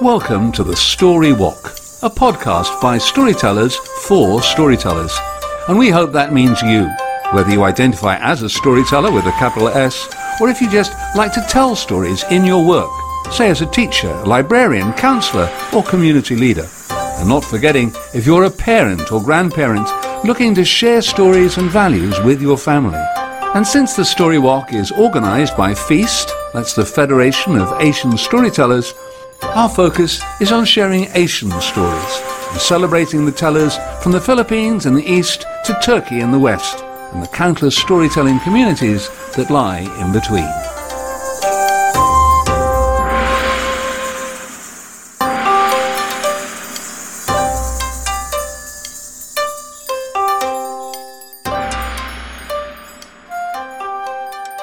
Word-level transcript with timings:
Welcome 0.00 0.50
to 0.52 0.64
the 0.64 0.76
Story 0.76 1.34
Walk, 1.34 1.72
a 2.00 2.08
podcast 2.08 2.80
by 2.80 2.96
storytellers 2.96 3.76
for 3.76 4.40
storytellers. 4.40 5.14
And 5.68 5.78
we 5.78 5.90
hope 5.90 6.12
that 6.12 6.32
means 6.32 6.62
you, 6.62 6.88
whether 7.32 7.50
you 7.50 7.64
identify 7.64 8.16
as 8.16 8.40
a 8.40 8.48
storyteller 8.48 9.12
with 9.12 9.26
a 9.26 9.32
capital 9.32 9.68
S, 9.68 10.08
or 10.40 10.48
if 10.48 10.62
you 10.62 10.70
just 10.70 10.94
like 11.14 11.34
to 11.34 11.46
tell 11.50 11.76
stories 11.76 12.24
in 12.30 12.46
your 12.46 12.66
work, 12.66 12.90
say 13.30 13.50
as 13.50 13.60
a 13.60 13.66
teacher, 13.66 14.10
librarian, 14.24 14.94
counsellor, 14.94 15.50
or 15.74 15.82
community 15.82 16.34
leader. 16.34 16.66
And 16.88 17.28
not 17.28 17.44
forgetting 17.44 17.92
if 18.14 18.24
you're 18.24 18.44
a 18.44 18.50
parent 18.50 19.12
or 19.12 19.22
grandparent 19.22 19.86
looking 20.24 20.54
to 20.54 20.64
share 20.64 21.02
stories 21.02 21.58
and 21.58 21.68
values 21.68 22.18
with 22.22 22.40
your 22.40 22.56
family. 22.56 23.04
And 23.54 23.66
since 23.66 23.96
the 23.96 24.04
Story 24.06 24.38
Walk 24.38 24.72
is 24.72 24.92
organised 24.92 25.58
by 25.58 25.74
FEAST, 25.74 26.32
that's 26.54 26.72
the 26.72 26.86
Federation 26.86 27.56
of 27.56 27.78
Asian 27.82 28.16
Storytellers, 28.16 28.94
our 29.42 29.68
focus 29.68 30.20
is 30.40 30.52
on 30.52 30.64
sharing 30.64 31.08
Asian 31.14 31.50
stories 31.60 32.22
and 32.50 32.60
celebrating 32.60 33.24
the 33.24 33.32
tellers 33.32 33.76
from 34.02 34.12
the 34.12 34.20
Philippines 34.20 34.86
in 34.86 34.94
the 34.94 35.04
east 35.04 35.44
to 35.64 35.78
Turkey 35.82 36.20
in 36.20 36.30
the 36.30 36.38
west 36.38 36.84
and 37.12 37.22
the 37.22 37.28
countless 37.28 37.76
storytelling 37.76 38.38
communities 38.40 39.08
that 39.36 39.50
lie 39.50 39.80
in 40.00 40.12
between. 40.12 40.48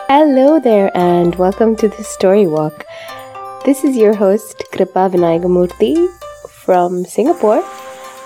Hello 0.09 0.59
there, 0.59 0.95
and 0.95 1.35
welcome 1.35 1.75
to 1.75 1.87
the 1.87 2.03
Story 2.03 2.47
Walk. 2.47 2.85
This 3.67 3.83
is 3.83 3.97
your 3.97 4.15
host, 4.15 4.63
Kripa 4.71 5.09
Vinayagamurthy 5.11 6.07
from 6.63 7.03
Singapore, 7.03 7.61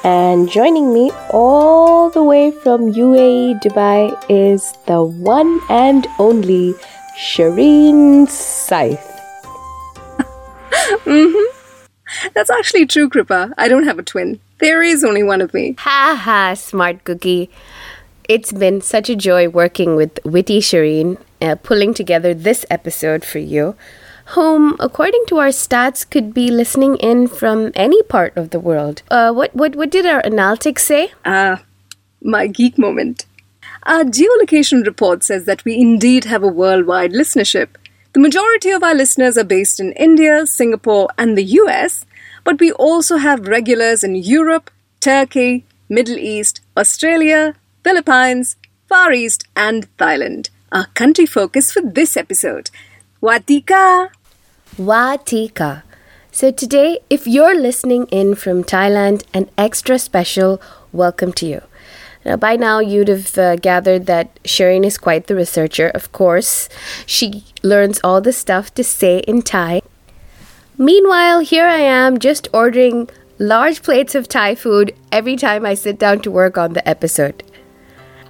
and 0.04 0.48
joining 0.48 0.94
me 0.94 1.10
all 1.32 2.12
the 2.12 2.22
way 2.22 2.52
from 2.52 2.94
UAE, 2.94 3.60
Dubai, 3.60 4.14
is 4.30 4.72
the 4.86 5.04
one 5.04 5.60
and 5.68 6.06
only 6.20 6.76
Shireen 7.18 8.30
Scythe. 8.30 9.02
mm-hmm. 11.10 12.30
That's 12.36 12.52
actually 12.52 12.86
true, 12.86 13.10
Kripa. 13.10 13.52
I 13.58 13.68
don't 13.68 13.86
have 13.86 13.98
a 13.98 14.04
twin. 14.04 14.40
There 14.60 14.84
is 14.84 15.04
only 15.04 15.24
one 15.24 15.42
of 15.42 15.56
me. 15.56 15.76
Ha 15.80 16.22
ha, 16.24 16.54
smart 16.54 17.04
cookie. 17.04 17.50
It's 18.30 18.52
been 18.52 18.80
such 18.82 19.10
a 19.10 19.16
joy 19.16 19.50
working 19.50 19.96
with 19.96 20.20
Witty 20.24 20.60
Shireen, 20.60 21.18
uh, 21.42 21.56
pulling 21.56 21.96
together 21.96 22.36
this 22.36 22.64
episode 22.70 23.26
for 23.26 23.40
you 23.40 23.76
whom, 24.32 24.76
according 24.80 25.24
to 25.28 25.38
our 25.38 25.50
stats, 25.50 26.10
could 26.10 26.34
be 26.34 26.50
listening 26.50 26.96
in 26.98 27.28
from 27.28 27.72
any 27.76 28.02
part 28.04 28.36
of 28.38 28.50
the 28.52 28.60
world. 28.60 29.02
Uh, 29.10 29.32
what, 29.32 29.56
what, 29.56 29.76
what 29.76 29.90
did 29.90 30.06
our 30.06 30.22
analytics 30.22 30.80
say? 30.80 31.12
Ah, 31.26 31.64
my 32.22 32.48
geek 32.48 32.78
moment. 32.78 33.26
Our 33.84 34.04
geolocation 34.04 34.86
report 34.86 35.24
says 35.24 35.46
that 35.46 35.66
we 35.66 35.76
indeed 35.76 36.26
have 36.26 36.44
a 36.44 36.48
worldwide 36.48 37.14
listenership. 37.14 37.70
The 38.14 38.20
majority 38.20 38.70
of 38.70 38.84
our 38.84 38.94
listeners 38.94 39.38
are 39.38 39.44
based 39.44 39.80
in 39.80 39.94
India, 39.94 40.46
Singapore, 40.46 41.10
and 41.18 41.38
the 41.38 41.44
US, 41.62 42.06
but 42.44 42.60
we 42.60 42.72
also 42.72 43.18
have 43.18 43.48
regulars 43.48 44.04
in 44.04 44.16
Europe, 44.16 44.70
Turkey, 45.00 45.66
Middle 45.90 46.18
East, 46.18 46.62
Australia, 46.78 47.56
Philippines, 47.84 48.56
Far 48.88 49.12
East, 49.12 49.48
and 49.56 49.88
Thailand. 49.98 50.50
Our 50.72 50.86
country 50.88 51.26
focus 51.26 51.72
for 51.72 51.82
this 51.82 52.16
episode. 52.16 52.70
Watika! 53.22 54.10
Watika. 54.78 55.84
So 56.32 56.50
today, 56.50 57.00
if 57.10 57.28
you're 57.28 57.60
listening 57.60 58.06
in 58.06 58.36
from 58.36 58.64
Thailand, 58.64 59.24
an 59.34 59.50
extra 59.58 60.00
special 60.00 60.62
welcome 60.94 61.34
to 61.34 61.46
you. 61.46 61.62
Now, 62.24 62.38
by 62.38 62.56
now, 62.56 62.80
you'd 62.80 63.10
have 63.10 63.38
uh, 63.38 63.56
gathered 63.58 64.06
that 64.06 64.42
Shireen 64.44 64.86
is 64.86 64.98
quite 64.98 65.28
the 65.28 65.36
researcher, 65.36 65.90
of 65.90 66.12
course. 66.14 66.70
She 67.06 67.44
learns 67.64 68.00
all 68.04 68.22
the 68.22 68.32
stuff 68.32 68.74
to 68.76 68.84
say 68.84 69.20
in 69.20 69.42
Thai. 69.42 69.82
Meanwhile, 70.78 71.42
here 71.42 71.68
I 71.68 71.80
am 71.80 72.18
just 72.18 72.48
ordering 72.54 73.10
large 73.40 73.82
plates 73.82 74.16
of 74.16 74.30
Thai 74.30 74.56
food 74.56 74.96
every 75.12 75.36
time 75.36 75.66
I 75.66 75.74
sit 75.74 76.00
down 76.00 76.22
to 76.22 76.32
work 76.32 76.58
on 76.58 76.74
the 76.74 76.88
episode. 76.88 77.44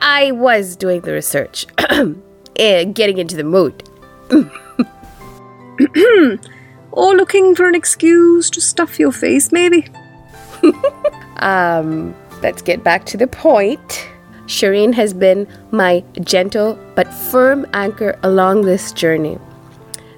I 0.02 0.32
was 0.32 0.76
doing 0.76 1.02
the 1.02 1.14
research, 1.14 1.68
eh, 2.56 2.86
getting 2.86 3.20
into 3.20 3.36
the 3.36 3.44
mood. 3.44 3.84
or 6.92 7.16
looking 7.16 7.56
for 7.56 7.68
an 7.68 7.76
excuse 7.76 8.50
to 8.52 8.62
stuff 8.62 9.00
your 9.00 9.12
face, 9.12 9.52
maybe. 9.52 9.88
um, 11.38 12.16
let's 12.42 12.62
get 12.62 12.84
back 12.84 13.06
to 13.06 13.18
the 13.18 13.28
point. 13.28 14.08
Shireen 14.46 14.94
has 14.94 15.14
been 15.14 15.48
my 15.72 16.04
gentle 16.22 16.78
but 16.96 17.12
firm 17.14 17.66
anchor 17.74 18.20
along 18.24 18.64
this 18.64 18.92
journey. 18.92 19.38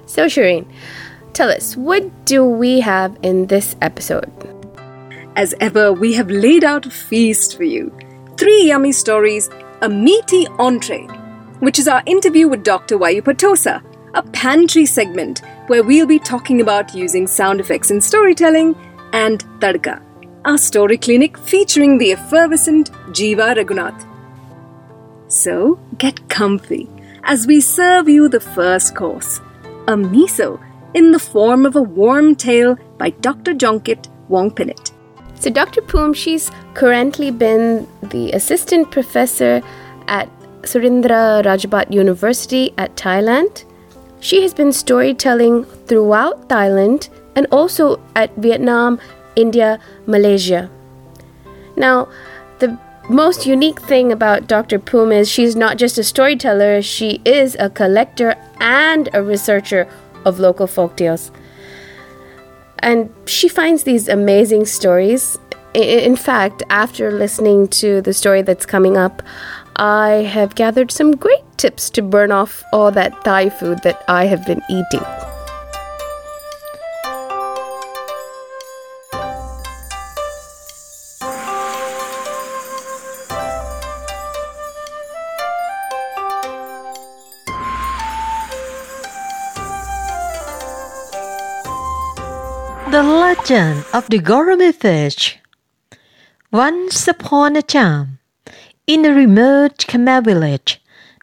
So, 0.06 0.26
Shireen, 0.26 0.66
tell 1.32 1.50
us, 1.50 1.76
what 1.76 2.24
do 2.24 2.44
we 2.44 2.80
have 2.80 3.16
in 3.22 3.46
this 3.46 3.76
episode? 3.80 4.30
As 5.36 5.54
ever, 5.60 5.92
we 5.92 6.14
have 6.14 6.30
laid 6.30 6.64
out 6.64 6.86
a 6.86 6.90
feast 6.90 7.56
for 7.56 7.64
you. 7.64 7.92
Three 8.36 8.66
yummy 8.66 8.92
stories, 8.92 9.50
a 9.82 9.88
meaty 9.88 10.46
entree, 10.58 11.06
which 11.60 11.78
is 11.78 11.88
our 11.88 12.02
interview 12.06 12.48
with 12.48 12.64
Dr. 12.64 12.98
Wajuppa 12.98 13.34
Tossa, 13.34 13.82
a 14.14 14.22
pantry 14.30 14.86
segment 14.86 15.42
where 15.66 15.82
we'll 15.82 16.06
be 16.06 16.18
talking 16.18 16.60
about 16.60 16.94
using 16.94 17.26
sound 17.26 17.60
effects 17.60 17.90
in 17.90 18.00
storytelling, 18.00 18.74
and 19.12 19.44
Tadka, 19.60 20.02
our 20.44 20.58
story 20.58 20.98
clinic 20.98 21.38
featuring 21.38 21.98
the 21.98 22.12
effervescent 22.12 22.90
Jeeva 23.12 23.54
Raghunath. 23.56 24.06
So 25.28 25.78
get 25.98 26.28
comfy 26.28 26.88
as 27.22 27.46
we 27.46 27.60
serve 27.60 28.08
you 28.08 28.28
the 28.28 28.40
first 28.40 28.94
course 28.94 29.40
a 29.86 29.96
miso 29.96 30.60
in 30.94 31.10
the 31.12 31.18
form 31.18 31.66
of 31.66 31.76
a 31.76 31.82
warm 31.82 32.34
tale 32.34 32.76
by 32.98 33.10
Dr. 33.10 33.52
Jonkit 33.52 34.08
Wongpinit. 34.28 34.92
So, 35.34 35.50
Dr. 35.50 35.82
Poom, 35.82 36.14
she's 36.14 36.50
currently 36.74 37.30
been 37.30 37.86
the 38.02 38.32
assistant 38.32 38.90
professor 38.90 39.60
at 40.08 40.28
Surindra 40.62 41.44
Rajabhat 41.44 41.92
University 41.92 42.72
at 42.78 42.96
Thailand 42.96 43.64
she 44.24 44.40
has 44.40 44.54
been 44.54 44.72
storytelling 44.72 45.64
throughout 45.86 46.48
Thailand 46.48 47.10
and 47.36 47.46
also 47.52 48.00
at 48.16 48.34
Vietnam, 48.36 48.98
India, 49.36 49.78
Malaysia. 50.06 50.70
Now, 51.76 52.08
the 52.58 52.78
most 53.10 53.44
unique 53.44 53.78
thing 53.82 54.10
about 54.10 54.46
Dr. 54.46 54.78
Poom 54.78 55.12
is 55.12 55.30
she's 55.30 55.54
not 55.54 55.76
just 55.76 55.98
a 55.98 56.02
storyteller, 56.02 56.80
she 56.80 57.20
is 57.26 57.54
a 57.60 57.68
collector 57.68 58.34
and 58.60 59.10
a 59.12 59.22
researcher 59.22 59.86
of 60.24 60.40
local 60.40 60.66
folk 60.66 60.96
tales. 60.96 61.30
And 62.78 63.12
she 63.26 63.46
finds 63.46 63.82
these 63.82 64.08
amazing 64.08 64.64
stories. 64.64 65.38
In 65.74 66.16
fact, 66.16 66.62
after 66.70 67.12
listening 67.12 67.68
to 67.80 68.00
the 68.00 68.14
story 68.14 68.40
that's 68.40 68.64
coming 68.64 68.96
up, 68.96 69.22
I 69.76 70.22
have 70.30 70.54
gathered 70.54 70.92
some 70.92 71.16
great 71.16 71.42
tips 71.56 71.90
to 71.90 72.02
burn 72.02 72.30
off 72.30 72.62
all 72.72 72.92
that 72.92 73.24
Thai 73.24 73.50
food 73.50 73.82
that 73.82 74.04
I 74.06 74.26
have 74.26 74.46
been 74.46 74.62
eating. 74.70 75.02
The 92.92 93.02
Legend 93.02 93.84
of 93.92 94.08
the 94.08 94.20
Gourami 94.20 94.72
Fish 94.72 95.40
Once 96.52 97.08
upon 97.08 97.56
a 97.56 97.62
time, 97.62 98.20
in 98.86 99.04
a 99.04 99.14
remote 99.14 99.78
Khmer 99.78 100.22
village, 100.22 100.80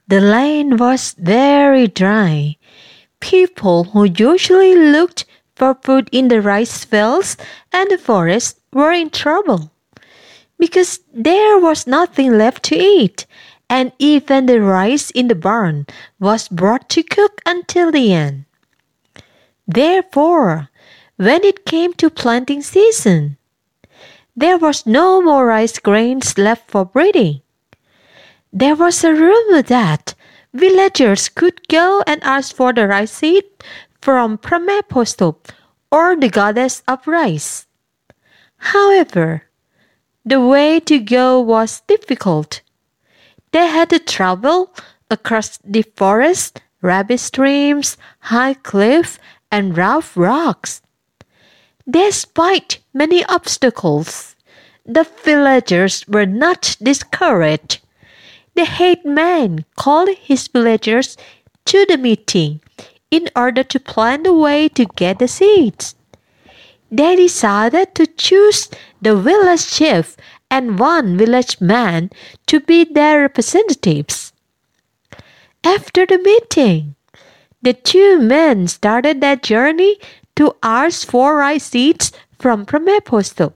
the 0.07 0.19
land 0.19 0.79
was 0.79 1.13
very 1.17 1.87
dry. 1.87 2.57
People 3.19 3.85
who 3.85 4.05
usually 4.05 4.75
looked 4.75 5.25
for 5.55 5.75
food 5.75 6.09
in 6.11 6.27
the 6.27 6.41
rice 6.41 6.83
fields 6.83 7.37
and 7.71 7.89
the 7.89 7.97
forest 7.97 8.59
were 8.73 8.91
in 8.91 9.09
trouble 9.09 9.71
because 10.57 10.99
there 11.11 11.59
was 11.59 11.87
nothing 11.87 12.37
left 12.37 12.63
to 12.63 12.75
eat, 12.75 13.25
and 13.69 13.91
even 13.97 14.45
the 14.45 14.61
rice 14.61 15.09
in 15.11 15.27
the 15.27 15.35
barn 15.35 15.87
was 16.19 16.47
brought 16.47 16.87
to 16.89 17.01
cook 17.01 17.41
until 17.47 17.91
the 17.91 18.13
end. 18.13 18.45
Therefore, 19.67 20.69
when 21.17 21.43
it 21.43 21.65
came 21.65 21.93
to 21.93 22.09
planting 22.09 22.61
season, 22.61 23.37
there 24.35 24.57
was 24.57 24.85
no 24.85 25.21
more 25.21 25.45
rice 25.45 25.79
grains 25.79 26.37
left 26.37 26.69
for 26.69 26.85
breeding. 26.85 27.41
There 28.53 28.75
was 28.75 29.03
a 29.03 29.13
rumor 29.13 29.61
that 29.61 30.13
villagers 30.53 31.29
could 31.29 31.67
go 31.69 32.03
and 32.05 32.21
ask 32.23 32.53
for 32.53 32.73
the 32.73 32.85
rice 32.85 33.11
seed 33.11 33.45
from 34.01 34.37
Prameposto 34.37 35.37
or 35.89 36.17
the 36.17 36.27
goddess 36.27 36.83
of 36.85 37.07
rice. 37.07 37.65
However, 38.57 39.43
the 40.25 40.41
way 40.41 40.81
to 40.81 40.99
go 40.99 41.39
was 41.39 41.81
difficult. 41.87 42.61
They 43.51 43.67
had 43.67 43.89
to 43.89 43.99
travel 43.99 44.75
across 45.09 45.57
the 45.63 45.83
forest, 45.95 46.61
rapid 46.81 47.19
streams, 47.19 47.97
high 48.19 48.55
cliffs, 48.55 49.17
and 49.49 49.77
rough 49.77 50.17
rocks. 50.17 50.81
Despite 51.89 52.79
many 52.93 53.23
obstacles, 53.25 54.35
the 54.85 55.07
villagers 55.23 56.05
were 56.07 56.25
not 56.25 56.75
discouraged. 56.81 57.79
The 58.53 58.65
headman 58.65 59.65
called 59.75 60.09
his 60.19 60.47
villagers 60.47 61.17
to 61.65 61.85
the 61.85 61.97
meeting 61.97 62.61
in 63.09 63.29
order 63.35 63.63
to 63.63 63.79
plan 63.79 64.23
the 64.23 64.33
way 64.33 64.67
to 64.69 64.85
get 64.95 65.19
the 65.19 65.27
seeds. 65.27 65.95
They 66.91 67.15
decided 67.15 67.95
to 67.95 68.05
choose 68.05 68.69
the 69.01 69.15
village 69.15 69.67
chief 69.67 70.17
and 70.49 70.77
one 70.77 71.17
village 71.17 71.61
man 71.61 72.09
to 72.47 72.59
be 72.59 72.83
their 72.83 73.21
representatives. 73.21 74.33
After 75.63 76.05
the 76.05 76.17
meeting, 76.17 76.95
the 77.61 77.73
two 77.73 78.19
men 78.19 78.67
started 78.67 79.21
their 79.21 79.37
journey 79.37 79.97
to 80.35 80.55
ask 80.61 81.07
for 81.07 81.37
rice 81.37 81.65
seeds 81.65 82.11
from 82.37 82.65
Prameposto. 82.65 83.53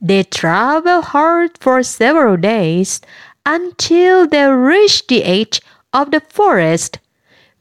They 0.00 0.22
traveled 0.22 1.06
hard 1.06 1.58
for 1.58 1.82
several 1.82 2.36
days 2.36 3.00
until 3.46 4.26
they 4.26 4.46
reached 4.46 5.08
the 5.08 5.24
edge 5.24 5.60
of 5.92 6.10
the 6.10 6.20
forest 6.20 6.98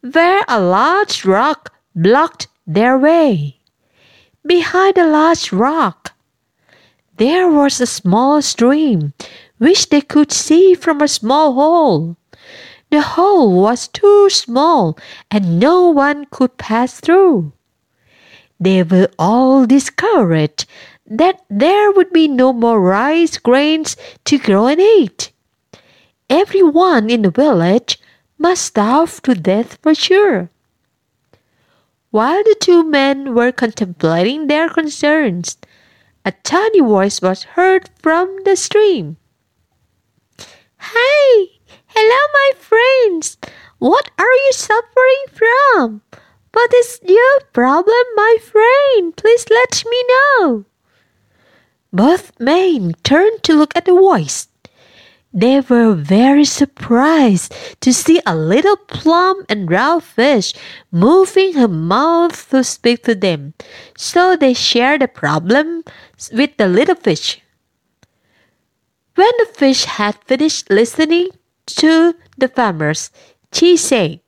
where 0.02 0.44
a 0.48 0.60
large 0.60 1.26
rock 1.26 1.74
blocked 1.96 2.48
their 2.66 2.98
way. 2.98 3.60
Behind 4.46 4.96
the 4.96 5.06
large 5.06 5.52
rock, 5.52 6.14
there 7.18 7.50
was 7.50 7.82
a 7.82 7.88
small 7.88 8.42
stream 8.42 9.14
which 9.58 9.90
they 9.90 10.02
could 10.02 10.32
see 10.32 10.76
from 10.76 11.02
a 11.02 11.08
small 11.08 11.54
hole. 11.54 12.18
The 12.90 13.02
hole 13.02 13.60
was 13.62 13.88
too 13.88 14.30
small 14.30 14.98
and 15.32 15.60
no 15.60 15.90
one 15.90 16.26
could 16.32 16.58
pass 16.58 17.00
through. 17.00 17.52
They 18.60 18.84
were 18.84 19.10
all 19.20 19.66
discouraged 19.66 20.66
that 21.06 21.44
there 21.50 21.92
would 21.92 22.12
be 22.12 22.28
no 22.28 22.54
more 22.54 22.80
rice 22.80 23.38
grains 23.38 23.98
to 24.26 24.38
grow 24.38 24.68
and 24.68 24.80
eat. 24.80 25.32
Everyone 26.30 27.10
in 27.10 27.22
the 27.22 27.32
village 27.32 28.00
must 28.38 28.66
starve 28.66 29.22
to 29.22 29.34
death 29.34 29.78
for 29.82 29.96
sure. 29.96 30.50
While 32.12 32.44
the 32.44 32.56
two 32.60 32.84
men 32.84 33.34
were 33.34 33.54
contemplating 33.54 34.48
their 34.48 34.68
concerns, 34.68 35.58
a 36.26 36.34
tiny 36.44 36.82
voice 36.82 37.22
was 37.22 37.56
heard 37.56 37.90
from 38.02 38.44
the 38.44 38.58
stream. 38.58 39.16
Hey, 40.80 41.60
hello, 41.88 42.22
my 42.34 42.52
friends. 42.60 43.38
What 43.80 44.12
are 44.18 44.26
you 44.26 44.52
suffering 44.52 45.24
from? 45.32 46.02
What 46.52 46.74
is 46.74 47.00
your 47.08 47.40
problem, 47.54 48.04
my 48.16 48.38
friend? 48.42 49.16
Please 49.16 49.46
let 49.50 49.84
me 49.90 50.04
know. 50.10 50.66
Both 51.94 52.38
men 52.38 52.96
turned 53.04 53.44
to 53.44 53.54
look 53.54 53.76
at 53.78 53.86
the 53.86 53.94
voice. 53.94 54.50
They 55.38 55.62
were 55.62 55.94
very 55.94 56.45
surprised 56.45 57.54
to 57.81 57.94
see 57.94 58.19
a 58.25 58.36
little 58.36 58.75
plump 58.75 59.45
and 59.50 59.69
round 59.69 60.04
fish 60.04 60.51
moving 60.92 61.54
her 61.54 61.68
mouth 61.68 62.50
to 62.50 62.63
speak 62.63 63.04
to 63.04 63.13
them. 63.13 63.54
So 63.95 64.36
they 64.36 64.56
shared 64.56 65.04
the 65.04 65.07
problem 65.07 65.84
with 66.34 66.57
the 66.57 66.68
little 66.68 66.95
fish. 66.95 67.39
When 69.13 69.30
the 69.38 69.45
fish 69.54 69.86
had 69.86 70.18
finished 70.25 70.72
listening 70.72 71.30
to 71.78 72.16
the 72.36 72.48
farmers, 72.48 73.12
she 73.54 73.78
said, 73.78 74.22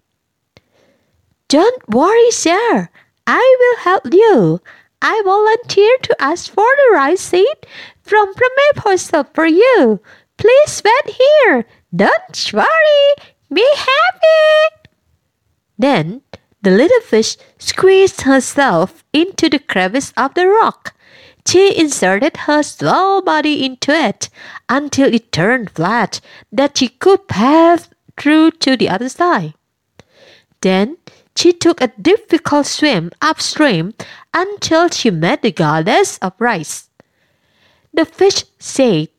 Don't 1.47 1.89
worry, 1.89 2.29
sir. 2.29 2.87
I 3.25 3.57
will 3.59 3.77
help 3.81 4.13
you. 4.13 4.61
I 5.01 5.23
volunteer 5.25 5.97
to 6.03 6.21
ask 6.21 6.53
for 6.53 6.69
the 6.77 6.93
rice 6.93 7.21
seed 7.21 7.65
from 8.03 8.31
Prameposto 8.35 9.25
for 9.33 9.47
you. 9.47 10.01
Please 10.39 10.81
wait 10.85 11.15
here. 11.15 11.65
Don't 11.93 12.53
worry. 12.53 13.03
Be 13.53 13.67
happy. 13.75 14.89
Then 15.77 16.21
the 16.61 16.71
little 16.71 17.01
fish 17.01 17.35
squeezed 17.57 18.21
herself 18.21 19.03
into 19.11 19.49
the 19.49 19.59
crevice 19.59 20.13
of 20.15 20.33
the 20.35 20.47
rock. 20.47 20.95
She 21.45 21.77
inserted 21.77 22.47
her 22.47 22.63
small 22.63 23.21
body 23.21 23.65
into 23.65 23.91
it 23.91 24.29
until 24.69 25.13
it 25.13 25.33
turned 25.33 25.71
flat 25.71 26.21
that 26.53 26.77
she 26.77 26.87
could 26.87 27.27
pass 27.27 27.89
through 28.17 28.51
to 28.63 28.77
the 28.77 28.87
other 28.87 29.09
side. 29.09 29.55
Then 30.61 30.97
she 31.35 31.51
took 31.51 31.81
a 31.81 31.93
difficult 31.99 32.65
swim 32.65 33.11
upstream 33.21 33.93
until 34.33 34.87
she 34.87 35.11
met 35.11 35.41
the 35.41 35.51
goddess 35.51 36.17
of 36.19 36.33
rice. 36.39 36.89
The 37.93 38.05
fish 38.05 38.45
said, 38.57 39.09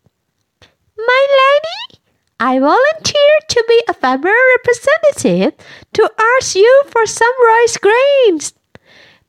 my 1.07 1.27
lady, 1.43 2.01
I 2.39 2.59
volunteer 2.59 3.35
to 3.49 3.65
be 3.69 3.83
a 3.89 3.95
farmer 3.95 4.33
representative 4.57 5.55
to 5.93 6.11
ask 6.19 6.55
you 6.55 6.85
for 6.87 7.07
some 7.07 7.33
rice 7.45 7.77
grains. 7.77 8.55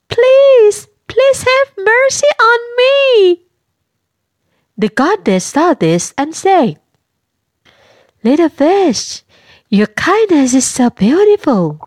Please, 0.08 0.88
please 1.08 1.44
have 1.44 1.78
mercy 1.78 2.28
on 2.40 2.60
me. 2.78 3.42
The 4.78 4.90
goddess 4.90 5.46
saw 5.46 5.74
this 5.74 6.14
and 6.18 6.34
said, 6.34 6.80
Little 8.24 8.50
fish, 8.50 9.24
your 9.70 9.88
kindness 9.88 10.54
is 10.54 10.66
so 10.66 10.90
beautiful. 10.90 11.80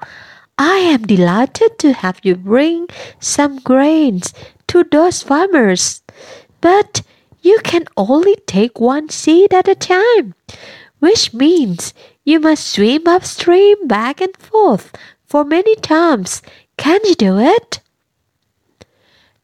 I 0.59 0.77
am 0.79 1.03
delighted 1.03 1.79
to 1.81 1.93
have 1.93 2.21
you 2.23 2.37
bring 2.37 2.89
some 3.19 3.59
grains 3.59 4.33
to 4.69 4.85
those 4.85 5.23
farmers. 5.23 6.03
But 6.61 7.03
you 7.45 7.61
can 7.63 7.85
only 7.97 8.37
take 8.47 8.81
one 8.81 9.11
seed 9.11 9.53
at 9.53 9.69
a 9.69 9.75
time, 9.75 10.35
which 10.99 11.35
means 11.35 11.93
you 12.25 12.41
must 12.41 12.67
swim 12.67 13.07
upstream 13.07 13.87
back 13.87 14.21
and 14.23 14.35
forth 14.39 14.91
for 15.27 15.45
many 15.45 15.77
times. 15.77 16.41
Can 16.79 17.01
you 17.05 17.15
do 17.15 17.39
it? 17.39 17.81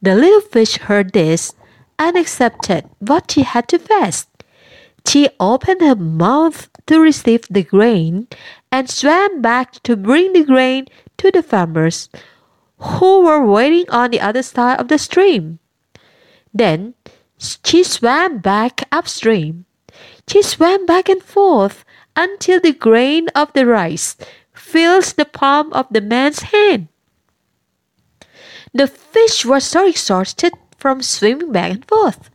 The 0.00 0.14
little 0.14 0.40
fish 0.40 0.78
heard 0.78 1.12
this 1.12 1.52
and 1.98 2.16
accepted 2.16 2.88
what 3.00 3.30
she 3.30 3.42
had 3.42 3.68
to 3.68 3.78
face. 3.78 4.26
She 5.06 5.28
opened 5.38 5.82
her 5.82 5.94
mouth 5.94 6.70
to 6.86 7.00
receive 7.00 7.46
the 7.50 7.62
grain 7.62 8.28
and 8.72 8.88
swam 8.88 9.42
back 9.42 9.82
to 9.82 9.96
bring 9.96 10.32
the 10.32 10.44
grain 10.44 10.86
to 11.18 11.30
the 11.30 11.42
farmers 11.42 12.08
who 12.78 13.20
were 13.20 13.44
waiting 13.44 13.84
on 13.90 14.10
the 14.10 14.20
other 14.20 14.42
side 14.42 14.80
of 14.80 14.88
the 14.88 14.98
stream. 14.98 15.58
Then 16.54 16.94
she 17.40 17.82
swam 17.82 18.38
back 18.38 18.86
upstream. 18.92 19.64
She 20.28 20.42
swam 20.42 20.86
back 20.86 21.08
and 21.08 21.22
forth 21.22 21.84
until 22.14 22.60
the 22.60 22.72
grain 22.72 23.28
of 23.34 23.52
the 23.54 23.66
rice 23.66 24.16
fills 24.52 25.14
the 25.14 25.24
palm 25.24 25.72
of 25.72 25.86
the 25.90 26.00
man's 26.00 26.42
hand. 26.52 26.88
The 28.72 28.86
fish 28.86 29.44
was 29.44 29.64
so 29.64 29.86
exhausted 29.86 30.52
from 30.76 31.02
swimming 31.02 31.50
back 31.50 31.72
and 31.72 31.84
forth. 31.84 32.30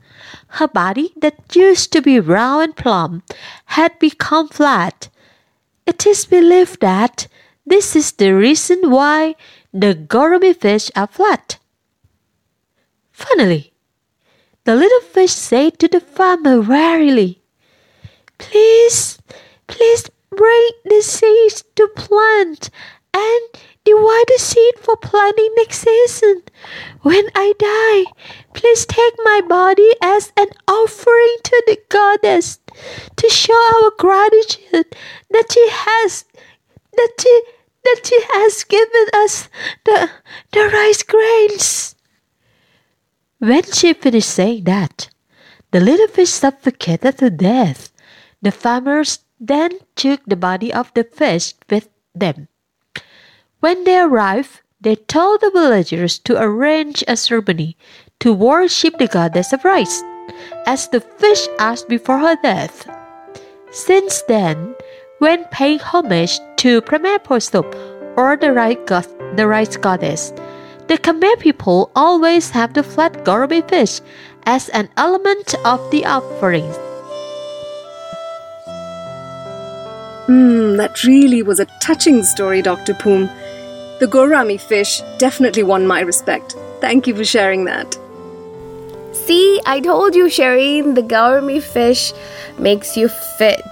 Her 0.48 0.68
body, 0.68 1.14
that 1.18 1.56
used 1.56 1.92
to 1.94 2.02
be 2.02 2.20
round 2.20 2.64
and 2.64 2.76
plump, 2.76 3.24
had 3.66 3.98
become 4.00 4.48
flat. 4.48 5.10
It 5.86 6.06
is 6.06 6.26
believed 6.26 6.82
that 6.82 7.28
this 7.66 7.96
is 7.96 8.14
the 8.14 8.34
reason 8.34 8.90
why 8.90 9.36
the 9.74 9.96
gourami 9.96 10.56
fish 10.56 10.90
are 10.96 11.08
flat. 11.08 11.60
Finally, 13.12 13.75
the 14.66 14.76
little 14.76 15.02
fish 15.02 15.32
said 15.32 15.80
to 15.80 15.88
the 15.88 16.00
farmer 16.00 16.60
wearily, 16.60 17.42
Please, 18.38 19.20
please 19.68 20.10
bring 20.30 20.70
the 20.84 21.02
seeds 21.02 21.64
to 21.76 21.88
plant 21.96 22.70
and 23.14 23.42
divide 23.86 24.26
the 24.28 24.40
seed 24.40 24.74
for 24.80 24.98
planting 24.98 25.54
next 25.56 25.80
season. 25.80 26.42
When 27.02 27.30
I 27.36 27.54
die, 27.60 28.12
please 28.54 28.86
take 28.86 29.14
my 29.24 29.42
body 29.48 29.92
as 30.02 30.34
an 30.36 30.50
offering 30.68 31.38
to 31.44 31.64
the 31.68 31.78
goddess 31.90 32.60
to 33.16 33.30
show 33.30 33.84
our 33.84 33.92
gratitude 33.98 34.96
that 35.30 35.52
she 35.52 35.68
has 35.70 36.26
that 36.94 37.12
she 37.20 37.42
that 37.84 38.02
she 38.04 38.20
has 38.34 38.64
given 38.64 39.06
us 39.14 39.48
the 39.86 40.10
the 40.52 40.68
rice 40.74 41.04
grains. 41.04 41.95
When 43.46 43.62
she 43.62 43.94
finished 43.94 44.32
saying 44.32 44.64
that, 44.64 45.10
the 45.70 45.80
little 45.80 46.08
fish 46.08 46.32
suffocated 46.32 47.20
to 47.20 47.30
death. 47.30 47.94
The 48.42 48.50
farmers 48.50 49.20
then 49.40 49.70
took 49.96 50.26
the 50.26 50.36
body 50.36 50.74
of 50.74 50.92
the 50.96 51.04
fish 51.04 51.54
with 51.70 51.88
them. 52.16 52.48
When 53.60 53.84
they 53.84 54.00
arrived, 54.00 54.62
they 54.82 54.96
told 54.96 55.42
the 55.42 55.52
villagers 55.54 56.18
to 56.26 56.42
arrange 56.42 57.04
a 57.08 57.16
ceremony 57.16 57.78
to 58.20 58.34
worship 58.34 58.98
the 58.98 59.06
goddess 59.06 59.54
of 59.54 59.64
rice, 59.64 60.02
as 60.66 60.90
the 60.90 61.02
fish 61.02 61.46
asked 61.60 61.88
before 61.88 62.18
her 62.18 62.38
death. 62.42 62.90
Since 63.70 64.24
then, 64.24 64.74
when 65.20 65.46
paying 65.54 65.78
homage 65.78 66.40
to 66.66 66.82
Khmer 66.82 67.20
Posop 67.20 67.70
or 68.18 68.38
the 68.38 68.54
rice, 68.54 69.06
the 69.38 69.46
rice 69.46 69.78
goddess, 69.78 70.34
the 70.88 70.98
Khmer 70.98 71.40
people 71.40 71.92
always 71.96 72.52
have 72.52 72.74
the 72.74 72.84
flat 72.84 73.14
gourami 73.26 73.68
fish 73.68 74.02
as 74.44 74.70
an 74.70 74.90
element 74.98 75.56
of 75.66 75.80
the 75.92 76.06
offerings. 76.06 76.78
Hmm, 80.28 80.78
that 80.78 81.04
really 81.04 81.42
was 81.42 81.60
a 81.60 81.68
touching 81.82 82.24
story, 82.24 82.62
Dr. 82.62 82.94
Poom. 82.94 83.28
The 84.00 84.08
gourami 84.08 84.60
fish 84.60 85.02
definitely 85.18 85.64
won 85.64 85.88
my 85.88 86.02
respect. 86.02 86.56
Thank 86.82 87.08
you 87.08 87.16
for 87.16 87.26
sharing 87.26 87.66
that. 87.66 87.98
See, 89.14 89.60
I 89.66 89.80
told 89.80 90.14
you, 90.14 90.26
Shireen, 90.26 90.94
the 90.94 91.02
gourami 91.02 91.62
fish 91.62 92.14
makes 92.60 92.96
you 92.96 93.08
fit. 93.08 93.66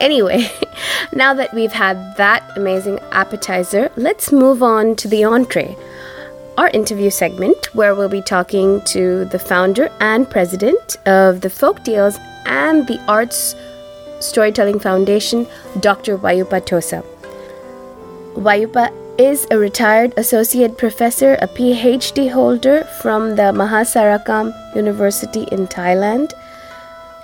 Anyway, 0.00 0.50
now 1.12 1.32
that 1.34 1.52
we've 1.54 1.72
had 1.72 2.16
that 2.16 2.42
amazing 2.56 2.98
appetizer, 3.12 3.90
let's 3.96 4.30
move 4.32 4.62
on 4.62 4.94
to 4.96 5.08
the 5.08 5.24
entree, 5.24 5.76
our 6.58 6.68
interview 6.68 7.10
segment 7.10 7.74
where 7.74 7.94
we'll 7.94 8.08
be 8.08 8.22
talking 8.22 8.80
to 8.82 9.24
the 9.26 9.38
founder 9.38 9.90
and 10.00 10.28
president 10.28 10.96
of 11.06 11.40
the 11.40 11.50
Folk 11.50 11.84
Tales 11.84 12.18
and 12.44 12.86
the 12.86 13.00
Arts 13.08 13.54
Storytelling 14.20 14.78
Foundation, 14.78 15.46
Dr. 15.80 16.16
Wajuppa 16.18 16.60
Tossa. 16.62 17.04
Wajuppa 18.34 18.92
is 19.18 19.46
a 19.50 19.58
retired 19.58 20.12
associate 20.18 20.76
professor, 20.76 21.34
a 21.40 21.48
PhD 21.48 22.30
holder 22.30 22.84
from 23.00 23.36
the 23.36 23.50
Mahasarakham 23.52 24.52
University 24.76 25.44
in 25.52 25.66
Thailand. 25.66 26.32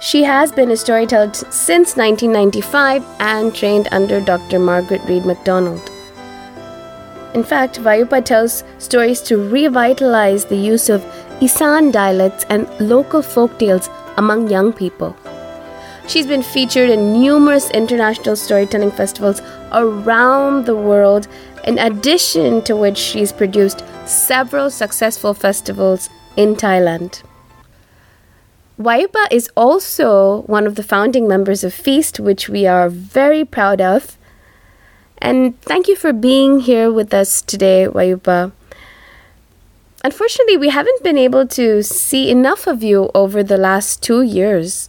She 0.02 0.24
has 0.24 0.50
been 0.50 0.72
a 0.72 0.76
storyteller 0.76 1.32
since 1.32 1.96
1995 1.96 3.04
and 3.20 3.54
trained 3.54 3.86
under 3.92 4.20
Dr. 4.20 4.58
Margaret 4.58 5.00
Read 5.04 5.24
MacDonald. 5.24 5.88
In 7.34 7.44
fact, 7.44 7.78
Wajuppa 7.78 8.24
tells 8.24 8.64
stories 8.78 9.20
to 9.22 9.36
revitalize 9.36 10.44
the 10.44 10.56
use 10.56 10.88
of 10.88 11.04
Isan 11.40 11.92
dialects 11.92 12.44
and 12.48 12.68
local 12.80 13.22
folk 13.22 13.60
tales 13.60 13.88
among 14.16 14.50
young 14.50 14.72
people. 14.72 15.16
She's 16.08 16.26
been 16.26 16.42
featured 16.42 16.90
in 16.90 17.12
numerous 17.12 17.70
international 17.70 18.34
storytelling 18.34 18.90
festivals 18.90 19.40
around 19.70 20.66
the 20.66 20.74
world, 20.74 21.28
in 21.62 21.78
addition 21.78 22.62
to 22.62 22.74
which 22.74 22.98
she's 22.98 23.32
produced 23.32 23.84
several 24.04 24.68
successful 24.68 25.32
festivals 25.32 26.10
in 26.36 26.56
Thailand. 26.56 27.22
Wajuppa 28.78 29.26
is 29.30 29.50
also 29.56 30.42
one 30.42 30.66
of 30.66 30.76
the 30.76 30.82
founding 30.82 31.28
members 31.28 31.62
of 31.62 31.74
Feast, 31.74 32.18
which 32.18 32.48
we 32.48 32.66
are 32.66 32.88
very 32.88 33.44
proud 33.44 33.80
of. 33.80 34.16
And 35.18 35.60
thank 35.60 35.88
you 35.88 35.94
for 35.94 36.12
being 36.12 36.60
here 36.60 36.90
with 36.90 37.14
us 37.14 37.42
today, 37.42 37.86
Wajuppa. 37.86 38.52
Unfortunately, 40.04 40.56
we 40.56 40.70
haven't 40.70 41.02
been 41.04 41.18
able 41.18 41.46
to 41.46 41.82
see 41.82 42.28
enough 42.28 42.66
of 42.66 42.82
you 42.82 43.10
over 43.14 43.42
the 43.44 43.56
last 43.56 44.02
two 44.02 44.22
years. 44.22 44.88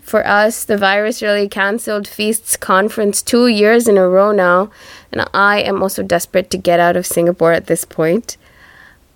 For 0.00 0.26
us, 0.26 0.64
the 0.64 0.78
virus 0.78 1.22
really 1.22 1.48
cancelled 1.48 2.08
Feast's 2.08 2.56
conference 2.56 3.22
two 3.22 3.46
years 3.46 3.86
in 3.86 3.96
a 3.96 4.08
row 4.08 4.32
now, 4.32 4.70
and 5.12 5.24
I 5.32 5.60
am 5.60 5.82
also 5.82 6.02
desperate 6.02 6.50
to 6.50 6.58
get 6.58 6.80
out 6.80 6.96
of 6.96 7.06
Singapore 7.06 7.52
at 7.52 7.66
this 7.66 7.84
point. 7.84 8.38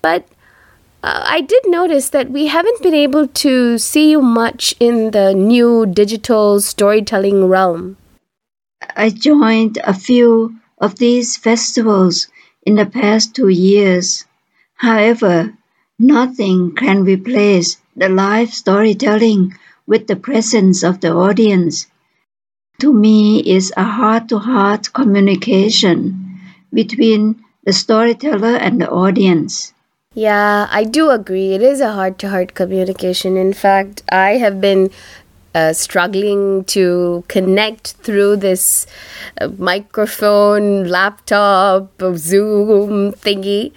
But 0.01 0.25
uh, 1.03 1.23
I 1.27 1.41
did 1.41 1.63
notice 1.67 2.09
that 2.11 2.31
we 2.31 2.47
haven't 2.47 2.81
been 2.81 2.93
able 2.93 3.27
to 3.27 3.77
see 3.77 4.11
you 4.11 4.21
much 4.21 4.73
in 4.79 5.11
the 5.11 5.33
new 5.33 5.85
digital 5.85 6.61
storytelling 6.61 7.45
realm. 7.45 7.97
I 8.95 9.09
joined 9.09 9.79
a 9.83 9.93
few 9.93 10.55
of 10.77 10.95
these 10.95 11.35
festivals 11.35 12.29
in 12.65 12.75
the 12.75 12.85
past 12.85 13.35
two 13.35 13.49
years. 13.49 14.23
However, 14.75 15.53
nothing 15.99 16.73
can 16.73 17.03
replace 17.03 17.77
the 17.97 18.07
live 18.07 18.53
storytelling 18.53 19.57
with 19.85 20.07
the 20.07 20.15
presence 20.15 20.83
of 20.83 21.01
the 21.01 21.13
audience. 21.13 21.87
To 22.79 22.93
me, 22.93 23.39
is 23.39 23.73
a 23.75 23.83
heart 23.83 24.29
to 24.29 24.39
heart 24.39 24.93
communication 24.93 26.39
between 26.73 27.43
the 27.65 27.73
storyteller 27.73 28.55
and 28.55 28.79
the 28.79 28.89
audience. 28.89 29.73
Yeah, 30.13 30.67
I 30.69 30.83
do 30.83 31.09
agree. 31.09 31.53
It 31.53 31.63
is 31.63 31.81
a 31.81 31.91
heart 31.91 32.19
to 32.19 32.29
heart 32.29 32.53
communication. 32.53 33.35
In 33.35 33.51
fact, 33.51 34.03
I 34.11 34.37
have 34.37 34.61
been 34.61 34.91
uh, 35.55 35.73
struggling 35.73 36.63
to 36.65 37.23
connect 37.27 37.93
through 38.03 38.37
this 38.37 38.85
uh, 39.41 39.47
microphone, 39.57 40.87
laptop, 40.87 41.89
Zoom 42.15 43.13
thingy. 43.13 43.71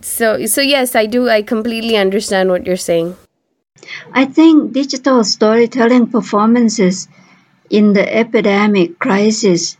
So, 0.00 0.46
so 0.46 0.60
yes, 0.60 0.94
I 0.94 1.06
do. 1.06 1.28
I 1.28 1.42
completely 1.42 1.96
understand 1.96 2.50
what 2.50 2.64
you're 2.64 2.76
saying. 2.76 3.16
I 4.12 4.26
think 4.26 4.72
digital 4.72 5.24
storytelling 5.24 6.08
performances 6.08 7.08
in 7.70 7.92
the 7.92 8.16
epidemic 8.16 8.98
crisis 8.98 9.76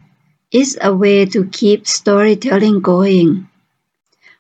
is 0.51 0.79
a 0.81 0.95
way 0.95 1.27
to 1.27 1.45
keep 1.47 1.87
storytelling 1.87 2.81
going. 2.81 3.49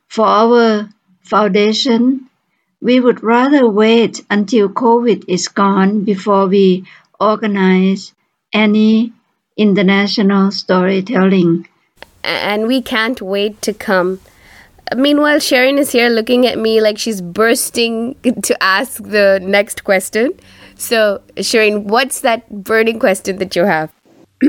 For 0.08 0.26
our 0.26 0.88
foundation, 1.30 2.28
we 2.82 2.98
would 2.98 3.22
rather 3.22 3.68
wait 3.68 4.24
until 4.28 4.68
COVID 4.68 5.24
is 5.28 5.48
gone 5.48 6.04
before 6.04 6.46
we 6.46 6.84
organize 7.20 8.12
any 8.52 9.12
international 9.56 10.50
storytelling. 10.50 11.68
And 12.24 12.66
we 12.66 12.82
can't 12.82 13.22
wait 13.22 13.62
to 13.62 13.72
come. 13.72 14.20
Meanwhile, 14.96 15.38
Sharon 15.38 15.78
is 15.78 15.92
here 15.92 16.08
looking 16.08 16.46
at 16.46 16.58
me 16.58 16.80
like 16.80 16.98
she's 16.98 17.20
bursting 17.20 18.16
to 18.42 18.62
ask 18.62 19.02
the 19.02 19.38
next 19.42 19.84
question. 19.84 20.32
So, 20.74 21.22
Sharon, 21.40 21.86
what's 21.86 22.20
that 22.22 22.48
burning 22.50 22.98
question 22.98 23.36
that 23.38 23.54
you 23.54 23.64
have? 23.64 23.92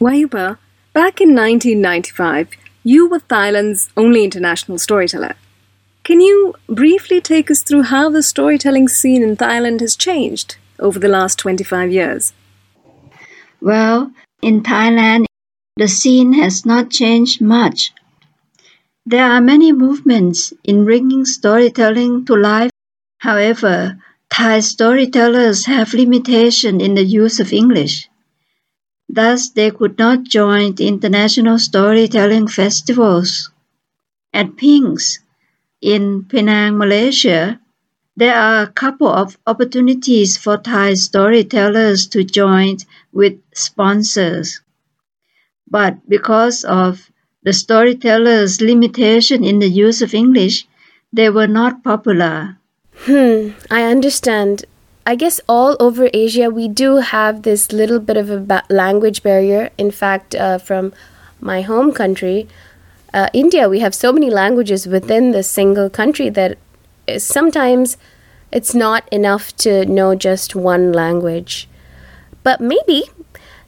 Wajuppa, 0.00 0.58
back 0.92 1.20
in 1.20 1.36
1995, 1.36 2.48
you 2.82 3.08
were 3.08 3.20
Thailand's 3.20 3.90
only 3.96 4.24
international 4.24 4.78
storyteller. 4.78 5.36
Can 6.04 6.20
you 6.20 6.54
briefly 6.66 7.20
take 7.20 7.48
us 7.48 7.62
through 7.62 7.82
how 7.84 8.10
the 8.10 8.24
storytelling 8.24 8.88
scene 8.88 9.22
in 9.22 9.36
Thailand 9.36 9.78
has 9.80 9.94
changed 9.94 10.56
over 10.80 10.98
the 10.98 11.06
last 11.06 11.38
25 11.38 11.92
years? 11.92 12.32
Well, 13.60 14.10
in 14.42 14.64
Thailand, 14.64 15.26
the 15.76 15.86
scene 15.86 16.32
has 16.32 16.66
not 16.66 16.90
changed 16.90 17.40
much. 17.40 17.92
There 19.06 19.24
are 19.24 19.40
many 19.40 19.70
movements 19.70 20.52
in 20.64 20.84
bringing 20.84 21.24
storytelling 21.24 22.24
to 22.24 22.34
life. 22.34 22.72
However, 23.18 23.98
Thai 24.28 24.58
storytellers 24.58 25.66
have 25.66 25.94
limitation 25.94 26.80
in 26.80 26.96
the 26.96 27.04
use 27.04 27.38
of 27.38 27.52
English. 27.52 28.08
Thus, 29.08 29.50
they 29.50 29.70
could 29.70 29.98
not 29.98 30.24
join 30.24 30.74
the 30.74 30.88
international 30.88 31.60
storytelling 31.60 32.48
festivals. 32.48 33.50
At 34.32 34.56
Pinks, 34.56 35.20
in 35.82 36.24
Penang, 36.24 36.78
Malaysia, 36.78 37.60
there 38.16 38.36
are 38.36 38.62
a 38.62 38.72
couple 38.72 39.08
of 39.08 39.36
opportunities 39.46 40.36
for 40.36 40.56
Thai 40.56 40.94
storytellers 40.94 42.06
to 42.08 42.22
join 42.22 42.78
with 43.12 43.34
sponsors. 43.52 44.60
But 45.68 45.96
because 46.08 46.62
of 46.64 47.10
the 47.42 47.52
storytellers' 47.52 48.60
limitation 48.60 49.42
in 49.42 49.58
the 49.58 49.68
use 49.68 50.02
of 50.02 50.14
English, 50.14 50.66
they 51.12 51.28
were 51.28 51.48
not 51.48 51.82
popular. 51.82 52.56
Hmm, 53.04 53.50
I 53.70 53.82
understand. 53.82 54.64
I 55.04 55.16
guess 55.16 55.40
all 55.48 55.76
over 55.80 56.08
Asia 56.14 56.48
we 56.48 56.68
do 56.68 56.96
have 56.96 57.42
this 57.42 57.72
little 57.72 57.98
bit 57.98 58.16
of 58.16 58.30
a 58.30 58.38
ba- 58.38 58.62
language 58.70 59.24
barrier. 59.24 59.70
In 59.76 59.90
fact, 59.90 60.36
uh, 60.36 60.58
from 60.58 60.92
my 61.40 61.62
home 61.62 61.90
country, 61.90 62.46
uh, 63.14 63.28
India, 63.32 63.68
we 63.68 63.80
have 63.80 63.94
so 63.94 64.12
many 64.12 64.30
languages 64.30 64.86
within 64.86 65.32
the 65.32 65.42
single 65.42 65.90
country 65.90 66.28
that 66.30 66.58
sometimes 67.18 67.96
it's 68.50 68.74
not 68.74 69.08
enough 69.12 69.54
to 69.56 69.84
know 69.86 70.14
just 70.14 70.54
one 70.54 70.92
language. 70.92 71.68
But 72.42 72.60
maybe 72.60 73.04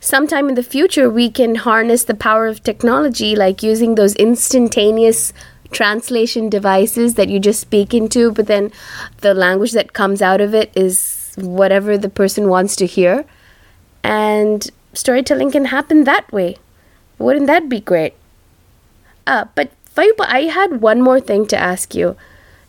sometime 0.00 0.48
in 0.48 0.54
the 0.54 0.62
future 0.62 1.08
we 1.08 1.30
can 1.30 1.56
harness 1.56 2.04
the 2.04 2.14
power 2.14 2.46
of 2.46 2.62
technology, 2.62 3.36
like 3.36 3.62
using 3.62 3.94
those 3.94 4.14
instantaneous 4.16 5.32
translation 5.70 6.48
devices 6.48 7.14
that 7.14 7.28
you 7.28 7.40
just 7.40 7.60
speak 7.60 7.92
into, 7.92 8.30
but 8.32 8.46
then 8.46 8.70
the 9.18 9.34
language 9.34 9.72
that 9.72 9.92
comes 9.92 10.22
out 10.22 10.40
of 10.40 10.54
it 10.54 10.70
is 10.76 11.34
whatever 11.36 11.98
the 11.98 12.08
person 12.08 12.48
wants 12.48 12.76
to 12.76 12.86
hear. 12.86 13.24
And 14.02 14.70
storytelling 14.92 15.50
can 15.50 15.66
happen 15.66 16.04
that 16.04 16.30
way. 16.32 16.56
Wouldn't 17.18 17.46
that 17.46 17.68
be 17.68 17.80
great? 17.80 18.14
Uh, 19.26 19.46
but 19.54 19.70
I 19.96 20.50
had 20.52 20.80
one 20.80 21.00
more 21.00 21.20
thing 21.20 21.46
to 21.46 21.56
ask 21.56 21.94
you. 21.94 22.16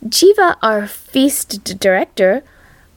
Jeeva, 0.05 0.55
our 0.61 0.87
feast 0.87 1.79
director, 1.79 2.43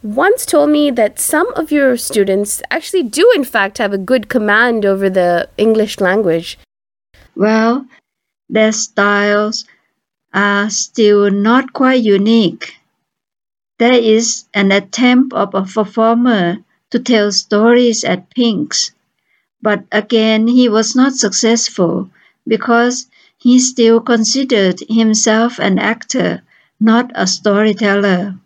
once 0.03 0.47
told 0.47 0.71
me 0.71 0.91
that 0.91 1.19
some 1.19 1.53
of 1.55 1.73
your 1.73 1.97
students 1.97 2.63
actually 2.71 3.03
do, 3.03 3.33
in 3.35 3.45
fact, 3.45 3.79
have 3.79 3.93
a 3.93 3.99
good 3.99 4.29
command 4.29 4.85
over 4.85 5.11
the 5.11 5.49
English 5.57 6.01
language. 6.01 6.59
Well, 7.35 7.87
their 8.49 8.73
styles 8.73 9.65
are 10.33 10.71
still 10.71 11.31
not 11.31 11.73
quite 11.73 12.03
unique. 12.03 12.75
There 13.79 13.95
is 13.95 14.45
an 14.55 14.73
attempt 14.73 15.33
of 15.33 15.55
a 15.55 15.63
performer 15.63 16.59
to 16.91 16.99
tell 16.99 17.33
stories 17.33 18.05
at 18.05 18.31
Pink's, 18.31 18.93
but 19.63 19.85
again 19.93 20.47
he 20.47 20.69
was 20.69 20.97
not 20.97 21.13
successful 21.15 22.11
because 22.47 23.07
he 23.39 23.59
still 23.61 24.01
considered 24.01 24.81
himself 24.89 25.59
an 25.61 25.79
actor, 25.79 26.43
not 26.81 27.11
a 27.15 27.27
storyteller. 27.27 28.37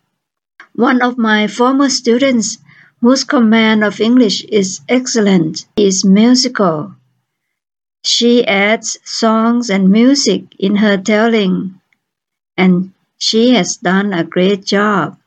One 0.75 1.01
of 1.01 1.17
my 1.17 1.47
former 1.47 1.89
students, 1.89 2.59
whose 3.01 3.25
command 3.25 3.83
of 3.83 4.01
English 4.01 4.45
is 4.45 4.81
excellent, 4.89 5.67
is 5.77 6.05
musical. 6.05 6.95
She 8.05 8.47
adds 8.47 8.99
songs 9.03 9.71
and 9.71 9.89
music 9.91 10.43
in 10.59 10.77
her 10.77 10.99
telling, 10.99 11.81
and 12.57 12.93
she 13.17 13.55
has 13.55 13.77
done 13.79 14.13
a 14.13 14.25
great 14.25 14.65
job. 14.65 15.19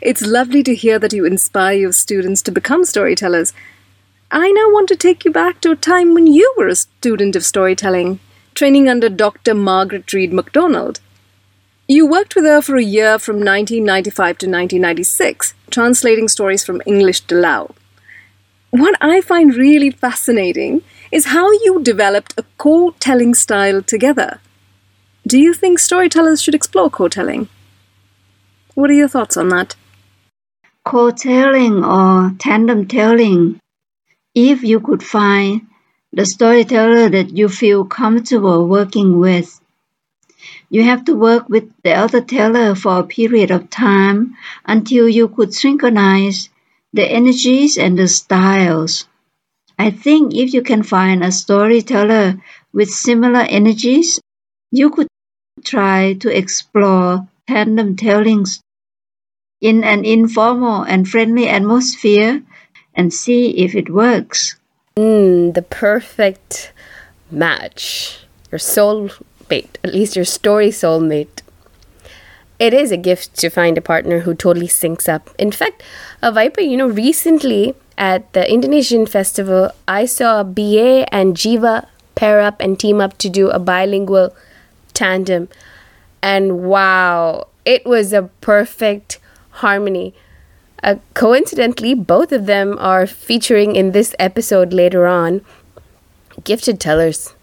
It's 0.00 0.22
lovely 0.22 0.62
to 0.64 0.74
hear 0.74 0.98
that 0.98 1.12
you 1.12 1.24
inspire 1.24 1.76
your 1.76 1.92
students 1.92 2.42
to 2.42 2.52
become 2.52 2.84
storytellers. 2.84 3.52
I 4.30 4.50
now 4.50 4.70
want 4.70 4.88
to 4.88 4.96
take 4.96 5.24
you 5.24 5.30
back 5.30 5.60
to 5.60 5.72
a 5.72 5.76
time 5.76 6.14
when 6.14 6.26
you 6.26 6.52
were 6.56 6.68
a 6.68 6.74
student 6.74 7.36
of 7.36 7.44
storytelling, 7.44 8.18
training 8.54 8.88
under 8.88 9.08
Dr. 9.08 9.54
Margaret 9.54 10.12
Read 10.12 10.32
MacDonald. 10.32 11.00
You 11.88 12.06
worked 12.06 12.34
with 12.34 12.44
her 12.44 12.62
for 12.62 12.76
a 12.76 12.82
year 12.82 13.18
from 13.18 13.36
1995 13.36 14.38
to 14.38 14.46
1996, 14.46 15.54
translating 15.70 16.28
stories 16.28 16.64
from 16.64 16.82
English 16.86 17.20
to 17.22 17.34
Lao. 17.34 17.74
What 18.70 18.96
I 19.00 19.20
find 19.20 19.54
really 19.54 19.90
fascinating 19.90 20.82
is 21.10 21.26
how 21.26 21.50
you 21.50 21.80
developed 21.82 22.34
a 22.38 22.44
co 22.58 22.94
telling 23.00 23.34
style 23.34 23.82
together. 23.82 24.40
Do 25.26 25.38
you 25.38 25.54
think 25.54 25.78
storytellers 25.78 26.42
should 26.42 26.54
explore 26.54 26.90
co 26.90 27.08
telling? 27.08 27.48
What 28.74 28.88
are 28.90 28.94
your 28.94 29.08
thoughts 29.08 29.36
on 29.36 29.50
that? 29.50 29.76
Co-telling 30.84 31.84
or 31.84 32.32
tandem 32.38 32.88
telling. 32.88 33.60
If 34.34 34.62
you 34.62 34.80
could 34.80 35.02
find 35.02 35.68
the 36.12 36.26
storyteller 36.26 37.08
that 37.08 37.36
you 37.36 37.48
feel 37.48 37.84
comfortable 37.84 38.68
working 38.68 39.18
with, 39.18 39.60
you 40.68 40.82
have 40.82 41.04
to 41.06 41.14
work 41.14 41.48
with 41.48 41.72
the 41.82 41.92
other 41.92 42.20
teller 42.20 42.74
for 42.74 42.98
a 42.98 43.04
period 43.04 43.50
of 43.50 43.70
time 43.70 44.36
until 44.64 45.08
you 45.08 45.28
could 45.28 45.54
synchronize 45.54 46.48
the 46.92 47.04
energies 47.04 47.78
and 47.78 47.98
the 47.98 48.08
styles. 48.08 49.06
I 49.78 49.90
think 49.90 50.34
if 50.34 50.52
you 50.52 50.62
can 50.62 50.82
find 50.82 51.24
a 51.24 51.32
storyteller 51.32 52.42
with 52.72 52.90
similar 52.90 53.40
energies, 53.40 54.20
you 54.70 54.90
could 54.90 55.08
try 55.64 56.14
to 56.14 56.36
explore 56.36 57.26
tandem 57.48 57.96
tellings 57.96 58.60
in 59.60 59.84
an 59.84 60.04
informal 60.04 60.82
and 60.82 61.08
friendly 61.08 61.48
atmosphere 61.48 62.42
and 62.94 63.12
see 63.12 63.50
if 63.64 63.74
it 63.74 63.88
works. 63.88 64.56
Mm, 64.96 65.54
the 65.54 65.62
perfect 65.62 66.72
match. 67.30 68.20
Your 68.50 68.58
soulmate, 68.58 69.76
at 69.82 69.94
least 69.94 70.16
your 70.16 70.26
story 70.26 70.68
soulmate. 70.68 71.40
It 72.58 72.74
is 72.74 72.92
a 72.92 72.98
gift 72.98 73.36
to 73.38 73.48
find 73.48 73.78
a 73.78 73.82
partner 73.82 74.20
who 74.20 74.34
totally 74.34 74.68
syncs 74.68 75.08
up. 75.08 75.30
In 75.38 75.50
fact, 75.50 75.82
a 76.20 76.30
Viper, 76.30 76.60
you 76.60 76.76
know, 76.76 76.88
recently 76.88 77.74
at 77.96 78.30
the 78.34 78.48
Indonesian 78.50 79.06
festival, 79.06 79.70
I 79.88 80.04
saw 80.04 80.42
BA 80.42 81.12
and 81.12 81.36
Jeeva 81.36 81.86
pair 82.14 82.40
up 82.40 82.60
and 82.60 82.78
team 82.78 83.00
up 83.00 83.16
to 83.18 83.30
do 83.30 83.48
a 83.48 83.58
bilingual 83.58 84.36
tandem. 84.92 85.48
And 86.20 86.62
wow, 86.64 87.48
it 87.64 87.86
was 87.86 88.12
a 88.12 88.28
perfect 88.42 89.18
harmony. 89.62 90.14
Uh, 90.82 90.96
coincidentally, 91.14 91.94
both 91.94 92.32
of 92.32 92.46
them 92.46 92.76
are 92.78 93.06
featuring 93.06 93.76
in 93.76 93.92
this 93.92 94.14
episode 94.18 94.72
later 94.72 95.06
on. 95.06 95.40
Gifted 96.44 96.80
tellers. 96.80 97.34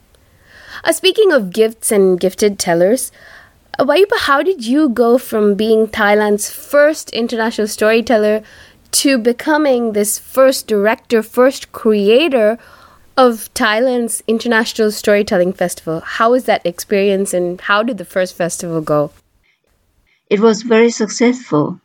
Uh, 0.84 0.92
speaking 0.92 1.32
of 1.32 1.52
gifts 1.52 1.92
and 1.92 2.20
gifted 2.20 2.60
tellers, 2.60 3.12
uh, 3.78 3.86
how 4.20 4.44
did 4.44 4.66
you 4.66 4.90
go 4.90 5.18
from 5.18 5.56
being 5.56 5.88
Thailand's 5.88 6.50
first 6.50 7.10
international 7.12 7.68
storyteller 7.68 8.44
to 8.92 9.18
becoming 9.18 9.94
this 9.94 10.20
first 10.20 10.68
director, 10.68 11.24
first 11.24 11.72
creator 11.72 12.58
of 13.16 13.54
Thailand's 13.54 14.22
International 14.28 14.92
Storytelling 14.92 15.54
Festival? 15.54 16.02
How 16.02 16.32
was 16.32 16.46
that 16.46 16.66
experience 16.66 17.34
and 17.34 17.62
how 17.62 17.84
did 17.84 17.98
the 17.98 18.06
first 18.06 18.36
festival 18.36 18.82
go? 18.82 19.12
It 20.30 20.40
was 20.40 20.62
very 20.62 20.92
successful. 20.92 21.80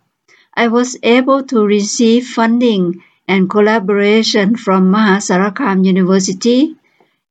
I 0.57 0.69
was 0.69 0.97
able 1.03 1.43
to 1.45 1.67
receive 1.67 2.29
funding 2.29 3.03
and 3.27 3.51
collaboration 3.51 4.57
from 4.57 4.93
Mahasarakham 4.93 5.85
University 5.85 6.77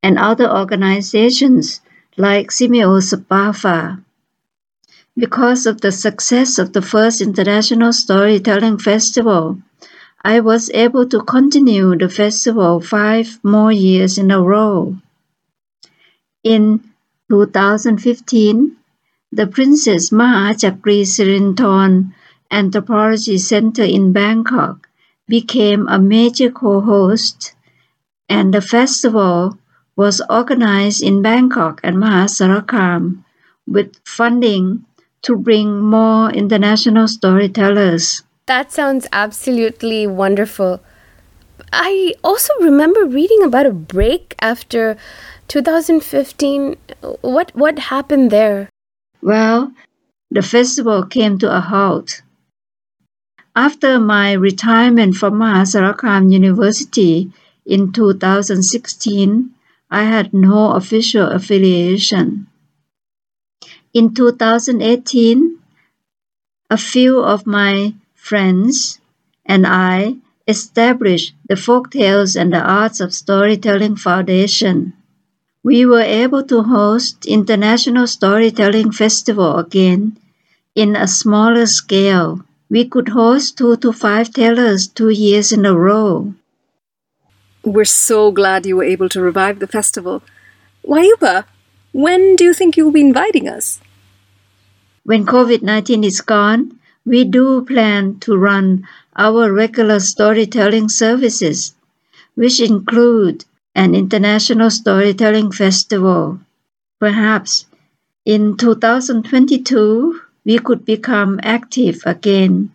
and 0.02 0.18
other 0.20 0.52
organizations 0.52 1.80
like 2.18 2.52
SEAMEO 2.52 3.00
SPAFA. 3.02 4.04
Because 5.16 5.66
of 5.66 5.82
the 5.82 5.92
success 5.92 6.60
of 6.60 6.74
the 6.74 6.82
first 6.82 7.22
International 7.22 7.94
Storytelling 7.94 8.78
Festival, 8.78 9.58
I 10.26 10.40
was 10.40 10.72
able 10.74 11.08
to 11.10 11.22
continue 11.22 11.96
the 11.96 12.10
festival 12.10 12.82
five 12.82 13.40
more 13.44 13.72
years 13.72 14.18
in 14.18 14.32
a 14.32 14.42
row. 14.42 14.98
In 16.44 16.84
2015, 17.30 18.76
the 19.32 19.48
Princess 19.48 20.10
Mahachakri 20.10 21.04
Sirindhorn 21.04 22.14
Anthropology 22.54 23.40
Center 23.40 23.84
in 23.84 24.14
Bangkok 24.14 24.88
became 25.28 25.88
a 25.88 25.98
major 25.98 26.52
co-host, 26.52 27.56
and 28.30 28.54
the 28.54 28.62
festival 28.62 29.58
was 29.96 30.22
organized 30.30 31.02
in 31.02 31.22
Bangkok 31.22 31.82
and 31.84 31.98
Mahasarakham 31.98 33.24
with 33.68 33.96
funding 34.06 34.86
to 35.24 35.36
bring 35.36 35.80
more 35.80 36.30
international 36.32 37.08
storytellers. 37.08 38.24
That 38.46 38.72
sounds 38.72 39.08
absolutely 39.12 40.06
wonderful. 40.06 40.82
I 41.72 42.14
also 42.24 42.54
remember 42.60 43.06
reading 43.06 43.44
about 43.44 43.66
a 43.66 43.72
break 43.72 44.36
after 44.40 44.98
2015. 45.48 46.76
What 47.22 47.52
what 47.56 47.80
happened 47.80 48.32
there? 48.32 48.70
Well, 49.22 49.72
the 50.30 50.42
festival 50.42 51.06
came 51.06 51.38
to 51.40 51.56
a 51.56 51.62
halt. 51.62 52.23
After 53.56 54.00
my 54.00 54.32
retirement 54.32 55.16
from 55.16 55.36
Mahasarakham 55.36 56.34
University 56.34 57.32
in 57.68 57.92
2016, 57.92 59.52
I 59.92 60.04
had 60.06 60.34
no 60.34 60.72
official 60.72 61.28
affiliation. 61.28 62.48
In 63.94 64.16
2018, 64.16 65.60
a 66.72 66.78
few 66.78 67.20
of 67.20 67.46
my 67.46 67.94
friends 68.16 69.00
and 69.46 69.68
I 69.68 70.16
established 70.48 71.36
the 71.48 71.54
Folktales 71.54 72.36
and 72.36 72.52
the 72.52 72.60
Arts 72.60 73.00
of 73.00 73.14
Storytelling 73.14 73.98
Foundation. 73.98 74.94
We 75.62 75.86
were 75.86 76.02
able 76.02 76.44
to 76.46 76.64
host 76.64 77.28
International 77.28 78.08
Storytelling 78.08 78.92
Festival 78.92 79.60
again 79.60 80.18
in 80.74 80.96
a 80.96 81.08
smaller 81.08 81.68
scale 81.68 82.44
we 82.74 82.84
could 82.94 83.10
host 83.10 83.56
two 83.56 83.78
to 83.78 83.94
five 83.94 84.34
tellers 84.34 84.88
two 85.00 85.10
years 85.10 85.52
in 85.52 85.64
a 85.64 85.78
row. 85.78 86.34
We're 87.64 87.86
so 87.86 88.32
glad 88.32 88.66
you 88.66 88.78
were 88.78 88.92
able 88.94 89.10
to 89.10 89.22
revive 89.22 89.60
the 89.60 89.68
festival. 89.68 90.24
Wajuppa, 90.84 91.46
when 91.92 92.36
do 92.36 92.44
you 92.44 92.54
think 92.54 92.76
you'll 92.76 92.98
be 92.98 93.06
inviting 93.10 93.48
us? 93.48 93.80
When 95.04 95.24
COVID 95.24 95.62
19 95.62 96.04
is 96.04 96.22
gone, 96.22 96.80
we 97.06 97.24
do 97.26 97.64
plan 97.64 98.18
to 98.22 98.36
run 98.36 98.88
our 99.16 99.54
regular 99.54 100.00
storytelling 100.00 100.90
services, 100.90 101.76
which 102.34 102.60
include 102.60 103.46
an 103.76 103.94
international 103.94 104.72
storytelling 104.72 105.52
festival. 105.52 106.40
Perhaps 107.00 107.68
in 108.26 108.58
2022, 108.58 110.23
we 110.46 110.60
could 110.60 110.86
become 110.86 111.40
active 111.44 112.02
again. 112.06 112.72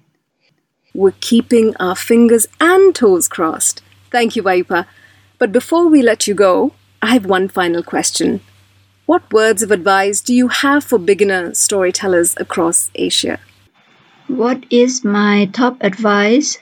We're 0.95 1.13
keeping 1.21 1.77
our 1.77 1.95
fingers 1.95 2.47
and 2.61 2.95
toes 2.95 3.29
crossed. 3.29 3.83
Thank 4.11 4.37
you, 4.37 4.43
Wajuppa. 4.43 4.87
But 5.39 5.53
before 5.53 5.87
we 5.89 6.03
let 6.03 6.27
you 6.27 6.35
go, 6.35 6.73
I 7.03 7.13
have 7.13 7.27
one 7.27 7.49
final 7.49 7.83
question. 7.83 8.41
what 9.09 9.33
words 9.33 9.63
of 9.63 9.71
advice 9.71 10.21
do 10.21 10.35
you 10.35 10.49
have 10.49 10.85
for 10.85 10.99
beginner 10.99 11.55
storytellers 11.55 12.35
across 12.37 12.91
Asia? 12.95 13.41
What 14.27 14.67
is 14.69 15.03
my 15.03 15.47
top 15.47 15.79
advice? 15.81 16.59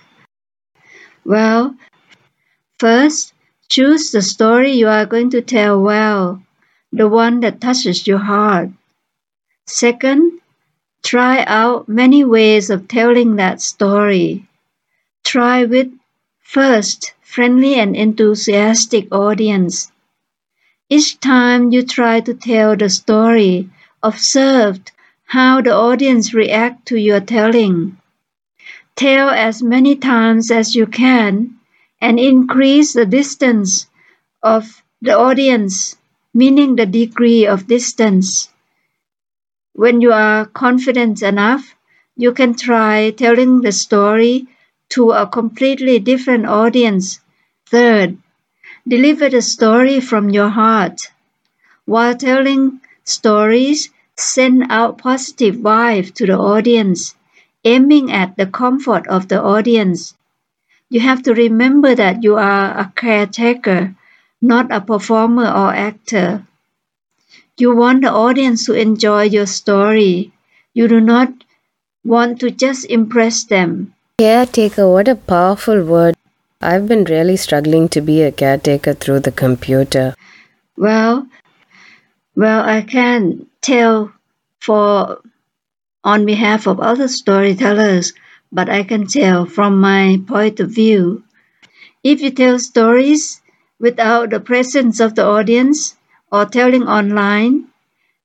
Well, 1.25 1.75
first, 2.79 3.33
choose 3.69 4.13
the 4.13 4.23
story 4.23 4.71
you 4.71 4.87
are 4.87 5.07
going 5.07 5.31
to 5.31 5.43
tell 5.43 5.83
well, 5.83 6.41
the 6.93 7.09
one 7.09 7.41
that 7.41 7.61
touches 7.61 8.07
your 8.07 8.19
heart. 8.19 8.71
Second, 9.67 10.39
try 11.07 11.45
out 11.45 11.89
many 11.89 12.25
ways 12.25 12.69
of 12.69 12.89
telling 12.89 13.37
that 13.37 13.63
story. 13.63 14.45
Try 15.23 15.65
with 15.65 15.93
first 16.41 17.15
friendly 17.23 17.77
and 17.77 17.95
enthusiastic 17.95 19.15
audience. 19.15 19.93
Each 20.91 21.21
time 21.21 21.71
you 21.71 21.85
try 21.85 22.19
to 22.23 22.35
tell 22.35 22.77
the 22.77 22.91
story, 22.91 23.71
observe 24.03 24.81
how 25.25 25.61
the 25.61 25.73
audience 25.73 26.35
react 26.35 26.87
to 26.87 26.97
your 26.97 27.21
telling. 27.21 27.99
Tell 28.97 29.31
as 29.31 29.63
many 29.63 29.95
times 29.95 30.51
as 30.51 30.75
you 30.75 30.89
can 30.89 31.55
and 32.01 32.19
increase 32.19 32.95
the 32.95 33.07
distance 33.07 33.87
of 34.43 34.83
the 35.01 35.17
audience, 35.17 35.95
meaning 36.35 36.75
the 36.75 36.87
degree 36.87 37.47
of 37.47 37.69
distance. 37.69 38.49
When 39.77 40.01
you 40.01 40.11
are 40.13 40.47
confident 40.47 41.23
enough, 41.23 41.77
you 42.17 42.33
can 42.33 42.55
try 42.55 43.11
telling 43.13 43.61
the 43.61 43.71
story 43.71 44.49
to 44.89 45.13
a 45.13 45.29
completely 45.29 46.01
different 46.01 46.47
audience. 46.47 47.21
Third, 47.67 48.19
deliver 48.89 49.29
the 49.31 49.43
story 49.43 50.01
from 50.01 50.31
your 50.31 50.49
heart. 50.49 51.13
While 51.87 52.17
telling 52.17 52.81
stories, 53.05 53.91
send 54.17 54.67
out 54.71 54.99
positive 54.99 55.57
vibes 55.57 56.15
to 56.15 56.27
the 56.27 56.39
audience, 56.39 57.15
aiming 57.65 58.13
at 58.13 58.37
the 58.37 58.47
comfort 58.47 59.07
of 59.09 59.29
the 59.29 59.43
audience. 59.43 60.15
You 60.91 61.01
have 61.01 61.23
to 61.25 61.35
remember 61.35 61.95
that 61.95 62.23
you 62.23 62.37
are 62.37 62.79
a 62.79 62.93
caretaker, 62.97 63.95
not 64.43 64.73
a 64.73 64.81
performer 64.81 65.49
or 65.49 65.75
actor. 65.75 66.47
You 67.59 67.75
want 67.75 68.03
the 68.03 68.13
audience 68.13 68.67
to 68.67 68.75
enjoy 68.75 69.23
your 69.23 69.47
story. 69.47 70.31
You 70.75 70.89
do 70.89 71.01
not 71.01 71.33
want 72.05 72.39
to 72.41 72.51
just 72.51 72.85
impress 72.85 73.45
them. 73.45 73.95
Caretaker, 74.19 74.87
what 74.91 75.09
a 75.09 75.15
powerful 75.15 75.83
word. 75.83 76.17
I've 76.61 76.87
been 76.87 77.05
really 77.05 77.39
struggling 77.39 77.89
to 77.91 78.03
be 78.03 78.23
a 78.23 78.31
caretaker 78.31 78.93
through 78.93 79.21
the 79.21 79.33
computer. 79.33 80.15
Well, 80.77 81.27
well, 82.35 82.63
I 82.63 82.83
can 82.83 83.47
tell 83.63 84.13
for 84.61 85.23
on 86.05 86.27
behalf 86.27 86.67
of 86.67 86.79
other 86.79 87.09
storytellers, 87.09 88.13
but 88.53 88.69
I 88.69 88.83
can 88.83 89.07
tell 89.07 89.47
from 89.47 89.81
my 89.81 90.21
point 90.29 90.61
of 90.61 90.71
view. 90.71 91.25
If 92.05 92.21
you 92.21 92.31
tell 92.31 92.59
stories 92.59 93.41
without 93.81 94.29
the 94.29 94.41
presence 94.41 95.01
of 95.01 95.15
the 95.15 95.25
audience, 95.25 95.96
or 96.31 96.45
telling 96.47 96.85
online, 96.85 97.67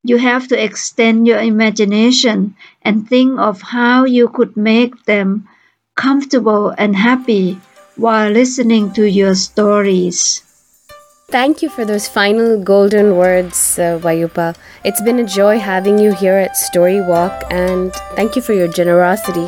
you 0.04 0.18
have 0.18 0.48
to 0.48 0.64
extend 0.64 1.28
your 1.28 1.40
imagination 1.40 2.56
and 2.82 3.08
think 3.08 3.40
of 3.40 3.62
how 3.62 4.06
you 4.06 4.28
could 4.30 4.58
make 4.58 5.06
them 5.06 5.48
comfortable 5.96 6.74
and 6.78 6.96
happy 6.96 7.60
while 7.96 8.32
listening 8.32 8.92
to 8.94 9.06
your 9.06 9.36
stories. 9.36 10.42
Thank 11.30 11.62
you 11.62 11.70
for 11.70 11.86
those 11.86 12.10
final 12.10 12.62
golden 12.62 13.16
words, 13.16 13.80
uh, 13.80 14.00
Wajuppa. 14.04 14.56
It's 14.84 15.02
been 15.02 15.20
a 15.20 15.24
joy 15.24 15.60
having 15.60 15.98
you 15.98 16.14
here 16.14 16.36
at 16.36 16.58
Story 16.58 17.00
Walk, 17.00 17.44
and 17.50 17.94
thank 18.20 18.36
you 18.36 18.42
for 18.42 18.54
your 18.54 18.68
generosity. 18.68 19.48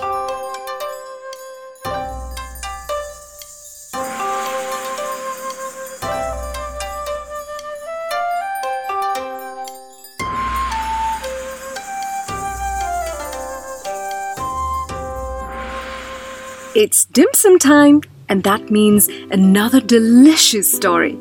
It's 16.83 17.05
dim 17.05 17.29
sum 17.31 17.59
time, 17.59 18.01
and 18.27 18.43
that 18.43 18.69
means 18.69 19.07
another 19.31 19.79
delicious 19.79 20.69
story. 20.69 21.15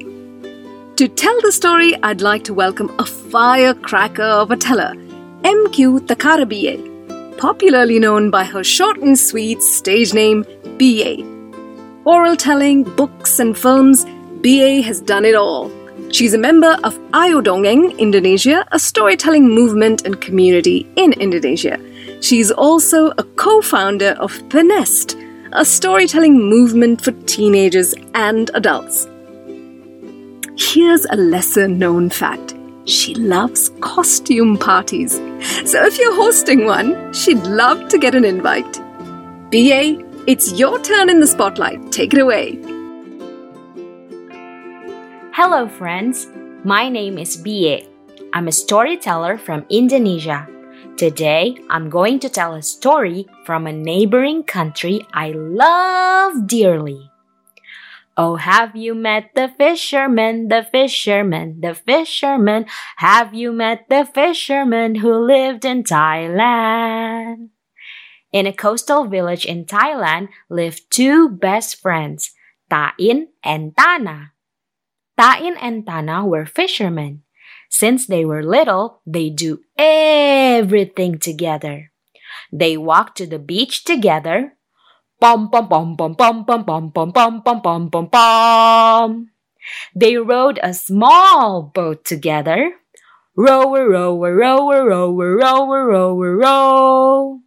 To 0.96 1.07
tell 1.07 1.40
the 1.42 1.53
story, 1.53 1.94
I'd 2.03 2.20
like 2.20 2.42
to 2.46 2.53
welcome 2.53 2.90
a 2.98 3.07
firecracker 3.07 4.25
of 4.25 4.51
a 4.51 4.57
teller, 4.57 4.92
MQ 5.44 6.01
Takara 6.09 6.48
BA, 6.53 7.37
popularly 7.38 8.01
known 8.01 8.29
by 8.29 8.42
her 8.42 8.64
short 8.64 8.98
and 8.98 9.16
sweet 9.16 9.62
stage 9.62 10.12
name 10.12 10.44
BA. 10.79 11.22
Oral 12.07 12.35
telling, 12.35 12.83
books, 12.83 13.38
and 13.38 13.57
films, 13.57 14.05
BA 14.42 14.83
has 14.83 15.01
done 15.01 15.25
it 15.25 15.37
all. 15.37 15.70
She's 16.11 16.35
a 16.35 16.38
member 16.38 16.77
of 16.83 16.98
Ayodongeng 17.12 17.96
Indonesia, 18.01 18.66
a 18.72 18.81
storytelling 18.81 19.48
movement 19.48 20.05
and 20.05 20.20
community 20.20 20.88
in 20.96 21.12
Indonesia. 21.12 21.79
She's 22.20 22.51
also 22.51 23.12
a 23.16 23.22
co 23.37 23.61
founder 23.61 24.16
of 24.18 24.33
The 24.51 24.64
Nest, 24.64 25.16
a 25.54 25.64
storytelling 25.64 26.38
movement 26.38 27.02
for 27.02 27.12
teenagers 27.26 27.94
and 28.14 28.50
adults. 28.54 29.06
Here's 30.56 31.04
a 31.06 31.16
lesser 31.16 31.68
known 31.68 32.10
fact 32.10 32.54
she 32.84 33.14
loves 33.14 33.70
costume 33.80 34.58
parties. 34.58 35.12
So 35.64 35.84
if 35.84 35.98
you're 35.98 36.16
hosting 36.16 36.64
one, 36.64 37.12
she'd 37.12 37.42
love 37.44 37.88
to 37.88 37.98
get 37.98 38.14
an 38.14 38.24
invite. 38.24 38.72
BA, 39.50 40.02
it's 40.26 40.52
your 40.58 40.80
turn 40.80 41.08
in 41.08 41.20
the 41.20 41.26
spotlight. 41.26 41.92
Take 41.92 42.12
it 42.12 42.20
away. 42.20 42.58
Hello, 45.32 45.68
friends. 45.68 46.26
My 46.64 46.88
name 46.88 47.18
is 47.18 47.36
BA. 47.36 47.82
I'm 48.32 48.48
a 48.48 48.52
storyteller 48.52 49.38
from 49.38 49.64
Indonesia. 49.68 50.48
Today, 50.96 51.57
I'm 51.70 51.88
going 51.90 52.20
to 52.20 52.28
tell 52.28 52.55
a 52.55 52.62
story 52.62 53.26
from 53.44 53.66
a 53.66 53.72
neighboring 53.72 54.44
country 54.44 55.00
I 55.12 55.33
love 55.33 56.46
dearly. 56.46 57.11
Oh, 58.16 58.37
have 58.37 58.76
you 58.76 58.94
met 58.94 59.31
the 59.35 59.48
fisherman, 59.57 60.48
the 60.48 60.62
fisherman, 60.70 61.61
the 61.61 61.74
fisherman? 61.74 62.66
Have 62.98 63.33
you 63.33 63.52
met 63.52 63.87
the 63.88 64.05
fisherman 64.05 64.96
who 64.96 65.16
lived 65.16 65.64
in 65.64 65.83
Thailand? 65.83 67.48
In 68.31 68.46
a 68.46 68.52
coastal 68.52 69.07
village 69.07 69.46
in 69.46 69.64
Thailand 69.64 70.28
lived 70.50 70.90
two 70.90 71.31
best 71.31 71.81
friends, 71.81 72.33
Ta'in 72.68 73.28
and 73.42 73.74
Tana. 73.76 74.33
Ta'in 75.18 75.57
and 75.57 75.87
Tana 75.87 76.26
were 76.26 76.46
fishermen. 76.46 77.22
Since 77.72 78.06
they 78.06 78.26
were 78.26 78.44
little, 78.44 79.00
they 79.06 79.30
do 79.30 79.64
everything 79.78 81.18
together. 81.18 81.90
They 82.52 82.76
walk 82.76 83.14
to 83.16 83.26
the 83.26 83.38
beach 83.38 83.85
together. 83.85 84.61
Pom 85.18 85.48
pom 85.48 85.68
pom 85.72 85.96
pom 85.96 86.14
pom 86.14 86.44
pom 86.44 86.64
pom 86.68 86.92
pom 86.92 87.12
pom 87.12 87.42
pom 87.42 87.62
pom 87.62 87.90
pom 87.90 88.11
pom. 88.11 89.30
They 89.96 90.18
rowed 90.18 90.61
a 90.62 90.74
small 90.74 91.62
boat 91.62 92.04
together. 92.04 92.76
Rower, 93.35 93.88
rower, 93.88 94.37
rower, 94.37 94.85
rower, 94.85 95.37
rower, 95.37 95.87
rower, 95.87 96.37
row. 96.37 97.40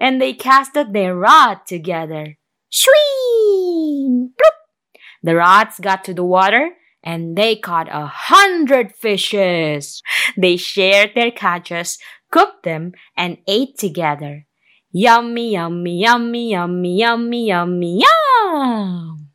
And 0.00 0.22
they 0.22 0.32
casted 0.32 0.94
their 0.94 1.14
rod 1.14 1.68
together. 1.68 2.38
Swing! 2.70 4.32
Bloop! 4.40 4.56
The 5.22 5.36
rods 5.36 5.78
got 5.78 6.02
to 6.04 6.14
the 6.14 6.24
water 6.24 6.70
and 7.06 7.36
they 7.38 7.54
caught 7.54 7.86
a 7.88 8.04
hundred 8.04 8.92
fishes. 8.92 10.02
They 10.36 10.56
shared 10.56 11.12
their 11.14 11.30
catches, 11.30 11.98
cooked 12.32 12.64
them, 12.64 12.92
and 13.16 13.38
ate 13.46 13.78
together. 13.78 14.46
Yummy, 14.90 15.52
yummy, 15.52 16.02
yummy, 16.02 16.50
yummy, 16.50 16.98
yummy, 16.98 17.46
yummy, 17.46 18.02
yum! 18.02 19.28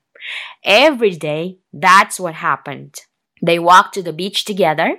Every 0.63 1.11
day, 1.11 1.59
that's 1.71 2.19
what 2.19 2.35
happened. 2.35 2.99
They 3.41 3.57
walked 3.57 3.93
to 3.93 4.03
the 4.03 4.13
beach 4.13 4.43
together. 4.43 4.97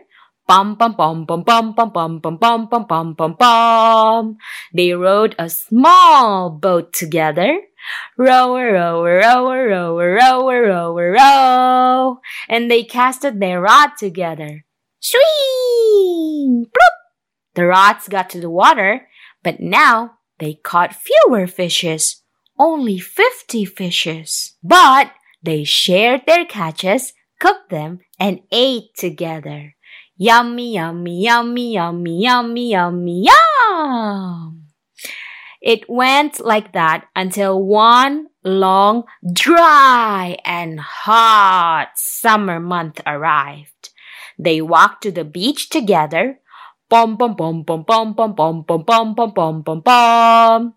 Pum 0.48 0.76
pum 0.76 0.94
pum 0.94 1.26
pum 1.26 1.44
pum 1.44 1.74
pum 1.74 1.92
pum 1.92 2.20
pum 2.20 2.66
pum 2.86 3.14
pum 3.14 3.36
pum. 3.36 4.36
They 4.74 4.92
rowed 4.92 5.36
a 5.38 5.48
small 5.48 6.50
boat 6.50 6.92
together. 6.92 7.60
Rower, 8.16 8.72
rower, 8.72 9.18
rower, 9.18 9.68
rower, 9.68 10.14
rower, 10.14 10.62
rower, 10.62 11.12
row. 11.12 12.20
And 12.48 12.70
they 12.70 12.84
casted 12.84 13.40
their 13.40 13.60
rod 13.60 13.90
together. 13.98 14.64
Swing! 15.00 16.66
Bloop! 16.66 16.96
The 17.54 17.66
rods 17.66 18.08
got 18.08 18.30
to 18.30 18.40
the 18.40 18.50
water, 18.50 19.08
but 19.42 19.60
now 19.60 20.18
they 20.38 20.54
caught 20.54 20.94
fewer 20.94 21.46
fishes. 21.46 22.22
Only 22.58 22.98
50 22.98 23.64
fishes. 23.64 24.54
But 24.62 25.12
they 25.42 25.64
shared 25.64 26.22
their 26.26 26.44
catches, 26.44 27.12
cooked 27.40 27.70
them, 27.70 28.00
and 28.20 28.40
ate 28.52 28.94
together. 28.96 29.74
Yummy, 30.16 30.74
yummy, 30.74 31.22
yummy, 31.24 31.72
yummy, 31.74 32.22
yummy, 32.22 32.70
yummy, 32.70 33.24
yum. 33.26 34.61
It 35.62 35.88
went 35.88 36.44
like 36.44 36.72
that 36.72 37.06
until 37.14 37.62
one 37.62 38.26
long, 38.42 39.04
dry, 39.32 40.36
and 40.44 40.80
hot 40.80 41.92
summer 41.94 42.58
month 42.58 43.00
arrived. 43.06 43.90
They 44.36 44.60
walked 44.60 45.04
to 45.04 45.12
the 45.12 45.24
beach 45.24 45.70
together. 45.70 46.40
Bum 46.90 47.16
bum 47.16 47.36
bum 47.36 47.62
bum 47.62 47.84
bum 47.86 48.12
bum 48.12 48.34
bum 48.34 48.62
bum 48.66 48.84
bum 48.84 49.14
bum 49.14 49.32
bum 49.32 49.62
bum 49.62 49.80
bum. 49.80 50.74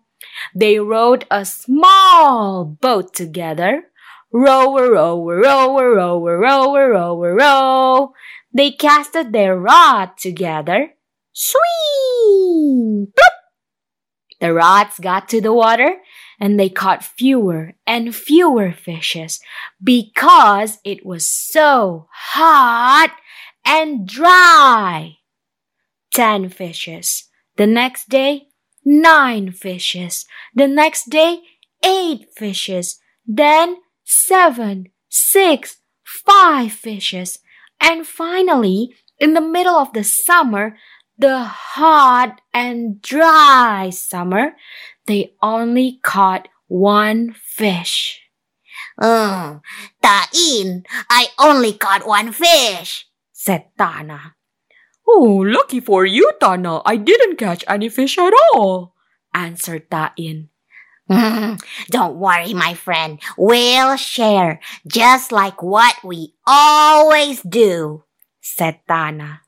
They 0.54 0.78
rowed 0.78 1.26
a 1.30 1.44
small 1.44 2.64
boat 2.64 3.12
together. 3.12 3.90
Row, 4.32 4.78
row, 4.78 5.18
row, 5.18 5.80
row, 5.80 6.24
row, 6.24 6.28
row, 6.30 6.76
row. 6.76 7.34
Row. 7.34 8.12
They 8.54 8.70
casted 8.70 9.32
their 9.32 9.58
rod 9.58 10.16
together. 10.16 10.94
Swing! 11.32 13.12
Bloop! 13.12 13.35
The 14.40 14.52
rods 14.52 14.98
got 14.98 15.28
to 15.30 15.40
the 15.40 15.52
water 15.52 15.96
and 16.38 16.58
they 16.60 16.68
caught 16.68 17.04
fewer 17.04 17.74
and 17.86 18.14
fewer 18.14 18.72
fishes 18.72 19.40
because 19.82 20.78
it 20.84 21.06
was 21.06 21.26
so 21.26 22.08
hot 22.12 23.16
and 23.64 24.06
dry. 24.06 25.16
Ten 26.12 26.48
fishes. 26.48 27.24
The 27.56 27.66
next 27.66 28.08
day, 28.08 28.48
nine 28.84 29.52
fishes. 29.52 30.26
The 30.54 30.68
next 30.68 31.08
day, 31.08 31.40
eight 31.82 32.26
fishes. 32.36 32.98
Then 33.26 33.76
seven, 34.04 34.88
six, 35.08 35.78
five 36.04 36.72
fishes. 36.72 37.38
And 37.80 38.06
finally, 38.06 38.94
in 39.18 39.34
the 39.34 39.40
middle 39.40 39.76
of 39.76 39.92
the 39.92 40.04
summer, 40.04 40.76
the 41.18 41.44
hot 41.44 42.40
and 42.52 43.00
dry 43.00 43.90
summer, 43.90 44.56
they 45.06 45.32
only 45.42 45.98
caught 46.02 46.48
one 46.68 47.32
fish. 47.32 48.20
Uh, 48.98 49.58
Tain, 50.02 50.84
I 51.10 51.28
only 51.38 51.72
caught 51.72 52.06
one 52.06 52.32
fish, 52.32 53.06
said 53.32 53.66
Tana. 53.78 54.34
Oh, 55.06 55.44
lucky 55.46 55.80
for 55.80 56.04
you, 56.04 56.32
Tana. 56.40 56.80
I 56.84 56.96
didn't 56.96 57.36
catch 57.36 57.64
any 57.68 57.88
fish 57.88 58.18
at 58.18 58.32
all, 58.52 58.94
answered 59.34 59.90
Tain. 59.90 60.48
Don't 61.08 62.16
worry, 62.16 62.52
my 62.52 62.74
friend. 62.74 63.20
We'll 63.38 63.96
share, 63.96 64.60
just 64.86 65.30
like 65.30 65.62
what 65.62 65.94
we 66.02 66.34
always 66.46 67.40
do, 67.42 68.04
said 68.40 68.80
Tana. 68.88 69.42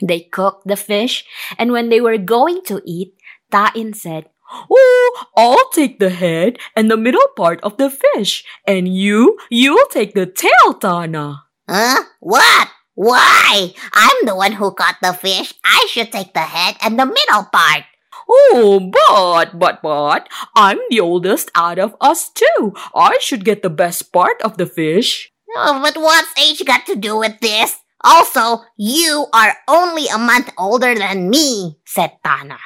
They 0.00 0.20
cooked 0.20 0.66
the 0.66 0.76
fish, 0.76 1.24
and 1.58 1.72
when 1.72 1.88
they 1.88 2.00
were 2.00 2.18
going 2.18 2.62
to 2.66 2.80
eat, 2.84 3.14
Tain 3.50 3.92
said, 3.94 4.30
Oh, 4.52 5.24
I'll 5.36 5.70
take 5.70 5.98
the 6.00 6.10
head 6.10 6.58
and 6.74 6.90
the 6.90 6.96
middle 6.96 7.28
part 7.36 7.60
of 7.62 7.76
the 7.76 7.90
fish, 7.90 8.44
and 8.66 8.88
you, 8.88 9.38
you'll 9.48 9.86
take 9.90 10.14
the 10.14 10.26
tail, 10.26 10.74
Tana. 10.74 11.44
Huh? 11.68 12.02
What? 12.18 12.68
Why? 12.94 13.72
I'm 13.94 14.26
the 14.26 14.34
one 14.34 14.52
who 14.52 14.72
caught 14.72 14.96
the 15.00 15.12
fish. 15.12 15.54
I 15.64 15.86
should 15.90 16.10
take 16.12 16.34
the 16.34 16.40
head 16.40 16.76
and 16.82 16.98
the 16.98 17.06
middle 17.06 17.44
part. 17.52 17.84
Oh, 18.28 18.90
but, 18.92 19.58
but, 19.58 19.82
but, 19.82 20.28
I'm 20.54 20.78
the 20.90 21.00
oldest 21.00 21.50
out 21.54 21.78
of 21.78 21.96
us 22.00 22.30
too. 22.30 22.74
I 22.94 23.18
should 23.20 23.44
get 23.44 23.62
the 23.62 23.70
best 23.70 24.12
part 24.12 24.42
of 24.42 24.56
the 24.56 24.66
fish. 24.66 25.32
Oh, 25.56 25.80
but 25.82 25.96
what's 26.00 26.30
age 26.38 26.64
got 26.64 26.86
to 26.86 26.96
do 26.96 27.18
with 27.18 27.40
this? 27.40 27.78
Also, 28.02 28.64
you 28.76 29.26
are 29.32 29.56
only 29.68 30.06
a 30.08 30.18
month 30.18 30.50
older 30.56 30.94
than 30.94 31.28
me, 31.28 31.78
said 31.84 32.12
Tana. 32.24 32.58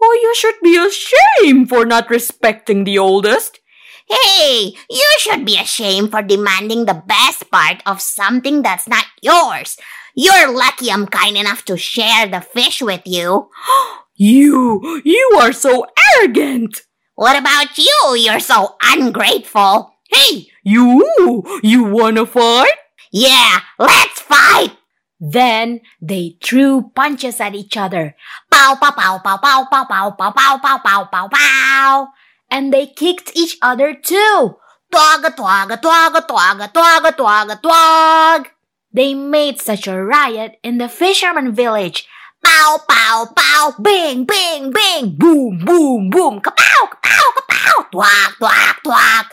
Oh, 0.00 0.18
you 0.20 0.34
should 0.34 0.56
be 0.62 0.76
ashamed 0.76 1.68
for 1.68 1.84
not 1.84 2.10
respecting 2.10 2.84
the 2.84 2.98
oldest. 2.98 3.60
Hey, 4.08 4.74
you 4.90 5.10
should 5.18 5.44
be 5.44 5.58
ashamed 5.58 6.10
for 6.10 6.22
demanding 6.22 6.84
the 6.84 7.02
best 7.06 7.50
part 7.50 7.82
of 7.86 8.00
something 8.00 8.62
that's 8.62 8.88
not 8.88 9.06
yours. 9.22 9.76
You're 10.14 10.52
lucky 10.52 10.90
I'm 10.90 11.06
kind 11.06 11.36
enough 11.36 11.64
to 11.66 11.76
share 11.76 12.26
the 12.26 12.40
fish 12.40 12.82
with 12.82 13.02
you. 13.04 13.48
You, 14.14 15.00
you 15.04 15.38
are 15.40 15.52
so 15.54 15.86
arrogant. 16.14 16.82
What 17.14 17.36
about 17.36 17.76
you? 17.78 18.14
You're 18.16 18.40
so 18.40 18.76
ungrateful. 18.80 19.94
Hey, 20.12 20.46
you, 20.62 21.42
you 21.62 21.84
wanna 21.84 22.26
fight? 22.26 22.81
Yeah, 23.12 23.60
let's 23.78 24.20
fight. 24.20 24.76
Then 25.20 25.80
they 26.00 26.36
threw 26.42 26.90
punches 26.96 27.38
at 27.40 27.54
each 27.54 27.76
other. 27.76 28.16
Pow, 28.50 28.74
pow, 28.80 28.90
pow, 28.90 29.20
pow, 29.22 29.36
pow, 29.36 29.66
pow, 29.70 29.84
pow, 29.84 30.10
pow, 30.10 30.30
pow, 30.32 30.58
pow, 30.58 30.78
pow, 30.78 31.04
pow, 31.04 31.28
pow. 31.28 32.08
And 32.50 32.72
they 32.72 32.86
kicked 32.86 33.30
each 33.36 33.58
other 33.62 33.94
too. 33.94 34.56
Twaga, 34.90 35.30
twaga, 35.36 35.80
twaga, 35.80 36.26
twaga, 36.26 36.72
twaga, 36.72 37.12
twaga, 37.12 37.60
twag. 37.60 38.46
They 38.92 39.14
made 39.14 39.60
such 39.60 39.86
a 39.86 40.02
riot 40.02 40.56
in 40.62 40.78
the 40.78 40.88
fisherman 40.88 41.54
village 41.54 42.08
Pow, 42.42 42.78
pow, 42.88 43.28
pow, 43.36 43.74
bing, 43.80 44.24
bing, 44.24 44.72
bing, 44.72 45.14
boom, 45.16 45.64
boom, 45.64 46.10
boom, 46.10 46.40
kapow, 46.40 46.90
kapow, 46.90 47.26
kapow, 47.38 47.90
twak, 47.92 48.34
twak, 48.38 48.82
twak. 48.82 49.26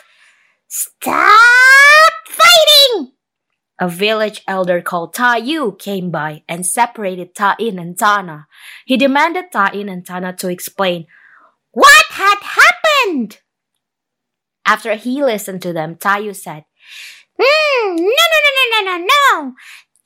Stop 0.68 2.14
fighting! 2.30 3.19
A 3.80 3.88
village 3.88 4.44
elder 4.46 4.82
called 4.82 5.16
Tayu 5.16 5.80
came 5.80 6.12
by 6.12 6.44
and 6.50 6.66
separated 6.66 7.34
Tain 7.34 7.80
and 7.80 7.98
Tana. 7.98 8.48
He 8.86 8.98
demanded 8.98 9.46
Tain 9.54 9.88
and 9.88 10.06
Tana 10.06 10.34
to 10.34 10.50
explain 10.50 11.08
what 11.72 12.06
had 12.10 12.40
happened. 12.42 13.40
After 14.66 14.96
he 14.96 15.24
listened 15.24 15.62
to 15.62 15.72
them, 15.72 15.96
Tayu 15.96 16.36
said, 16.36 16.66
Hmm, 17.42 17.96
no, 17.96 18.04
no, 18.04 18.40
no, 18.46 18.52
no, 18.58 18.82
no, 18.84 18.98
no, 18.98 19.08
no. 19.08 19.54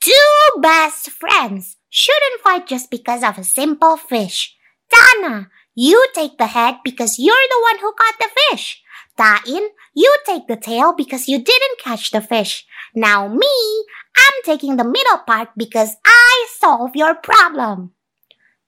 Two 0.00 0.60
best 0.62 1.10
friends 1.10 1.76
shouldn't 1.90 2.42
fight 2.42 2.68
just 2.68 2.90
because 2.92 3.24
of 3.24 3.38
a 3.38 3.44
simple 3.44 3.96
fish. 3.96 4.54
Tana, 4.88 5.50
you 5.74 6.06
take 6.14 6.38
the 6.38 6.46
head 6.46 6.76
because 6.84 7.18
you're 7.18 7.34
the 7.50 7.62
one 7.62 7.80
who 7.80 7.92
caught 7.92 8.18
the 8.20 8.28
fish. 8.50 8.82
Tain, 9.16 9.68
you 9.94 10.16
take 10.26 10.46
the 10.46 10.56
tail 10.56 10.92
because 10.92 11.28
you 11.28 11.38
didn't 11.38 11.78
catch 11.78 12.10
the 12.12 12.20
fish. 12.20 12.66
Now 12.94 13.28
me, 13.28 13.84
I'm 14.16 14.42
taking 14.44 14.76
the 14.76 14.84
middle 14.84 15.18
part 15.26 15.48
because 15.56 15.96
I 16.04 16.46
solve 16.58 16.94
your 16.94 17.14
problem. 17.14 17.92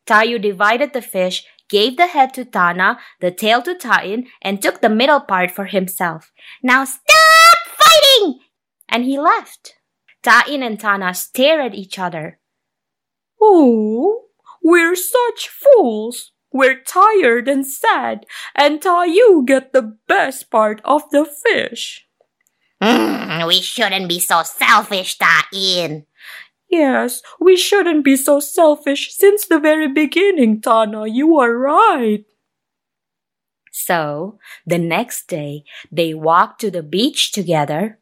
Tayu 0.07 0.41
divided 0.41 0.93
the 0.93 1.03
fish, 1.03 1.45
gave 1.69 1.97
the 1.97 2.07
head 2.07 2.35
to 2.35 2.45
Tana, 2.45 2.99
the 3.21 3.31
tail 3.31 3.63
to 3.63 3.77
Tain, 3.77 4.29
and 4.43 4.61
took 4.61 4.81
the 4.81 4.89
middle 4.89 5.21
part 5.21 5.51
for 5.51 5.67
himself. 5.67 6.33
Now 6.63 6.85
stop 6.85 7.59
fighting! 7.67 8.41
And 8.89 9.05
he 9.05 9.19
left. 9.19 9.75
Tain 10.23 10.63
and 10.63 10.79
Tana 10.79 11.15
stared 11.15 11.73
at 11.73 11.75
each 11.75 11.99
other. 11.99 12.39
Oh, 13.41 14.27
we're 14.63 14.97
such 14.97 15.49
fools. 15.49 16.33
We're 16.53 16.81
tired 16.81 17.49
and 17.49 17.67
sad, 17.67 18.25
and 18.55 18.81
Tayu 18.81 19.45
get 19.45 19.73
the 19.73 19.99
best 20.09 20.51
part 20.51 20.81
of 20.85 21.03
the 21.11 21.27
fish. 21.27 22.06
Mm, 22.83 23.47
we 23.47 23.61
shouldn't 23.61 24.09
be 24.09 24.19
so 24.19 24.43
selfish, 24.43 25.19
Tain. 25.19 26.07
Yes, 26.71 27.23
we 27.41 27.57
shouldn't 27.57 28.05
be 28.05 28.17
so 28.17 28.41
selfish 28.41 29.15
since 29.15 29.47
the 29.47 29.59
very 29.61 29.89
beginning, 29.89 30.61
Tana. 30.63 31.07
You 31.07 31.39
are 31.39 31.57
right. 31.57 32.25
So, 33.73 34.39
the 34.67 34.79
next 34.79 35.29
day, 35.29 35.65
they 35.93 36.15
walked 36.15 36.61
to 36.63 36.71
the 36.71 36.83
beach 36.83 37.33
together, 37.33 37.99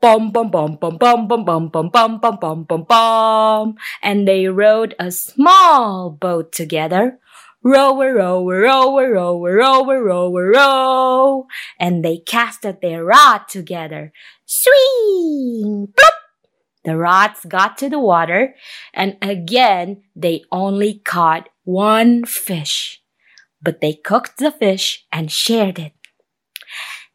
bum 0.00 0.30
bum 0.32 0.50
bum 0.50 0.76
bum 0.76 0.98
bum 0.98 1.28
bum 1.28 1.44
bum 1.44 1.68
bum 1.68 1.90
bum 1.90 2.18
bum 2.20 2.38
bum 2.38 2.64
bum 2.64 2.84
bum 2.84 3.76
and 4.02 4.28
they 4.28 4.46
rowed 4.48 4.94
a 4.98 5.10
small 5.10 6.10
boat 6.10 6.52
together 6.52 7.18
row 7.66 7.98
row 7.98 8.48
row 8.48 8.98
row 8.98 9.44
row 9.44 9.84
row 9.84 10.32
row. 10.32 11.46
And 11.80 12.04
they 12.04 12.18
casted 12.18 12.78
their 12.80 13.04
rod 13.04 13.48
together. 13.48 14.12
Swing 14.44 15.92
plop 15.96 16.12
the 16.84 16.96
rods 16.96 17.44
got 17.48 17.76
to 17.78 17.90
the 17.90 17.98
water 17.98 18.54
and 18.94 19.16
again 19.20 20.02
they 20.14 20.44
only 20.52 21.00
caught 21.04 21.48
one 21.64 22.24
fish. 22.24 23.02
But 23.60 23.80
they 23.80 23.94
cooked 23.94 24.38
the 24.38 24.52
fish 24.52 25.04
and 25.10 25.32
shared 25.32 25.80
it. 25.80 25.92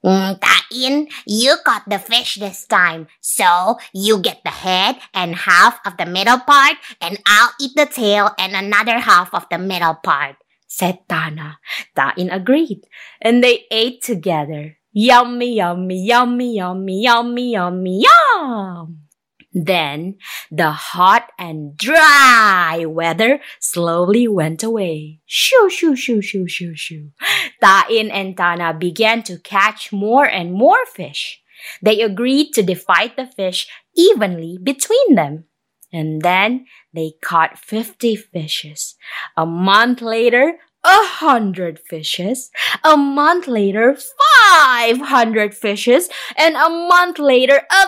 Mm, 0.04 0.42
Tain, 0.42 1.08
you 1.28 1.56
caught 1.64 1.88
the 1.88 2.00
fish 2.00 2.36
this 2.36 2.66
time, 2.66 3.08
so 3.22 3.78
you 3.94 4.20
get 4.20 4.42
the 4.44 4.50
head 4.50 4.98
and 5.14 5.36
half 5.36 5.80
of 5.86 5.96
the 5.98 6.08
middle 6.08 6.40
part, 6.40 6.78
and 7.00 7.20
I'll 7.28 7.54
eat 7.62 7.74
the 7.76 7.86
tail 7.86 8.32
and 8.40 8.56
another 8.56 8.98
half 8.98 9.30
of 9.36 9.46
the 9.52 9.60
middle 9.60 9.94
part, 9.94 10.38
said 10.72 11.00
Tana. 11.10 11.60
Tain 12.00 12.32
agreed, 12.32 12.88
and 13.22 13.44
they 13.44 13.68
ate 13.70 14.02
together. 14.02 14.78
Yummy, 14.94 15.56
yummy, 15.56 16.06
yummy, 16.06 16.56
yummy, 16.56 17.04
yummy, 17.04 17.52
yummy, 17.52 18.04
yum! 18.08 19.02
Then 19.52 20.16
the 20.50 20.72
hot 20.72 21.28
and 21.38 21.76
dry 21.76 22.86
weather 22.88 23.42
slowly 23.60 24.30
went 24.30 24.64
away. 24.64 25.20
Shoo, 25.26 25.70
shoo, 25.70 25.96
shoo, 25.98 26.22
shoo, 26.22 26.48
shoo, 26.48 26.74
shoo. 26.74 27.12
Tain 27.62 28.10
and 28.10 28.38
Tana 28.38 28.74
began 28.74 29.24
to 29.24 29.40
catch 29.40 29.92
more 29.92 30.26
and 30.26 30.54
more 30.54 30.86
fish. 30.86 31.44
They 31.82 32.00
agreed 32.02 32.54
to 32.54 32.64
divide 32.64 33.14
the 33.18 33.28
fish 33.28 33.68
evenly 33.94 34.58
between 34.64 35.16
them. 35.16 35.51
And 35.94 36.22
then 36.22 36.66
they 36.94 37.14
caught 37.22 37.58
50 37.58 38.16
fishes. 38.16 38.96
A 39.36 39.46
month 39.46 40.02
later, 40.02 40.60
a 40.84 41.06
hundred 41.22 41.80
fishes. 41.80 42.50
A 42.84 42.98
month 42.98 43.48
later, 43.48 43.98
500 44.50 45.54
fishes. 45.54 46.10
And 46.38 46.56
a 46.56 46.70
month 46.70 47.20
later, 47.20 47.62
a 47.70 47.88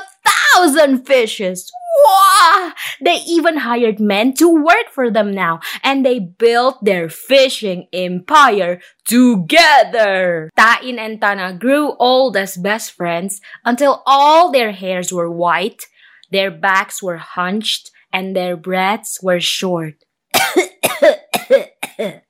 thousand 0.53 1.05
fishes. 1.05 1.71
Wow! 2.05 2.73
They 3.03 3.17
even 3.27 3.57
hired 3.57 3.99
men 3.99 4.33
to 4.35 4.49
work 4.49 4.89
for 4.91 5.11
them 5.11 5.31
now, 5.31 5.59
and 5.83 6.05
they 6.05 6.19
built 6.19 6.83
their 6.83 7.07
fishing 7.07 7.87
empire 7.93 8.81
together. 9.05 10.49
Tain 10.57 10.97
and 10.97 11.21
Tana 11.21 11.53
grew 11.53 11.95
old 11.99 12.35
as 12.35 12.57
best 12.57 12.91
friends 12.91 13.41
until 13.63 14.01
all 14.05 14.51
their 14.51 14.71
hairs 14.71 15.13
were 15.13 15.29
white, 15.29 15.85
their 16.31 16.49
backs 16.49 17.01
were 17.03 17.17
hunched, 17.17 17.91
and 18.13 18.35
their 18.35 18.55
breaths 18.55 19.19
were 19.21 19.41
short. 19.41 19.95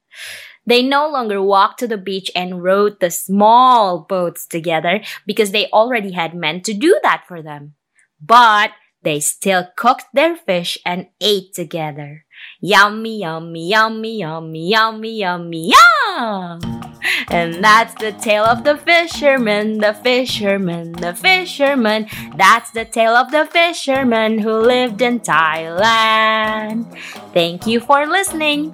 They 0.65 0.81
no 0.81 1.09
longer 1.09 1.41
walked 1.41 1.79
to 1.79 1.87
the 1.87 1.97
beach 1.97 2.31
and 2.35 2.63
rowed 2.63 2.99
the 2.99 3.11
small 3.11 3.99
boats 3.99 4.47
together 4.47 5.03
because 5.25 5.51
they 5.51 5.67
already 5.71 6.11
had 6.11 6.33
men 6.33 6.61
to 6.61 6.73
do 6.73 6.99
that 7.03 7.25
for 7.27 7.41
them. 7.41 7.75
But 8.21 8.71
they 9.01 9.19
still 9.19 9.67
cooked 9.75 10.05
their 10.13 10.35
fish 10.35 10.77
and 10.85 11.07
ate 11.19 11.53
together. 11.53 12.22
Yummy, 12.61 13.19
yummy, 13.19 13.69
yummy, 13.69 14.19
yummy, 14.19 14.69
yummy, 14.69 15.19
yummy, 15.19 15.73
yum! 15.73 16.83
And 17.29 17.63
that's 17.63 17.93
the 17.95 18.11
tale 18.11 18.45
of 18.45 18.63
the 18.63 18.77
fisherman, 18.77 19.79
the 19.79 19.93
fisherman, 19.93 20.93
the 20.93 21.13
fisherman. 21.13 22.07
That's 22.35 22.71
the 22.71 22.85
tale 22.85 23.15
of 23.15 23.31
the 23.31 23.45
fisherman 23.45 24.39
who 24.39 24.53
lived 24.53 25.01
in 25.01 25.19
Thailand. 25.19 26.97
Thank 27.33 27.67
you 27.67 27.79
for 27.79 28.05
listening. 28.05 28.73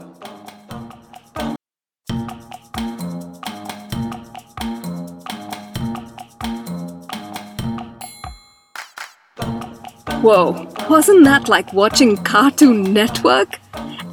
Whoa, 10.22 10.68
wasn't 10.90 11.24
that 11.24 11.48
like 11.48 11.72
watching 11.72 12.18
Cartoon 12.18 12.82
Network? 12.82 13.60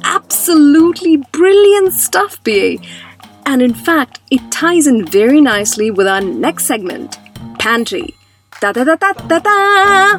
Absolutely 0.03 1.17
brilliant 1.31 1.91
stuff, 1.91 2.41
BA. 2.43 2.77
And 3.47 3.63
in 3.63 3.73
fact, 3.73 4.19
it 4.29 4.51
ties 4.51 4.85
in 4.85 5.03
very 5.03 5.41
nicely 5.41 5.89
with 5.89 6.07
our 6.07 6.21
next 6.21 6.67
segment 6.67 7.17
Pantry. 7.57 8.13
Da 8.61 8.71
da 8.73 8.83
da 8.83 8.95
da 8.95 9.13
da 9.13 9.39
da! 9.39 10.17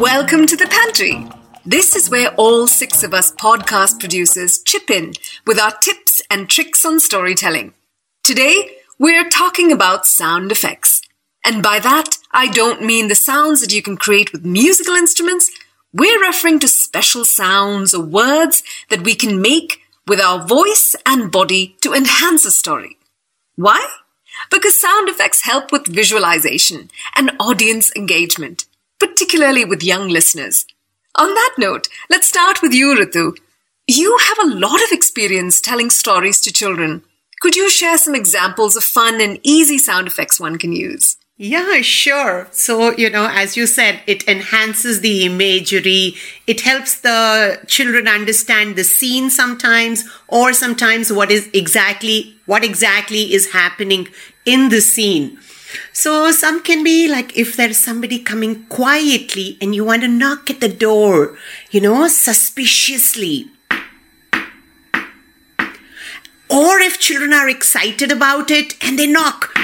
Welcome 0.00 0.46
to 0.46 0.56
the 0.56 0.66
Pantry. 0.70 1.28
This 1.66 1.94
is 1.94 2.08
where 2.08 2.34
all 2.36 2.66
six 2.66 3.02
of 3.02 3.12
us 3.12 3.32
podcast 3.32 4.00
producers 4.00 4.62
chip 4.62 4.90
in 4.90 5.12
with 5.46 5.60
our 5.60 5.72
tips 5.72 6.22
and 6.30 6.48
tricks 6.48 6.86
on 6.86 6.98
storytelling. 6.98 7.74
Today, 8.22 8.78
we're 8.98 9.28
talking 9.28 9.70
about 9.70 10.06
sound 10.06 10.50
effects. 10.50 11.02
And 11.44 11.62
by 11.62 11.78
that, 11.80 12.18
I 12.32 12.48
don't 12.48 12.82
mean 12.82 13.08
the 13.08 13.14
sounds 13.14 13.60
that 13.60 13.72
you 13.72 13.82
can 13.82 13.96
create 13.96 14.32
with 14.32 14.44
musical 14.44 14.94
instruments. 14.94 15.50
We're 15.92 16.20
referring 16.24 16.60
to 16.60 16.68
special 16.68 17.24
sounds 17.24 17.94
or 17.94 18.04
words 18.04 18.62
that 18.90 19.02
we 19.04 19.14
can 19.14 19.40
make 19.40 19.80
with 20.06 20.20
our 20.20 20.46
voice 20.46 20.94
and 21.06 21.32
body 21.32 21.76
to 21.82 21.94
enhance 21.94 22.44
a 22.44 22.50
story. 22.50 22.98
Why? 23.56 23.86
Because 24.50 24.80
sound 24.80 25.08
effects 25.08 25.42
help 25.44 25.72
with 25.72 25.86
visualization 25.86 26.90
and 27.14 27.32
audience 27.40 27.90
engagement, 27.96 28.64
particularly 28.98 29.64
with 29.64 29.82
young 29.82 30.08
listeners. 30.08 30.66
On 31.16 31.34
that 31.34 31.54
note, 31.58 31.88
let's 32.08 32.28
start 32.28 32.62
with 32.62 32.72
you, 32.72 32.94
Ritu. 32.94 33.36
You 33.86 34.16
have 34.18 34.38
a 34.38 34.54
lot 34.54 34.82
of 34.82 34.92
experience 34.92 35.60
telling 35.60 35.90
stories 35.90 36.40
to 36.42 36.52
children. 36.52 37.02
Could 37.40 37.56
you 37.56 37.68
share 37.68 37.98
some 37.98 38.14
examples 38.14 38.76
of 38.76 38.84
fun 38.84 39.20
and 39.20 39.40
easy 39.42 39.78
sound 39.78 40.06
effects 40.06 40.38
one 40.38 40.58
can 40.58 40.72
use? 40.72 41.16
Yeah, 41.42 41.80
sure. 41.80 42.48
So, 42.50 42.94
you 42.98 43.08
know, 43.08 43.26
as 43.32 43.56
you 43.56 43.66
said, 43.66 44.02
it 44.06 44.28
enhances 44.28 45.00
the 45.00 45.24
imagery. 45.24 46.12
It 46.46 46.60
helps 46.60 47.00
the 47.00 47.60
children 47.66 48.06
understand 48.06 48.76
the 48.76 48.84
scene 48.84 49.30
sometimes, 49.30 50.04
or 50.28 50.52
sometimes 50.52 51.10
what 51.10 51.30
is 51.30 51.48
exactly, 51.54 52.36
what 52.44 52.62
exactly 52.62 53.32
is 53.32 53.52
happening 53.52 54.08
in 54.44 54.68
the 54.68 54.82
scene. 54.82 55.38
So 55.94 56.30
some 56.30 56.62
can 56.62 56.84
be 56.84 57.08
like 57.08 57.34
if 57.38 57.56
there's 57.56 57.78
somebody 57.78 58.18
coming 58.18 58.66
quietly 58.66 59.56
and 59.62 59.74
you 59.74 59.82
want 59.82 60.02
to 60.02 60.08
knock 60.08 60.50
at 60.50 60.60
the 60.60 60.68
door, 60.68 61.38
you 61.70 61.80
know, 61.80 62.06
suspiciously. 62.08 63.46
Or 66.50 66.78
if 66.80 67.00
children 67.00 67.32
are 67.32 67.48
excited 67.48 68.12
about 68.12 68.50
it 68.50 68.74
and 68.84 68.98
they 68.98 69.06
knock 69.06 69.54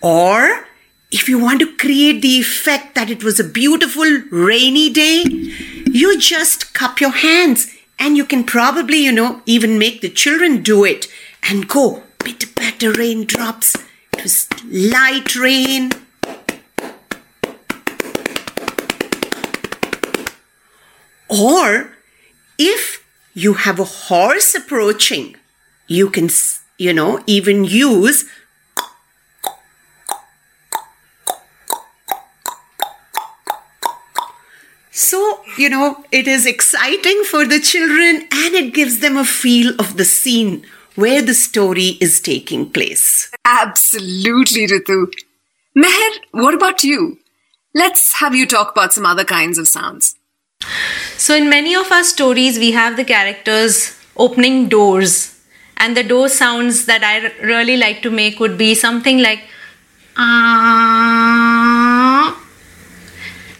or 0.00 0.64
if 1.10 1.28
you 1.28 1.38
want 1.38 1.60
to 1.60 1.76
create 1.76 2.22
the 2.22 2.38
effect 2.38 2.94
that 2.94 3.10
it 3.10 3.24
was 3.24 3.40
a 3.40 3.44
beautiful 3.44 4.06
rainy 4.30 4.90
day, 4.90 5.24
you 5.90 6.18
just 6.18 6.72
cup 6.72 7.00
your 7.00 7.10
hands 7.10 7.74
and 7.98 8.16
you 8.16 8.24
can 8.24 8.44
probably, 8.44 8.98
you 8.98 9.12
know, 9.12 9.42
even 9.44 9.78
make 9.78 10.00
the 10.00 10.08
children 10.08 10.62
do 10.62 10.84
it 10.84 11.08
and 11.42 11.68
go 11.68 12.02
pitter 12.20 12.46
patter 12.54 12.92
raindrops. 12.92 13.76
It 14.14 14.22
was 14.22 14.48
light 14.64 15.34
rain. 15.36 15.90
Or 21.28 21.92
if 22.58 23.04
you 23.34 23.54
have 23.54 23.78
a 23.78 23.84
horse 23.84 24.54
approaching, 24.54 25.36
you 25.86 26.08
can, 26.08 26.28
you 26.78 26.92
know, 26.92 27.22
even 27.26 27.64
use 27.64 28.24
So, 35.10 35.40
you 35.60 35.68
know, 35.68 36.04
it 36.10 36.26
is 36.26 36.46
exciting 36.46 37.22
for 37.24 37.44
the 37.46 37.60
children 37.60 38.26
and 38.32 38.54
it 38.54 38.72
gives 38.72 39.00
them 39.00 39.16
a 39.18 39.24
feel 39.24 39.74
of 39.78 39.96
the 39.98 40.04
scene 40.04 40.64
where 40.94 41.20
the 41.22 41.34
story 41.34 41.98
is 42.00 42.20
taking 42.20 42.70
place. 42.70 43.30
Absolutely, 43.44 44.66
Ritu. 44.66 45.12
Meher, 45.76 46.10
what 46.32 46.54
about 46.54 46.82
you? 46.82 47.18
Let's 47.74 48.14
have 48.20 48.34
you 48.34 48.46
talk 48.46 48.72
about 48.72 48.92
some 48.94 49.04
other 49.06 49.24
kinds 49.24 49.58
of 49.58 49.68
sounds. 49.68 50.16
So, 51.16 51.34
in 51.36 51.48
many 51.48 51.74
of 51.74 51.92
our 51.92 52.04
stories, 52.04 52.58
we 52.58 52.72
have 52.72 52.96
the 52.96 53.04
characters 53.04 53.96
opening 54.16 54.68
doors, 54.68 55.38
and 55.76 55.96
the 55.96 56.02
door 56.02 56.28
sounds 56.28 56.86
that 56.86 57.04
I 57.04 57.32
really 57.44 57.76
like 57.76 58.02
to 58.02 58.10
make 58.10 58.40
would 58.40 58.58
be 58.58 58.74
something 58.74 59.18
like 59.22 59.44
ah, 60.16 61.16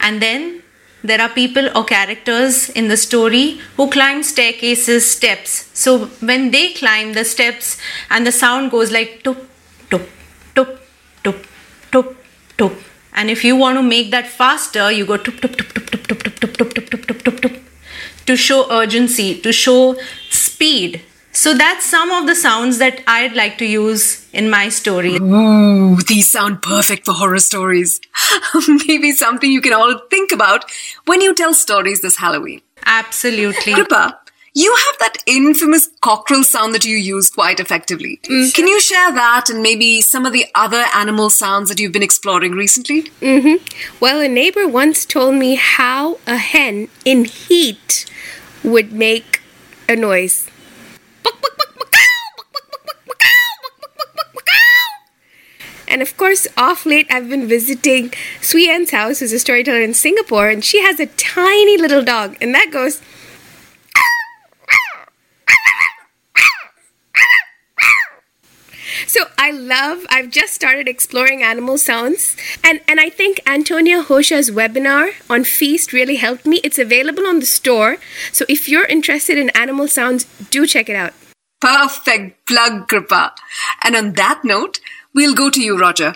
and 0.00 0.20
then 0.20 0.59
there 1.02 1.20
are 1.20 1.28
people 1.28 1.68
or 1.76 1.84
characters 1.84 2.68
in 2.70 2.88
the 2.88 2.96
story 2.96 3.60
who 3.76 3.88
climb 3.90 4.22
staircases, 4.22 5.10
steps. 5.10 5.70
So 5.72 6.06
when 6.20 6.50
they 6.50 6.72
climb 6.74 7.14
the 7.14 7.24
steps 7.24 7.78
and 8.10 8.26
the 8.26 8.32
sound 8.32 8.70
goes 8.70 8.92
like 8.92 9.22
tup, 9.22 9.38
tup, 9.90 10.02
tup, 10.54 10.80
tup, 11.24 11.36
tup, 11.90 12.16
tup. 12.58 12.72
And 13.14 13.30
if 13.30 13.44
you 13.44 13.56
want 13.56 13.78
to 13.78 13.82
make 13.82 14.10
that 14.10 14.26
faster, 14.26 14.90
you 14.92 15.06
go 15.06 15.16
tup, 15.16 15.40
tup, 15.40 15.56
tup, 15.56 15.68
tup, 15.68 15.86
tup, 15.86 16.02
tup, 16.02 16.22
tup, 16.22 16.38
tup, 16.40 16.74
tup, 16.74 17.06
tup, 17.06 17.22
tup, 17.24 17.40
tup, 17.40 17.52
to 18.26 18.36
show 18.36 18.70
urgency, 18.70 19.40
to 19.40 19.52
show 19.52 19.96
speed. 20.30 21.02
So 21.32 21.54
that's 21.54 21.84
some 21.84 22.10
of 22.10 22.26
the 22.26 22.34
sounds 22.34 22.78
that 22.78 23.02
I'd 23.06 23.34
like 23.34 23.58
to 23.58 23.64
use 23.64 24.28
in 24.32 24.50
my 24.50 24.68
story. 24.68 25.14
Ooh, 25.16 25.96
these 25.96 26.30
sound 26.30 26.60
perfect 26.60 27.04
for 27.04 27.12
horror 27.12 27.38
stories. 27.38 28.00
Maybe 28.86 29.12
something 29.12 29.50
you 29.50 29.60
can 29.60 29.72
all 29.72 29.98
think 30.10 30.32
about 30.32 30.64
when 31.06 31.20
you 31.20 31.34
tell 31.34 31.54
stories 31.54 32.00
this 32.00 32.16
Halloween. 32.16 32.62
Absolutely. 32.84 33.74
Kripa, 33.74 34.18
you 34.54 34.74
have 34.86 34.98
that 34.98 35.22
infamous 35.26 35.88
cockerel 36.00 36.42
sound 36.42 36.74
that 36.74 36.84
you 36.84 36.96
use 36.96 37.30
quite 37.30 37.60
effectively. 37.60 38.18
Mm-hmm. 38.24 38.50
Can 38.50 38.66
you 38.66 38.80
share 38.80 39.12
that 39.12 39.48
and 39.48 39.62
maybe 39.62 40.00
some 40.00 40.26
of 40.26 40.32
the 40.32 40.46
other 40.54 40.84
animal 40.94 41.30
sounds 41.30 41.68
that 41.68 41.78
you've 41.78 41.92
been 41.92 42.02
exploring 42.02 42.52
recently? 42.52 43.02
Mm-hmm. 43.20 43.64
Well, 44.00 44.20
a 44.20 44.28
neighbor 44.28 44.66
once 44.66 45.04
told 45.04 45.36
me 45.36 45.54
how 45.54 46.18
a 46.26 46.36
hen 46.36 46.88
in 47.04 47.26
heat 47.26 48.06
would 48.64 48.92
make 48.92 49.40
a 49.88 49.94
noise. 49.94 50.50
And 55.90 56.02
of 56.02 56.16
course, 56.16 56.46
off 56.56 56.86
late, 56.86 57.08
I've 57.10 57.28
been 57.28 57.48
visiting 57.48 58.12
Sui-Yen's 58.40 58.92
house, 58.92 59.18
who's 59.18 59.32
a 59.32 59.40
storyteller 59.40 59.80
in 59.80 59.92
Singapore, 59.92 60.48
and 60.48 60.64
she 60.64 60.80
has 60.82 61.00
a 61.00 61.06
tiny 61.06 61.76
little 61.76 62.02
dog, 62.02 62.36
and 62.40 62.54
that 62.54 62.70
goes. 62.70 63.02
So 69.10 69.24
I 69.36 69.50
love, 69.50 70.06
I've 70.08 70.30
just 70.30 70.54
started 70.54 70.86
exploring 70.86 71.42
animal 71.42 71.78
sounds. 71.78 72.36
And, 72.62 72.80
and 72.86 73.00
I 73.00 73.10
think 73.10 73.40
Antonia 73.44 74.04
Hosha's 74.04 74.52
webinar 74.52 75.14
on 75.28 75.42
Feast 75.42 75.92
really 75.92 76.14
helped 76.14 76.46
me. 76.46 76.60
It's 76.62 76.78
available 76.78 77.26
on 77.26 77.40
the 77.40 77.46
store. 77.46 77.96
So 78.30 78.44
if 78.48 78.68
you're 78.68 78.84
interested 78.84 79.36
in 79.36 79.50
animal 79.50 79.88
sounds, 79.88 80.26
do 80.50 80.64
check 80.64 80.88
it 80.88 80.94
out. 80.94 81.12
Perfect 81.60 82.46
plug, 82.46 82.86
Kripa. 82.86 83.32
And 83.82 83.96
on 83.96 84.12
that 84.12 84.42
note, 84.44 84.78
we'll 85.12 85.34
go 85.34 85.50
to 85.50 85.60
you, 85.60 85.76
Roger. 85.76 86.14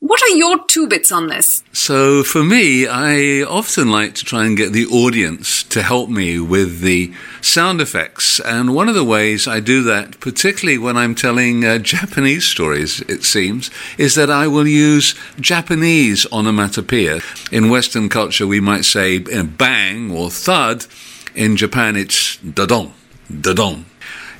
What 0.00 0.22
are 0.22 0.34
your 0.34 0.64
two 0.64 0.88
bits 0.88 1.12
on 1.12 1.26
this? 1.26 1.62
So, 1.74 2.22
for 2.22 2.42
me, 2.42 2.86
I 2.86 3.42
often 3.42 3.90
like 3.90 4.14
to 4.14 4.24
try 4.24 4.46
and 4.46 4.56
get 4.56 4.72
the 4.72 4.86
audience 4.86 5.62
to 5.64 5.82
help 5.82 6.08
me 6.08 6.40
with 6.40 6.80
the 6.80 7.12
sound 7.42 7.82
effects. 7.82 8.40
And 8.40 8.74
one 8.74 8.88
of 8.88 8.94
the 8.94 9.04
ways 9.04 9.46
I 9.46 9.60
do 9.60 9.82
that, 9.82 10.18
particularly 10.18 10.78
when 10.78 10.96
I'm 10.96 11.14
telling 11.14 11.66
uh, 11.66 11.76
Japanese 11.96 12.46
stories, 12.46 13.02
it 13.02 13.24
seems, 13.24 13.70
is 13.98 14.14
that 14.14 14.30
I 14.30 14.46
will 14.46 14.66
use 14.66 15.14
Japanese 15.38 16.24
onomatopoeia. 16.32 17.20
In 17.52 17.68
Western 17.68 18.08
culture, 18.08 18.46
we 18.46 18.58
might 18.58 18.86
say 18.86 19.18
bang 19.18 20.10
or 20.10 20.30
thud. 20.30 20.86
In 21.34 21.58
Japan, 21.58 21.96
it's 21.96 22.38
dadon, 22.38 22.92
dadon. 23.30 23.84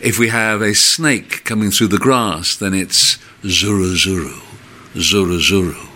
If 0.00 0.18
we 0.18 0.28
have 0.28 0.62
a 0.62 0.74
snake 0.74 1.44
coming 1.44 1.70
through 1.70 1.88
the 1.88 1.98
grass, 1.98 2.56
then 2.56 2.72
it's 2.72 3.18
zuru 3.42 3.94
zuru. 3.94 4.49
Zuru 4.94 5.38
Zuru. 5.38 5.86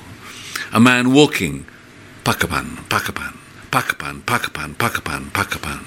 A 0.73 0.79
man 0.79 1.13
walking, 1.13 1.67
Pakapan, 2.25 2.77
Pakapan, 2.89 3.37
Pakapan, 3.71 4.23
Pakapan, 4.23 4.75
Pakapan, 4.77 5.31
Pakapan. 5.33 5.81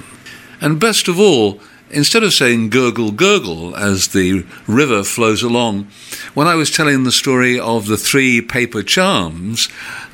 And 0.60 0.80
best 0.80 1.08
of 1.08 1.18
all, 1.18 1.62
instead 1.89 2.24
of 2.24 2.34
saying 2.34 2.70
gurgle, 2.70 3.12
gurgle 3.12 3.76
as 3.78 4.10
the 4.10 4.45
river 4.68 5.03
flows 5.03 5.41
along, 5.41 5.88
when 6.34 6.47
I 6.47 6.55
was 6.55 6.70
telling 6.70 7.05
the 7.05 7.12
story 7.14 7.58
of 7.58 7.88
the 7.88 7.97
three 7.97 8.41
paper 8.41 8.84
charms, 8.84 9.70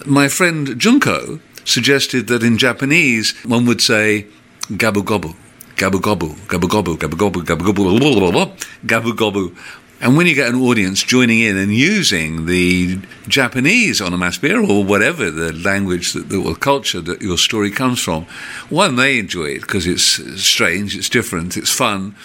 my 0.05 0.27
friend 0.27 0.77
Junko 0.77 1.39
suggested 1.65 2.27
that 2.27 2.43
in 2.43 2.59
Japanese 2.59 3.33
one 3.43 3.65
would 3.65 3.81
say 3.81 4.27
gabu 4.69 5.03
gobu. 5.03 5.35
Gabu 5.75 5.99
gobu, 5.99 6.35
gabu 6.45 6.67
gobu, 6.67 6.95
gabu 6.95 7.17
gobu, 7.17 7.43
gabu 7.43 7.73
gobu, 7.73 8.55
gabu 8.85 9.13
gobu, 9.13 9.57
and 10.03 10.17
when 10.17 10.27
you 10.27 10.35
get 10.35 10.49
an 10.49 10.61
audience 10.61 11.01
joining 11.01 11.39
in 11.39 11.55
and 11.55 11.73
using 11.73 12.45
the 12.45 12.99
Japanese 13.29 14.01
onomatopoeia 14.01 14.59
or 14.59 14.83
whatever 14.83 15.31
the 15.31 15.53
language 15.53 16.11
that, 16.11 16.29
or 16.33 16.55
culture 16.55 16.99
that 16.99 17.21
your 17.21 17.37
story 17.37 17.71
comes 17.71 18.01
from, 18.01 18.25
one, 18.69 18.97
they 18.97 19.17
enjoy 19.17 19.45
it 19.45 19.61
because 19.61 19.87
it's 19.87 20.03
strange, 20.43 20.97
it's 20.97 21.07
different, 21.07 21.55
it's 21.55 21.73
fun, 21.73 22.15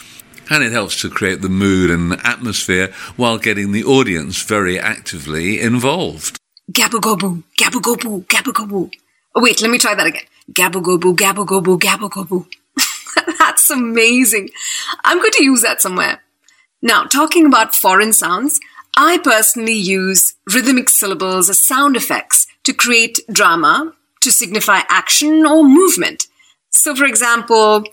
and 0.51 0.64
it 0.64 0.72
helps 0.72 1.01
to 1.03 1.09
create 1.09 1.41
the 1.41 1.49
mood 1.49 1.89
and 1.89 2.14
atmosphere 2.24 2.93
while 3.14 3.39
getting 3.39 3.70
the 3.70 3.85
audience 3.85 4.43
very 4.43 4.76
actively 4.76 5.61
involved. 5.61 6.37
Gabu-gobu, 6.72 7.45
gabu-gobu, 7.57 8.26
gabu-gobu. 8.26 8.93
Oh, 9.37 9.41
wait, 9.41 9.62
let 9.62 9.70
me 9.70 9.79
try 9.79 9.95
that 9.95 10.05
again. 10.05 10.24
Gabu-gobu, 10.51 11.14
gabu-gobu, 11.14 11.79
gabu-gobu. 11.79 12.45
That's 13.39 13.70
amazing. 13.70 14.51
I'm 15.05 15.18
going 15.18 15.31
to 15.31 15.45
use 15.45 15.62
that 15.62 15.81
somewhere. 15.81 16.20
Now, 16.81 17.05
talking 17.05 17.47
about 17.47 17.74
foreign 17.74 18.12
sounds, 18.12 18.61
I 18.97 19.18
personally 19.18 19.74
use 19.74 20.35
rhythmic 20.53 20.89
syllables 20.89 21.51
as 21.51 21.61
sound 21.61 21.97
effects 21.97 22.47
to 22.64 22.72
create 22.72 23.20
drama, 23.31 23.95
to 24.20 24.31
signify 24.31 24.81
action 24.89 25.45
or 25.45 25.64
movement. 25.64 26.26
So, 26.70 26.95
for 26.95 27.05
example, 27.05 27.85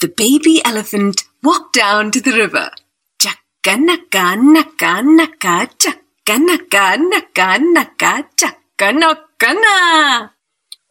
the 0.00 0.08
baby 0.08 0.62
elephant 0.64 1.24
walked 1.42 1.74
down 1.74 2.10
to 2.12 2.20
the 2.20 2.32
river. 2.32 2.70
Chakka 3.18 3.78
naka 3.78 4.36
naka 4.36 5.02
naka 5.02 5.68
chakka 5.78 6.38
naka 6.38 6.96
naka 6.98 7.58
naka 7.58 8.24
chakka 8.36 8.98
naka 8.98 9.54
na. 9.54 10.28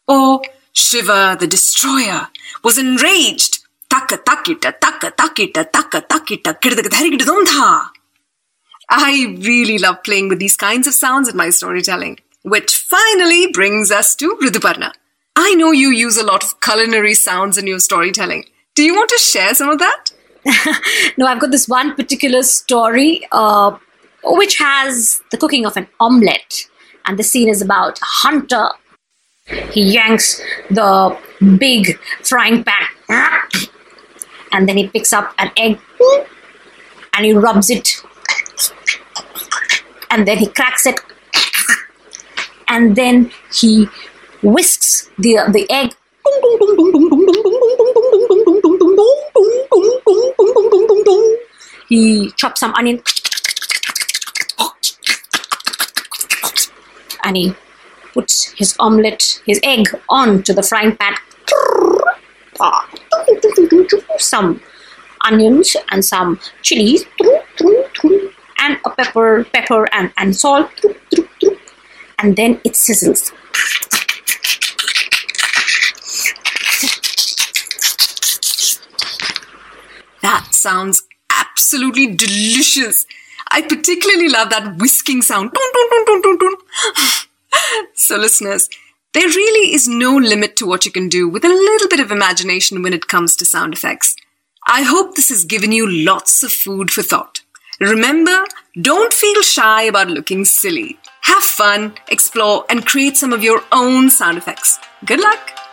Or 0.07 0.41
Shiva 0.73 1.37
the 1.39 1.47
destroyer 1.47 2.27
was 2.63 2.77
enraged 2.77 3.64
taka 3.95 4.17
takita 4.17 4.71
taka 4.79 5.11
takita 5.11 5.63
taka 5.71 6.01
takita 6.01 6.51
kirdagadharigidumdha. 6.61 7.89
I 8.89 9.37
really 9.39 9.77
love 9.77 10.03
playing 10.03 10.27
with 10.29 10.39
these 10.39 10.57
kinds 10.57 10.87
of 10.87 10.93
sounds 10.93 11.29
in 11.29 11.37
my 11.37 11.49
storytelling, 11.49 12.17
which 12.43 12.75
finally 12.75 13.47
brings 13.51 13.91
us 13.91 14.15
to 14.17 14.37
Rituparna. 14.41 14.91
I 15.35 15.55
know 15.55 15.71
you 15.71 15.89
use 15.89 16.17
a 16.17 16.25
lot 16.25 16.43
of 16.43 16.59
culinary 16.61 17.13
sounds 17.13 17.57
in 17.57 17.67
your 17.67 17.79
storytelling. 17.79 18.43
Do 18.75 18.83
you 18.83 18.93
want 18.95 19.09
to 19.09 19.17
share 19.17 19.53
some 19.53 19.69
of 19.69 19.79
that? 19.79 20.11
no, 21.17 21.25
I've 21.25 21.39
got 21.39 21.51
this 21.51 21.67
one 21.67 21.95
particular 21.95 22.43
story 22.43 23.27
uh, 23.31 23.77
which 24.23 24.57
has 24.57 25.21
the 25.31 25.37
cooking 25.37 25.65
of 25.65 25.77
an 25.77 25.87
omelette, 25.99 26.67
and 27.05 27.17
the 27.17 27.23
scene 27.23 27.49
is 27.49 27.61
about 27.61 27.99
a 27.99 28.05
hunter. 28.05 28.67
He 29.71 29.93
yanks 29.93 30.41
the 30.69 31.17
big 31.59 31.97
frying 32.23 32.63
pan 32.63 33.69
and 34.51 34.67
then 34.69 34.77
he 34.77 34.87
picks 34.87 35.13
up 35.13 35.33
an 35.37 35.51
egg 35.57 35.79
and 37.13 37.25
he 37.25 37.33
rubs 37.33 37.69
it. 37.69 38.01
And 40.11 40.27
then 40.27 40.37
he 40.37 40.47
cracks 40.47 40.85
it. 40.85 40.99
And 42.67 42.95
then 42.95 43.31
he 43.53 43.87
whisks 44.41 45.09
the 45.17 45.39
the 45.51 45.65
egg. 45.69 45.93
He 51.89 52.31
chops 52.31 52.59
some 52.59 52.73
onion. 52.73 53.01
And 57.23 57.37
he 57.37 57.55
puts 58.13 58.51
his 58.53 58.75
omelette 58.79 59.41
his 59.45 59.59
egg 59.63 59.87
onto 60.09 60.53
the 60.53 60.63
frying 60.63 60.95
pan 60.95 61.15
Ah. 62.59 62.87
some 64.17 64.61
onions 65.21 65.75
and 65.91 66.05
some 66.05 66.39
chilies 66.61 67.05
and 68.59 68.77
a 68.85 68.89
pepper 68.91 69.45
pepper 69.53 69.87
and, 69.93 70.11
and 70.17 70.35
salt. 70.35 70.69
And 72.19 72.35
then 72.35 72.61
it 72.63 72.73
sizzles. 72.73 73.33
That 80.21 80.47
sounds 80.51 81.03
absolutely 81.29 82.15
delicious. 82.15 83.05
I 83.51 83.61
particularly 83.61 84.29
love 84.29 84.49
that 84.49 84.77
whisking 84.77 85.21
sound. 85.21 85.51
So 87.95 88.17
listeners 88.17 88.69
there 89.15 89.29
really 89.29 89.73
is 89.73 89.87
no 89.87 90.13
limit 90.13 90.57
to 90.57 90.65
what 90.65 90.85
you 90.85 90.91
can 90.91 91.07
do 91.07 91.29
with 91.29 91.45
a 91.45 91.47
little 91.47 91.87
bit 91.87 92.01
of 92.01 92.11
imagination 92.11 92.83
when 92.83 92.91
it 92.91 93.07
comes 93.07 93.37
to 93.37 93.45
sound 93.45 93.71
effects. 93.71 94.13
I 94.67 94.81
hope 94.81 95.15
this 95.15 95.29
has 95.29 95.45
given 95.45 95.71
you 95.71 95.89
lots 95.89 96.43
of 96.43 96.51
food 96.51 96.91
for 96.91 97.01
thought. 97.01 97.39
Remember, 97.79 98.43
don't 98.81 99.13
feel 99.13 99.41
shy 99.41 99.83
about 99.83 100.09
looking 100.09 100.43
silly. 100.43 100.99
Have 101.21 101.43
fun, 101.43 101.93
explore, 102.09 102.65
and 102.69 102.85
create 102.85 103.15
some 103.15 103.31
of 103.31 103.41
your 103.41 103.63
own 103.71 104.09
sound 104.09 104.37
effects. 104.37 104.79
Good 105.05 105.21
luck! 105.21 105.64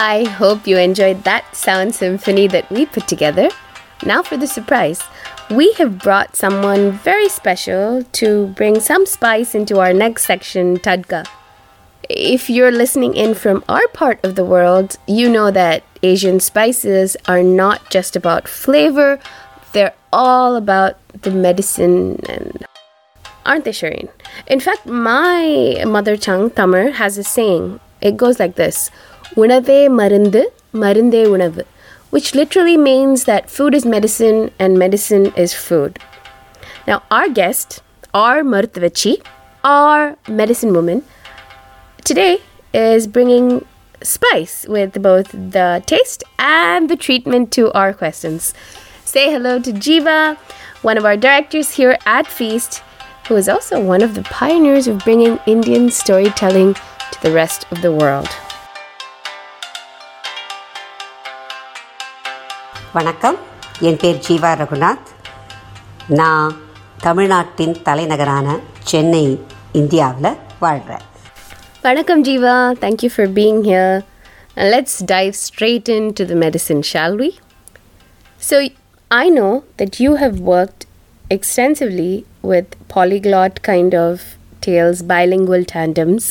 I 0.00 0.26
hope 0.26 0.68
you 0.68 0.78
enjoyed 0.78 1.24
that 1.24 1.56
sound 1.56 1.92
symphony 1.92 2.46
that 2.46 2.70
we 2.70 2.86
put 2.86 3.08
together. 3.08 3.48
Now 4.06 4.22
for 4.22 4.36
the 4.36 4.46
surprise. 4.46 5.02
We 5.50 5.72
have 5.72 5.98
brought 5.98 6.36
someone 6.36 6.92
very 6.92 7.28
special 7.28 8.04
to 8.04 8.46
bring 8.54 8.78
some 8.78 9.06
spice 9.06 9.56
into 9.56 9.80
our 9.80 9.92
next 9.92 10.24
section, 10.24 10.76
Tadka. 10.76 11.26
If 12.08 12.48
you're 12.48 12.70
listening 12.70 13.16
in 13.16 13.34
from 13.34 13.64
our 13.68 13.88
part 13.88 14.24
of 14.24 14.36
the 14.36 14.44
world, 14.44 14.96
you 15.08 15.28
know 15.28 15.50
that 15.50 15.82
Asian 16.04 16.38
spices 16.38 17.16
are 17.26 17.42
not 17.42 17.90
just 17.90 18.14
about 18.14 18.46
flavor, 18.46 19.18
they're 19.72 19.94
all 20.12 20.54
about 20.54 20.94
the 21.10 21.32
medicine 21.32 22.20
and 22.28 22.64
aren't 23.44 23.64
they, 23.64 23.72
Shireen? 23.72 24.10
In 24.46 24.60
fact, 24.60 24.86
my 24.86 25.82
mother 25.84 26.16
tongue, 26.16 26.50
Tamil, 26.50 26.92
has 26.92 27.18
a 27.18 27.24
saying. 27.24 27.80
It 28.00 28.16
goes 28.16 28.38
like 28.38 28.54
this 28.54 28.92
Unave 29.36 29.88
marundu, 29.88 30.44
marinde 30.72 31.26
unavu, 31.26 31.64
which 32.10 32.34
literally 32.34 32.76
means 32.76 33.24
that 33.24 33.50
food 33.50 33.74
is 33.74 33.84
medicine 33.84 34.50
and 34.58 34.78
medicine 34.78 35.26
is 35.36 35.52
food. 35.54 35.98
Now, 36.86 37.02
our 37.10 37.28
guest, 37.28 37.82
our 38.14 38.42
Marthavachi, 38.42 39.22
our 39.62 40.16
medicine 40.28 40.72
woman, 40.72 41.04
today 42.04 42.40
is 42.72 43.06
bringing 43.06 43.66
spice 44.02 44.66
with 44.66 45.02
both 45.02 45.30
the 45.32 45.82
taste 45.86 46.24
and 46.38 46.88
the 46.88 46.96
treatment 46.96 47.52
to 47.52 47.70
our 47.72 47.92
questions. 47.92 48.54
Say 49.04 49.30
hello 49.30 49.60
to 49.60 49.72
Jeeva, 49.72 50.36
one 50.82 50.96
of 50.96 51.04
our 51.04 51.16
directors 51.16 51.72
here 51.72 51.98
at 52.06 52.26
Feast, 52.26 52.82
who 53.26 53.36
is 53.36 53.48
also 53.48 53.78
one 53.80 54.00
of 54.00 54.14
the 54.14 54.22
pioneers 54.22 54.86
of 54.88 55.04
bringing 55.04 55.38
Indian 55.46 55.90
storytelling 55.90 56.74
to 56.74 57.22
the 57.22 57.32
rest 57.32 57.66
of 57.70 57.82
the 57.82 57.92
world. 57.92 58.28
வணக்கம் 62.97 63.37
என் 63.87 63.97
பேர் 64.01 64.19
ஜீவா 64.25 64.51
ரகுநாத் 64.61 65.09
நான் 66.19 66.53
தமிழ்நாட்டின் 67.01 67.75
தலைநகரான 67.87 68.47
சென்னை 68.91 69.25
இந்தியாவில் 69.81 70.31
வாழ்கிறேன் 70.59 71.05
Vanakkam 71.85 72.19
Jiva, 72.27 72.53
thank 72.77 72.99
you 73.03 73.09
for 73.09 73.25
being 73.39 73.57
here. 73.63 73.93
And 74.57 74.71
let's 74.71 74.99
dive 75.11 75.35
straight 75.37 75.87
into 75.89 76.23
the 76.23 76.35
medicine, 76.35 76.81
shall 76.81 77.17
we? 77.17 77.29
So, 78.41 78.57
I 79.11 79.25
know 79.29 79.51
that 79.77 79.99
you 79.99 80.15
have 80.15 80.39
worked 80.51 80.83
extensively 81.29 82.13
with 82.51 82.69
polyglot 82.87 83.61
kind 83.61 83.93
of 84.05 84.13
tales, 84.61 85.01
bilingual 85.03 85.65
tandems. 85.65 86.25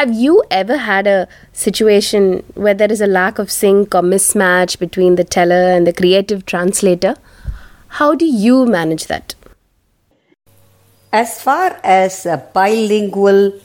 have 0.00 0.14
you 0.14 0.42
ever 0.50 0.78
had 0.78 1.06
a 1.06 1.28
situation 1.52 2.42
where 2.54 2.72
there 2.72 2.90
is 2.90 3.02
a 3.02 3.06
lack 3.06 3.38
of 3.38 3.50
sync 3.50 3.94
or 3.94 4.00
mismatch 4.00 4.78
between 4.78 5.16
the 5.16 5.24
teller 5.24 5.64
and 5.72 5.86
the 5.86 5.92
creative 5.92 6.46
translator? 6.46 7.16
How 7.88 8.14
do 8.14 8.24
you 8.24 8.64
manage 8.64 9.08
that? 9.08 9.34
As 11.12 11.42
far 11.42 11.78
as 11.84 12.26
bilingual 12.54 13.60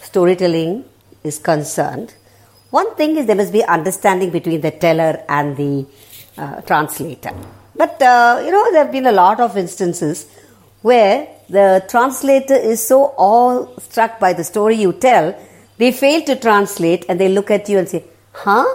storytelling 0.00 0.84
is 1.24 1.40
concerned, 1.40 2.14
one 2.70 2.94
thing 2.94 3.16
is 3.16 3.26
there 3.26 3.34
must 3.34 3.52
be 3.52 3.64
understanding 3.64 4.30
between 4.30 4.60
the 4.60 4.70
teller 4.70 5.24
and 5.28 5.56
the 5.56 5.86
uh, 6.38 6.60
translator. 6.60 7.34
But 7.74 8.00
uh, 8.00 8.40
you 8.44 8.52
know, 8.52 8.70
there 8.70 8.84
have 8.84 8.92
been 8.92 9.06
a 9.06 9.18
lot 9.24 9.40
of 9.40 9.56
instances 9.56 10.28
where 10.82 11.26
the 11.48 11.84
translator 11.88 12.54
is 12.54 12.86
so 12.86 13.06
awe-struck 13.16 14.20
by 14.20 14.34
the 14.34 14.44
story 14.44 14.76
you 14.76 14.92
tell, 14.92 15.36
they 15.80 15.90
fail 15.92 16.20
to 16.28 16.36
translate 16.36 17.06
and 17.08 17.18
they 17.18 17.28
look 17.28 17.50
at 17.50 17.66
you 17.70 17.78
and 17.78 17.88
say, 17.88 18.04
huh? 18.32 18.66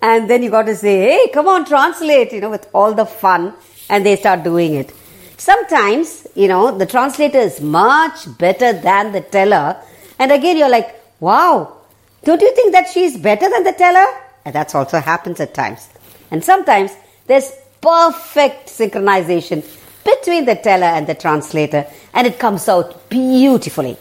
And 0.00 0.30
then 0.30 0.44
you 0.44 0.50
got 0.50 0.66
to 0.66 0.76
say, 0.76 0.96
hey, 1.00 1.30
come 1.34 1.48
on, 1.48 1.64
translate, 1.64 2.32
you 2.32 2.40
know, 2.40 2.50
with 2.50 2.68
all 2.72 2.94
the 2.94 3.04
fun, 3.04 3.54
and 3.90 4.06
they 4.06 4.14
start 4.14 4.44
doing 4.44 4.74
it. 4.74 4.92
Sometimes, 5.36 6.28
you 6.36 6.46
know, 6.46 6.78
the 6.78 6.86
translator 6.86 7.38
is 7.38 7.60
much 7.60 8.38
better 8.38 8.72
than 8.72 9.10
the 9.10 9.20
teller, 9.20 9.82
and 10.20 10.30
again 10.30 10.56
you're 10.56 10.68
like, 10.68 10.94
wow, 11.18 11.76
don't 12.22 12.40
you 12.40 12.54
think 12.54 12.72
that 12.72 12.88
she's 12.88 13.16
better 13.16 13.50
than 13.50 13.64
the 13.64 13.72
teller? 13.72 14.06
And 14.44 14.54
that's 14.54 14.76
also 14.76 15.00
happens 15.00 15.40
at 15.40 15.54
times. 15.54 15.88
And 16.30 16.44
sometimes 16.44 16.92
there's 17.26 17.50
perfect 17.80 18.68
synchronization 18.68 19.64
between 20.04 20.44
the 20.44 20.54
teller 20.54 20.86
and 20.86 21.08
the 21.08 21.16
translator, 21.16 21.84
and 22.14 22.28
it 22.28 22.38
comes 22.38 22.68
out 22.68 23.08
beautifully. 23.08 23.96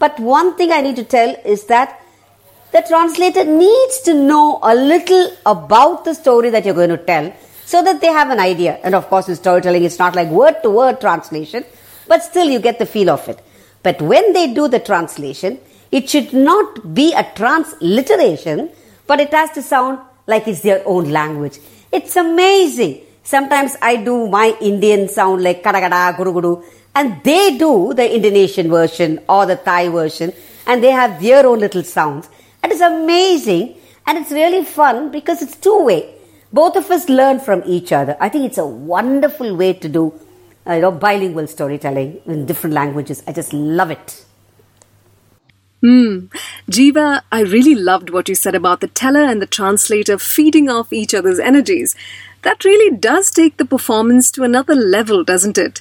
But 0.00 0.18
one 0.18 0.56
thing 0.56 0.72
I 0.72 0.80
need 0.80 0.96
to 0.96 1.04
tell 1.04 1.36
is 1.44 1.64
that 1.66 2.00
the 2.72 2.82
translator 2.88 3.44
needs 3.44 4.00
to 4.02 4.14
know 4.14 4.58
a 4.62 4.74
little 4.74 5.30
about 5.44 6.04
the 6.04 6.14
story 6.14 6.50
that 6.50 6.64
you're 6.64 6.74
going 6.74 6.90
to 6.90 6.96
tell 6.96 7.32
so 7.66 7.82
that 7.82 8.00
they 8.00 8.06
have 8.06 8.30
an 8.30 8.40
idea. 8.40 8.80
And 8.82 8.94
of 8.94 9.08
course, 9.08 9.28
in 9.28 9.36
storytelling, 9.36 9.84
it's 9.84 9.98
not 9.98 10.16
like 10.16 10.28
word 10.28 10.62
to 10.62 10.70
word 10.70 11.00
translation, 11.00 11.64
but 12.08 12.22
still 12.22 12.48
you 12.48 12.60
get 12.60 12.78
the 12.78 12.86
feel 12.86 13.10
of 13.10 13.28
it. 13.28 13.42
But 13.82 14.00
when 14.00 14.32
they 14.32 14.54
do 14.54 14.68
the 14.68 14.80
translation, 14.80 15.60
it 15.92 16.08
should 16.08 16.32
not 16.32 16.94
be 16.94 17.12
a 17.12 17.24
transliteration, 17.34 18.70
but 19.06 19.20
it 19.20 19.32
has 19.32 19.50
to 19.52 19.62
sound 19.62 19.98
like 20.26 20.48
it's 20.48 20.62
their 20.62 20.82
own 20.86 21.10
language. 21.10 21.58
It's 21.92 22.16
amazing. 22.16 23.02
Sometimes 23.22 23.76
I 23.82 23.96
do 23.96 24.28
my 24.28 24.56
Indian 24.60 25.08
sound 25.08 25.42
like 25.42 25.62
kadagada, 25.62 26.16
guru 26.16 26.32
guru, 26.32 26.62
and 26.94 27.22
they 27.24 27.56
do 27.56 27.94
the 27.94 28.14
Indonesian 28.14 28.68
version 28.68 29.20
or 29.28 29.46
the 29.46 29.56
Thai 29.56 29.88
version, 29.88 30.32
and 30.66 30.82
they 30.82 30.90
have 30.90 31.20
their 31.22 31.46
own 31.46 31.60
little 31.60 31.82
sounds. 31.82 32.28
And 32.62 32.72
it's 32.72 32.80
amazing, 32.80 33.76
and 34.06 34.18
it's 34.18 34.30
really 34.30 34.64
fun 34.64 35.10
because 35.10 35.42
it's 35.42 35.56
two 35.56 35.84
way. 35.84 36.14
Both 36.52 36.76
of 36.76 36.90
us 36.90 37.08
learn 37.08 37.38
from 37.40 37.62
each 37.64 37.92
other. 37.92 38.16
I 38.20 38.28
think 38.28 38.44
it's 38.44 38.58
a 38.58 38.66
wonderful 38.66 39.56
way 39.56 39.72
to 39.74 39.88
do, 39.88 40.20
uh, 40.66 40.74
you 40.74 40.80
know, 40.80 40.90
bilingual 40.90 41.46
storytelling 41.46 42.20
in 42.26 42.44
different 42.44 42.74
languages. 42.74 43.22
I 43.26 43.32
just 43.32 43.52
love 43.52 43.90
it. 43.90 44.24
Hmm. 45.80 46.26
Jeeva, 46.70 47.22
I 47.32 47.40
really 47.40 47.74
loved 47.74 48.10
what 48.10 48.28
you 48.28 48.34
said 48.34 48.54
about 48.54 48.80
the 48.80 48.88
teller 48.88 49.22
and 49.22 49.40
the 49.40 49.46
translator 49.46 50.18
feeding 50.18 50.68
off 50.68 50.92
each 50.92 51.14
other's 51.14 51.38
energies. 51.38 51.94
That 52.42 52.64
really 52.64 52.94
does 52.96 53.30
take 53.30 53.56
the 53.56 53.64
performance 53.64 54.30
to 54.32 54.42
another 54.42 54.74
level, 54.74 55.24
doesn't 55.24 55.56
it? 55.56 55.80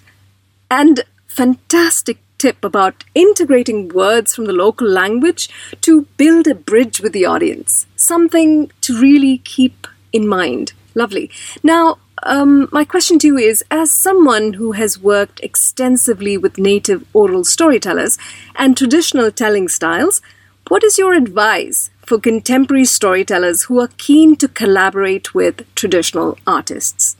And 0.70 1.04
fantastic 1.28 2.18
tip 2.38 2.64
about 2.64 3.04
integrating 3.14 3.90
words 3.90 4.34
from 4.34 4.46
the 4.46 4.54
local 4.54 4.88
language 4.88 5.50
to 5.82 6.04
build 6.18 6.48
a 6.48 6.56
bridge 6.56 7.02
with 7.02 7.14
the 7.14 7.26
audience. 7.26 7.86
Something 7.96 8.72
to 8.82 9.00
really 9.00 9.40
keep 9.40 9.88
in 10.12 10.28
mind. 10.28 10.74
Lovely. 10.96 11.30
Now, 11.64 11.98
um, 12.24 12.68
my 12.72 12.84
question 12.84 13.20
to 13.20 13.28
you 13.28 13.38
is 13.38 13.64
as 13.72 13.92
someone 13.92 14.54
who 14.54 14.74
has 14.74 15.00
worked 15.00 15.40
extensively 15.42 16.38
with 16.38 16.58
native 16.58 17.06
oral 17.14 17.44
storytellers 17.44 18.18
and 18.56 18.76
traditional 18.76 19.32
telling 19.32 19.68
styles, 19.68 20.22
what 20.68 20.84
is 20.84 20.98
your 20.98 21.14
advice 21.14 21.90
for 22.06 22.20
contemporary 22.20 22.86
storytellers 22.86 23.64
who 23.64 23.80
are 23.80 23.90
keen 23.98 24.36
to 24.38 24.48
collaborate 24.48 25.34
with 25.34 25.64
traditional 25.76 26.38
artists? 26.46 27.16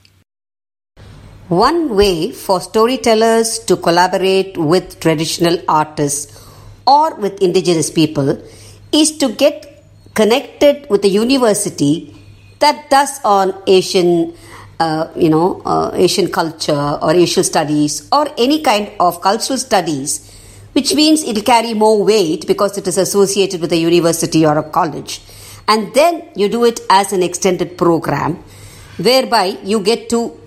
One 1.50 1.96
way 1.96 2.30
for 2.30 2.60
storytellers 2.60 3.58
to 3.64 3.76
collaborate 3.76 4.56
with 4.56 5.00
traditional 5.00 5.58
artists 5.66 6.48
or 6.86 7.16
with 7.16 7.42
indigenous 7.42 7.90
people 7.90 8.40
is 8.92 9.18
to 9.18 9.30
get 9.30 9.84
connected 10.14 10.88
with 10.88 11.04
a 11.04 11.08
university 11.08 12.16
that 12.60 12.88
does 12.88 13.18
on 13.24 13.60
Asian, 13.66 14.32
uh, 14.78 15.08
you 15.16 15.28
know, 15.28 15.60
uh, 15.64 15.90
Asian 15.92 16.30
culture 16.30 16.98
or 17.02 17.14
Asian 17.14 17.42
studies 17.42 18.08
or 18.12 18.28
any 18.38 18.62
kind 18.62 18.92
of 19.00 19.20
cultural 19.20 19.58
studies, 19.58 20.32
which 20.70 20.94
means 20.94 21.24
it'll 21.24 21.42
carry 21.42 21.74
more 21.74 22.04
weight 22.04 22.46
because 22.46 22.78
it 22.78 22.86
is 22.86 22.96
associated 22.96 23.60
with 23.60 23.72
a 23.72 23.76
university 23.76 24.46
or 24.46 24.56
a 24.56 24.62
college. 24.62 25.20
And 25.66 25.92
then 25.94 26.28
you 26.36 26.48
do 26.48 26.64
it 26.64 26.78
as 26.88 27.12
an 27.12 27.24
extended 27.24 27.76
program, 27.76 28.36
whereby 28.98 29.58
you 29.64 29.80
get 29.80 30.08
to 30.10 30.39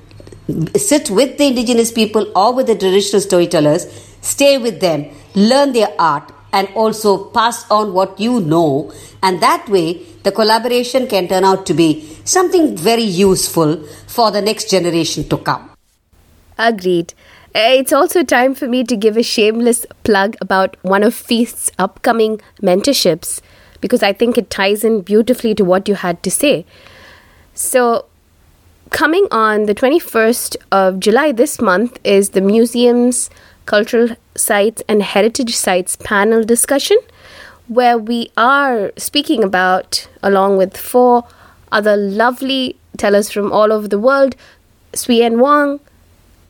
sit 0.75 1.09
with 1.09 1.37
the 1.37 1.47
indigenous 1.47 1.91
people 1.91 2.31
or 2.35 2.53
with 2.53 2.67
the 2.67 2.75
traditional 2.75 3.21
storytellers, 3.21 3.87
stay 4.21 4.57
with 4.57 4.79
them, 4.79 5.05
learn 5.35 5.73
their 5.73 5.89
art, 5.99 6.31
and 6.51 6.67
also 6.75 7.25
pass 7.31 7.69
on 7.71 7.93
what 7.93 8.19
you 8.19 8.39
know. 8.39 8.91
And 9.21 9.41
that 9.41 9.67
way, 9.69 10.03
the 10.23 10.31
collaboration 10.31 11.07
can 11.07 11.27
turn 11.27 11.43
out 11.43 11.65
to 11.67 11.73
be 11.73 12.17
something 12.23 12.77
very 12.77 13.03
useful 13.03 13.83
for 14.07 14.31
the 14.31 14.41
next 14.41 14.69
generation 14.69 15.27
to 15.29 15.37
come. 15.37 15.69
Agreed. 16.57 17.13
Uh, 17.55 17.73
It's 17.79 17.93
also 17.93 18.23
time 18.23 18.55
for 18.55 18.67
me 18.67 18.83
to 18.83 18.95
give 18.95 19.17
a 19.17 19.23
shameless 19.23 19.85
plug 20.03 20.35
about 20.41 20.77
one 20.81 21.03
of 21.03 21.13
Feast's 21.13 21.71
upcoming 21.77 22.41
mentorships 22.61 23.41
because 23.81 24.01
I 24.01 24.13
think 24.13 24.37
it 24.37 24.49
ties 24.49 24.83
in 24.83 25.01
beautifully 25.01 25.53
to 25.55 25.65
what 25.65 25.87
you 25.87 25.95
had 25.95 26.23
to 26.23 26.31
say. 26.31 26.65
So, 27.53 28.05
coming 28.93 29.27
on 29.31 29.65
the 29.65 29.73
21st 29.73 30.55
of 30.71 30.99
July 30.99 31.31
this 31.31 31.59
month 31.59 31.99
is 32.03 32.29
the 32.29 32.41
museum's 32.41 33.27
cultural 33.65 34.15
sites 34.35 34.83
and 34.87 35.01
heritage 35.01 35.55
sites 35.55 35.95
panel 35.95 36.43
discussion 36.43 36.97
where 37.67 37.97
we 37.97 38.31
are 38.37 38.91
speaking 38.95 39.43
about 39.43 40.07
along 40.21 40.57
with 40.57 40.77
four 40.77 41.23
other 41.71 41.97
lovely 41.97 42.75
tellers 42.95 43.31
from 43.31 43.51
all 43.51 43.73
over 43.73 43.87
the 43.87 43.97
world 43.97 44.35
Sui-Yen 44.93 45.39
Wong, 45.39 45.79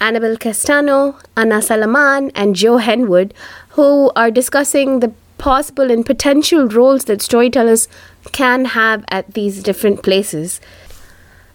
Annabel 0.02 0.36
Castano, 0.36 1.16
Anna 1.38 1.62
Salaman, 1.62 2.30
and 2.36 2.58
Joe 2.58 2.78
Henwood, 2.78 3.32
who 3.70 4.12
are 4.18 4.30
discussing 4.30 5.00
the 5.00 5.14
possible 5.38 5.90
and 5.90 6.06
potential 6.06 6.68
roles 6.68 7.06
that 7.06 7.22
storytellers 7.22 7.88
can 8.34 8.66
have 8.66 9.06
at 9.08 9.34
these 9.34 9.64
different 9.64 10.04
places. 10.04 10.62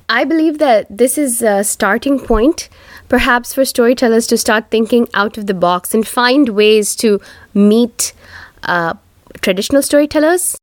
I 0.09 0.25
believe 0.25 0.59
that 0.59 0.87
this 0.89 1.19
is 1.19 1.43
a 1.43 1.63
starting 1.63 2.19
point, 2.19 2.69
perhaps 3.09 3.53
for 3.53 3.65
storytellers 3.65 4.27
to 4.29 4.39
start 4.39 4.71
thinking 4.71 5.09
out 5.13 5.37
of 5.37 5.47
the 5.47 5.55
box 5.55 5.93
and 5.93 6.07
find 6.07 6.51
ways 6.51 6.97
to 6.97 7.21
meet 7.53 8.15
uh, 8.63 8.95
traditional 9.41 9.83
storytellers, 9.83 10.57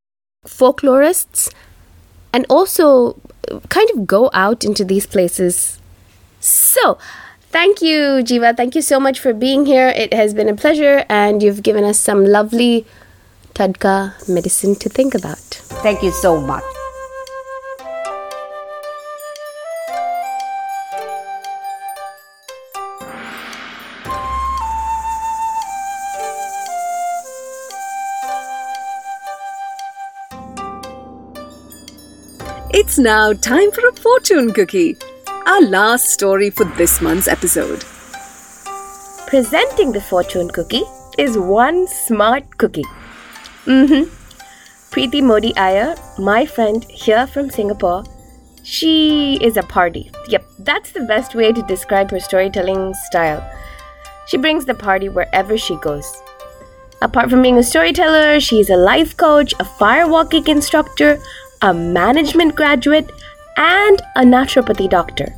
folklorists, 0.44 1.52
and 2.32 2.44
also 2.48 3.20
kind 3.68 3.88
of 3.90 4.06
go 4.06 4.30
out 4.32 4.64
into 4.64 4.84
these 4.84 5.06
places. 5.06 5.80
So, 6.40 6.98
thank 7.42 7.80
you, 7.80 8.22
Jeeva. 8.26 8.56
Thank 8.56 8.74
you 8.74 8.82
so 8.82 8.98
much 8.98 9.20
for 9.20 9.32
being 9.32 9.64
here. 9.66 9.88
It 9.88 10.12
has 10.12 10.34
been 10.34 10.48
a 10.48 10.56
pleasure, 10.56 11.04
and 11.08 11.42
you've 11.42 11.62
given 11.62 11.84
us 11.84 11.98
some 12.00 12.24
lovely 12.24 12.84
Tadka 13.54 14.28
medicine 14.28 14.74
to 14.76 14.88
think 14.88 15.14
about. 15.14 15.38
Thank 15.38 16.02
you 16.02 16.10
so 16.10 16.40
much. 16.40 16.64
It's 32.96 33.02
now 33.02 33.34
time 33.34 33.70
for 33.72 33.86
a 33.86 33.92
fortune 33.92 34.54
cookie, 34.54 34.96
our 35.46 35.60
last 35.60 36.06
story 36.08 36.48
for 36.48 36.64
this 36.78 37.02
month's 37.02 37.28
episode. 37.28 37.84
Presenting 39.26 39.92
the 39.92 40.00
fortune 40.00 40.48
cookie 40.48 40.84
is 41.18 41.36
one 41.36 41.86
smart 41.88 42.56
cookie. 42.56 42.86
Mm-hmm. 43.66 44.04
Preeti 44.94 45.22
Modi 45.22 45.54
Iyer, 45.58 45.94
my 46.18 46.46
friend 46.46 46.84
here 46.84 47.26
from 47.26 47.50
Singapore, 47.50 48.02
she 48.62 49.36
is 49.42 49.58
a 49.58 49.62
party. 49.62 50.10
Yep, 50.28 50.46
that's 50.60 50.92
the 50.92 51.04
best 51.04 51.34
way 51.34 51.52
to 51.52 51.62
describe 51.64 52.10
her 52.12 52.20
storytelling 52.20 52.94
style. 53.10 53.46
She 54.26 54.38
brings 54.38 54.64
the 54.64 54.74
party 54.74 55.10
wherever 55.10 55.58
she 55.58 55.76
goes. 55.76 56.10
Apart 57.02 57.28
from 57.28 57.42
being 57.42 57.58
a 57.58 57.62
storyteller, 57.62 58.40
she's 58.40 58.70
a 58.70 58.76
life 58.76 59.14
coach, 59.18 59.52
a 59.60 59.64
firewalking 59.64 60.48
instructor, 60.48 61.20
a 61.62 61.72
management 61.74 62.54
graduate, 62.56 63.10
and 63.56 64.02
a 64.16 64.22
naturopathy 64.22 64.88
doctor. 64.88 65.34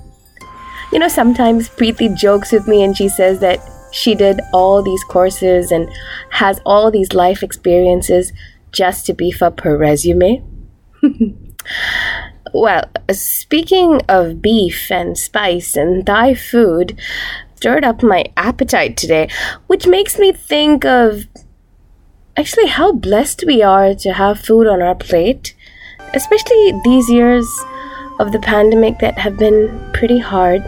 You 0.93 0.99
know, 0.99 1.09
sometimes 1.09 1.69
Preeti 1.69 2.16
jokes 2.16 2.53
with 2.53 2.66
me 2.66 2.83
and 2.83 2.97
she 2.97 3.09
says 3.09 3.41
that 3.41 3.61
she 3.93 4.14
did 4.14 4.41
all 4.53 4.83
these 4.83 5.05
courses 5.05 5.71
and 5.71 5.89
has 6.31 6.61
all 6.64 6.91
these 6.91 7.12
life 7.12 7.43
experiences 7.43 8.33
just 8.73 9.07
to 9.07 9.14
beef 9.14 9.43
up 9.43 9.61
her 9.61 9.77
resume. 9.77 10.43
well, 12.55 12.85
speaking 13.12 14.01
of 14.09 14.43
beef 14.43 14.91
and 14.91 15.16
spice 15.16 15.77
and 15.77 16.07
Thai 16.07 16.35
food, 16.35 16.99
stirred 17.57 17.85
up 17.85 18.03
my 18.03 18.25
appetite 18.37 18.97
today, 18.97 19.29
which 19.66 19.87
makes 19.87 20.19
me 20.19 20.33
think 20.33 20.85
of 20.85 21.25
actually 22.37 22.66
how 22.69 22.93
blessed 22.93 23.45
we 23.47 23.62
are 23.62 23.95
to 23.95 24.12
have 24.12 24.39
food 24.39 24.66
on 24.66 24.81
our 24.81 24.95
plate 24.95 25.55
especially 26.15 26.81
these 26.85 27.09
years 27.11 27.47
of 28.19 28.33
the 28.33 28.39
pandemic 28.39 28.99
that 28.99 29.19
have 29.19 29.37
been 29.37 29.91
pretty 29.93 30.19
hard. 30.19 30.63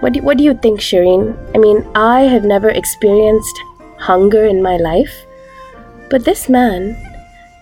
What 0.00 0.14
do, 0.14 0.22
what 0.22 0.38
do 0.38 0.44
you 0.44 0.54
think, 0.54 0.80
Shireen? 0.80 1.36
I 1.54 1.58
mean, 1.58 1.86
I 1.94 2.22
have 2.22 2.44
never 2.44 2.70
experienced 2.70 3.62
hunger 3.98 4.44
in 4.44 4.62
my 4.62 4.76
life, 4.76 5.24
but 6.08 6.24
this 6.24 6.48
man, 6.48 6.96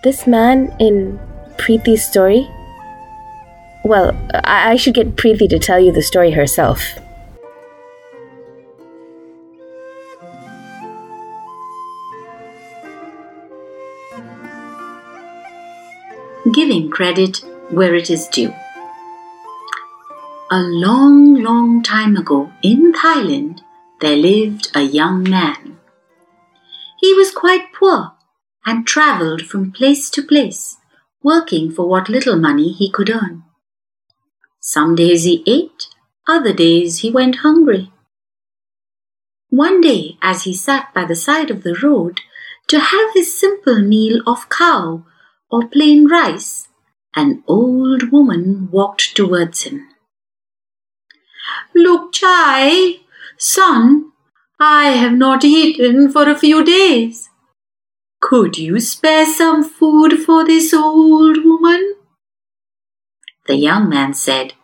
this 0.05 0.27
man 0.27 0.75
in 0.79 1.19
Preeti's 1.57 2.05
story, 2.05 2.49
well, 3.85 4.16
I, 4.45 4.73
I 4.73 4.77
should 4.77 4.95
get 4.95 5.16
Preeti 5.16 5.49
to 5.49 5.59
tell 5.59 5.81
you 5.81 5.93
the 5.93 6.03
story 6.03 6.31
herself. 6.31 6.99
Giving 16.53 16.90
credit 16.90 17.44
where 17.70 17.94
it 17.94 18.11
is 18.11 18.26
due. 18.28 18.55
A 20.51 20.61
long, 20.61 21.34
long 21.34 21.82
time 21.82 22.16
ago 22.16 22.51
in 22.62 22.92
Thailand, 22.92 23.61
there 24.01 24.16
lived 24.16 24.70
a 24.74 24.82
young 24.82 25.22
man. 25.22 25.78
He 27.01 27.12
was 27.14 27.30
quite 27.30 27.72
poor 27.72 28.12
and 28.64 28.86
travelled 28.86 29.42
from 29.42 29.72
place 29.72 30.11
to 30.11 30.22
place, 30.22 30.76
working 31.22 31.70
for 31.70 31.88
what 31.88 32.09
little 32.09 32.36
money 32.36 32.72
he 32.72 32.90
could 32.90 33.11
earn. 33.11 33.44
Some 34.61 34.94
days 34.94 35.24
he 35.24 35.42
ate, 35.46 35.88
other 36.28 36.53
days 36.53 36.99
he 36.99 37.11
went 37.11 37.36
hungry. 37.36 37.90
One 39.51 39.80
day, 39.80 40.18
as 40.20 40.44
he 40.44 40.55
sat 40.55 40.92
by 40.94 41.05
the 41.05 41.16
side 41.16 41.51
of 41.51 41.62
the 41.62 41.74
road 41.74 42.20
to 42.68 42.78
have 42.78 43.14
his 43.14 43.38
simple 43.38 43.80
meal 43.80 44.20
of 44.26 44.49
cow 44.49 45.05
or 45.51 45.68
plain 45.68 46.07
rice, 46.07 46.68
an 47.14 47.42
old 47.46 48.11
woman 48.12 48.68
walked 48.70 49.16
towards 49.16 49.62
him. 49.62 49.88
Look, 51.74 52.12
Chai, 52.12 52.96
son, 53.38 54.12
I 54.61 54.90
have 54.90 55.12
not 55.12 55.44
eaten 55.44 56.11
for 56.11 56.28
a 56.28 56.38
few 56.38 56.64
days. 56.64 57.30
Could 58.20 58.59
you 58.59 58.80
spare 58.80 59.26
some 59.26 59.62
food 59.62 60.18
for 60.18 60.44
this 60.44 60.74
old 60.74 61.44
woman? 61.44 61.94
The 63.46 63.57
young 63.57 63.88
man 63.88 64.12
said, 64.12 64.55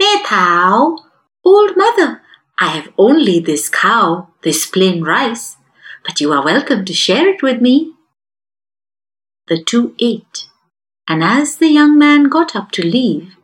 Ne 0.00 0.22
Tao, 0.24 0.96
old 1.44 1.76
mother, 1.76 2.22
I 2.58 2.68
have 2.68 2.88
only 2.98 3.40
this 3.40 3.68
cow, 3.68 4.28
this 4.42 4.66
plain 4.66 5.02
rice, 5.02 5.56
but 6.04 6.20
you 6.20 6.32
are 6.32 6.44
welcome 6.44 6.84
to 6.84 6.92
share 6.92 7.28
it 7.28 7.42
with 7.42 7.60
me. 7.60 7.93
The 9.46 9.62
two 9.62 9.94
ate, 9.98 10.46
and 11.06 11.22
as 11.22 11.56
the 11.56 11.68
young 11.68 11.98
man 11.98 12.30
got 12.30 12.56
up 12.56 12.70
to 12.72 12.82
leave, 12.82 13.34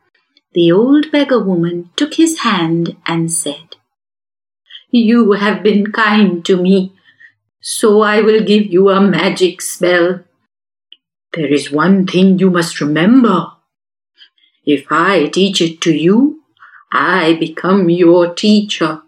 the 0.55 0.73
old 0.73 1.13
beggar 1.13 1.39
woman 1.39 1.91
took 1.95 2.15
his 2.15 2.39
hand 2.39 2.97
and 3.05 3.31
said, 3.31 3.77
You 4.91 5.33
have 5.33 5.63
been 5.63 5.93
kind 5.93 6.43
to 6.47 6.57
me, 6.57 6.95
so 7.61 8.01
I 8.01 8.23
will 8.23 8.43
give 8.43 8.65
you 8.65 8.89
a 8.89 8.99
magic 8.99 9.61
spell. 9.61 10.21
There 11.35 11.53
is 11.53 11.71
one 11.71 12.07
thing 12.07 12.39
you 12.39 12.51
must 12.51 12.81
remember. 12.81 13.49
If 14.65 14.87
I 14.91 15.27
teach 15.27 15.61
it 15.61 15.83
to 15.83 15.95
you, 15.95 16.43
I 16.91 17.35
become 17.35 17.91
your 17.91 18.35
teacher, 18.35 19.03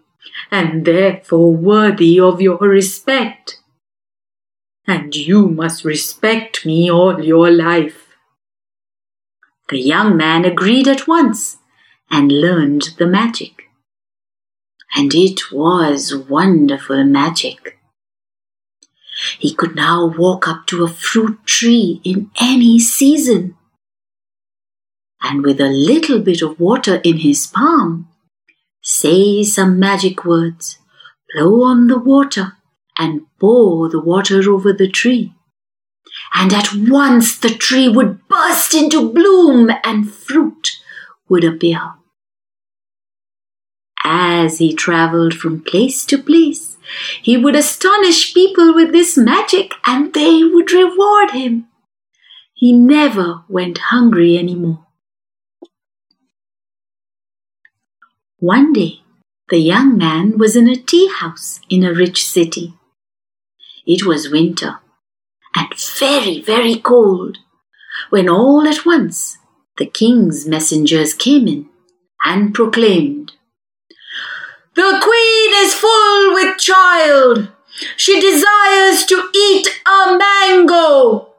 and 0.51 0.85
therefore 0.85 1.55
worthy 1.55 2.19
of 2.19 2.39
your 2.39 2.59
respect 2.59 3.52
and 4.87 5.15
you 5.15 5.47
must 5.47 5.85
respect 5.85 6.65
me 6.65 6.91
all 6.91 7.23
your 7.23 7.49
life. 7.49 8.15
The 9.69 9.79
young 9.79 10.17
man 10.17 10.43
agreed 10.45 10.87
at 10.87 11.07
once 11.07 11.57
and 12.11 12.31
learned 12.31 12.89
the 12.97 13.07
magic. 13.07 13.63
And 14.95 15.13
it 15.15 15.51
was 15.51 16.13
wonderful 16.15 17.03
magic. 17.05 17.79
He 19.39 19.53
could 19.53 19.75
now 19.75 20.05
walk 20.05 20.47
up 20.47 20.67
to 20.67 20.83
a 20.83 20.89
fruit 20.89 21.45
tree 21.45 22.01
in 22.03 22.29
any 22.39 22.79
season. 22.79 23.55
And 25.21 25.43
with 25.43 25.61
a 25.61 25.69
little 25.69 26.19
bit 26.19 26.41
of 26.41 26.59
water 26.59 26.99
in 27.03 27.19
his 27.19 27.47
palm, 27.47 28.09
say 28.81 29.43
some 29.43 29.79
magic 29.79 30.25
words, 30.25 30.77
blow 31.33 31.63
on 31.63 31.87
the 31.87 31.97
water, 31.97 32.57
and 32.97 33.21
pour 33.39 33.89
the 33.89 34.01
water 34.01 34.49
over 34.51 34.73
the 34.73 34.89
tree. 34.89 35.33
And 36.33 36.53
at 36.53 36.73
once 36.73 37.37
the 37.37 37.49
tree 37.49 37.89
would 37.89 38.27
burst 38.27 38.73
into 38.73 39.11
bloom 39.11 39.69
and 39.83 40.11
fruit 40.11 40.79
would 41.29 41.43
appear. 41.43 41.93
As 44.03 44.57
he 44.57 44.73
travelled 44.73 45.33
from 45.33 45.61
place 45.61 46.05
to 46.05 46.17
place, 46.21 46.77
he 47.21 47.37
would 47.37 47.55
astonish 47.55 48.33
people 48.33 48.73
with 48.73 48.91
this 48.91 49.17
magic 49.17 49.73
and 49.85 50.13
they 50.13 50.43
would 50.43 50.71
reward 50.71 51.31
him. 51.31 51.67
He 52.53 52.73
never 52.73 53.43
went 53.47 53.77
hungry 53.77 54.37
any 54.37 54.55
more. 54.55 54.85
One 58.39 58.73
day, 58.73 59.01
the 59.49 59.57
young 59.59 59.97
man 59.97 60.37
was 60.37 60.55
in 60.55 60.67
a 60.67 60.75
tea 60.75 61.09
house 61.09 61.61
in 61.69 61.83
a 61.83 61.93
rich 61.93 62.27
city. 62.27 62.73
It 63.85 64.05
was 64.05 64.29
winter 64.29 64.79
and 65.55 65.73
very, 65.99 66.41
very 66.41 66.75
cold 66.75 67.37
when 68.09 68.29
all 68.29 68.67
at 68.67 68.85
once 68.85 69.37
the 69.77 69.85
king's 69.85 70.47
messengers 70.47 71.13
came 71.13 71.47
in 71.47 71.69
and 72.23 72.53
proclaimed, 72.53 73.33
The 74.75 74.99
queen 75.01 75.65
is 75.65 75.73
full 75.73 76.33
with 76.33 76.57
child. 76.57 77.49
She 77.97 78.21
desires 78.21 79.05
to 79.07 79.29
eat 79.35 79.67
a 79.85 80.17
mango. 80.17 81.29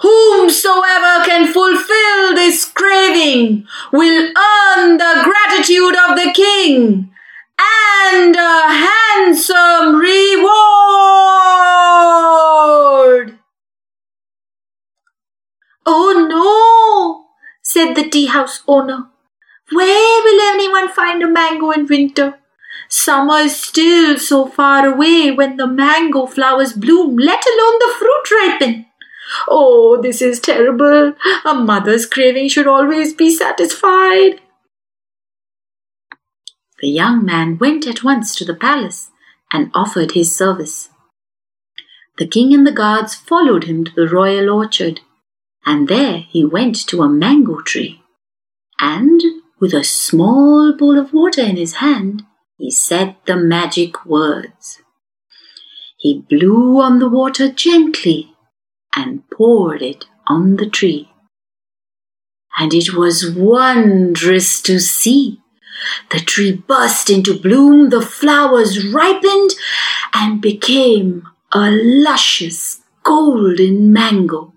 Whomsoever 0.00 1.24
can 1.26 1.52
fulfill 1.52 2.34
this 2.34 2.64
craving 2.64 3.66
will 3.92 4.32
earn 4.36 4.96
the 4.96 5.22
gratitude 5.24 5.96
of 5.96 6.16
the 6.16 6.32
king 6.34 7.10
and 7.58 8.36
a 8.36 8.68
handsome 8.68 9.96
reward. 9.96 11.49
Said 17.72 17.94
the 17.94 18.08
tea 18.08 18.26
house 18.26 18.62
owner. 18.66 19.06
Where 19.70 20.22
will 20.24 20.40
anyone 20.52 20.88
find 20.88 21.22
a 21.22 21.28
mango 21.28 21.70
in 21.70 21.86
winter? 21.86 22.38
Summer 22.88 23.38
is 23.38 23.56
still 23.56 24.18
so 24.18 24.46
far 24.46 24.86
away 24.86 25.30
when 25.30 25.56
the 25.56 25.68
mango 25.68 26.26
flowers 26.26 26.72
bloom, 26.72 27.16
let 27.16 27.44
alone 27.46 27.78
the 27.78 27.94
fruit 27.98 28.30
ripen. 28.32 28.86
Oh, 29.46 30.00
this 30.02 30.20
is 30.20 30.40
terrible. 30.40 31.14
A 31.44 31.54
mother's 31.54 32.06
craving 32.06 32.48
should 32.48 32.66
always 32.66 33.14
be 33.14 33.30
satisfied. 33.30 34.40
The 36.80 36.88
young 36.88 37.24
man 37.24 37.58
went 37.58 37.86
at 37.86 38.02
once 38.02 38.34
to 38.36 38.44
the 38.44 38.54
palace 38.54 39.10
and 39.52 39.70
offered 39.74 40.12
his 40.12 40.34
service. 40.34 40.88
The 42.18 42.26
king 42.26 42.52
and 42.52 42.66
the 42.66 42.72
guards 42.72 43.14
followed 43.14 43.64
him 43.64 43.84
to 43.84 43.92
the 43.94 44.08
royal 44.08 44.50
orchard, 44.50 45.00
and 45.64 45.88
there 45.88 46.24
he 46.28 46.44
went 46.44 46.76
to 46.88 47.02
a 47.02 47.08
mango 47.08 47.60
tree. 47.60 48.02
And, 48.80 49.20
with 49.60 49.74
a 49.74 49.84
small 49.84 50.72
bowl 50.72 50.98
of 50.98 51.12
water 51.12 51.42
in 51.42 51.56
his 51.56 51.74
hand, 51.74 52.22
he 52.56 52.70
said 52.70 53.16
the 53.26 53.36
magic 53.36 54.06
words. 54.06 54.82
He 55.98 56.24
blew 56.28 56.80
on 56.80 56.98
the 56.98 57.08
water 57.08 57.50
gently 57.50 58.34
and 58.96 59.22
poured 59.30 59.82
it 59.82 60.06
on 60.26 60.56
the 60.56 60.68
tree. 60.68 61.10
And 62.58 62.72
it 62.72 62.94
was 62.94 63.30
wondrous 63.30 64.62
to 64.62 64.80
see. 64.80 65.40
The 66.10 66.20
tree 66.20 66.52
burst 66.52 67.10
into 67.10 67.38
bloom, 67.38 67.90
the 67.90 68.02
flowers 68.02 68.92
ripened 68.92 69.50
and 70.14 70.40
became 70.40 71.28
a 71.52 71.70
luscious 71.70 72.80
golden 73.02 73.92
mango. 73.92 74.52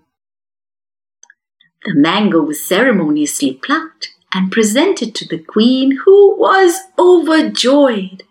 The 1.84 1.94
mango 1.94 2.40
was 2.40 2.64
ceremoniously 2.64 3.52
plucked 3.54 4.10
and 4.32 4.50
presented 4.50 5.14
to 5.14 5.28
the 5.28 5.38
queen, 5.38 5.98
who 6.04 6.36
was 6.36 6.80
overjoyed. 6.98 8.22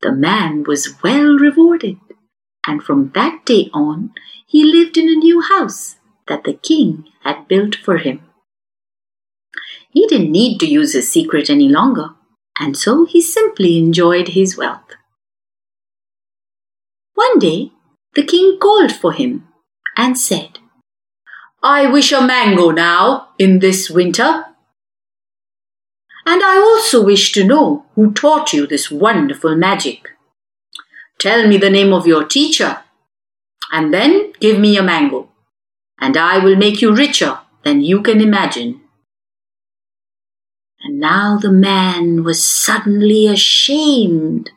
The 0.00 0.12
man 0.12 0.64
was 0.64 1.02
well 1.02 1.36
rewarded, 1.38 1.98
and 2.66 2.82
from 2.82 3.10
that 3.14 3.44
day 3.44 3.68
on 3.72 4.12
he 4.46 4.64
lived 4.64 4.96
in 4.96 5.08
a 5.08 5.14
new 5.14 5.40
house 5.40 5.96
that 6.28 6.44
the 6.44 6.54
king 6.54 7.04
had 7.22 7.48
built 7.48 7.74
for 7.74 7.98
him. 7.98 8.22
He 9.90 10.06
didn't 10.06 10.32
need 10.32 10.58
to 10.60 10.66
use 10.66 10.94
his 10.94 11.10
secret 11.10 11.50
any 11.50 11.68
longer, 11.68 12.10
and 12.58 12.76
so 12.76 13.04
he 13.04 13.20
simply 13.20 13.78
enjoyed 13.78 14.28
his 14.28 14.56
wealth. 14.56 14.96
One 17.14 17.38
day, 17.38 17.72
the 18.14 18.24
king 18.24 18.58
called 18.60 18.92
for 18.92 19.12
him 19.12 19.48
and 19.96 20.18
said, 20.18 20.58
I 21.64 21.86
wish 21.86 22.10
a 22.10 22.20
mango 22.20 22.70
now 22.70 23.28
in 23.38 23.60
this 23.60 23.88
winter. 23.88 24.46
And 26.26 26.42
I 26.42 26.56
also 26.56 27.04
wish 27.04 27.30
to 27.32 27.44
know 27.44 27.86
who 27.94 28.12
taught 28.12 28.52
you 28.52 28.66
this 28.66 28.90
wonderful 28.90 29.54
magic. 29.54 30.08
Tell 31.20 31.46
me 31.46 31.58
the 31.58 31.70
name 31.70 31.92
of 31.92 32.06
your 32.06 32.24
teacher, 32.24 32.80
and 33.70 33.94
then 33.94 34.32
give 34.40 34.58
me 34.58 34.76
a 34.76 34.82
mango, 34.82 35.28
and 36.00 36.16
I 36.16 36.38
will 36.38 36.56
make 36.56 36.82
you 36.82 36.92
richer 36.92 37.38
than 37.62 37.80
you 37.80 38.02
can 38.02 38.20
imagine. 38.20 38.80
And 40.82 40.98
now 40.98 41.38
the 41.38 41.52
man 41.52 42.24
was 42.24 42.44
suddenly 42.44 43.28
ashamed 43.28 44.50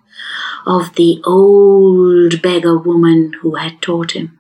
of 0.66 0.96
the 0.96 1.22
old 1.24 2.42
beggar 2.42 2.78
woman 2.80 3.34
who 3.42 3.56
had 3.56 3.80
taught 3.80 4.14
him. 4.14 4.40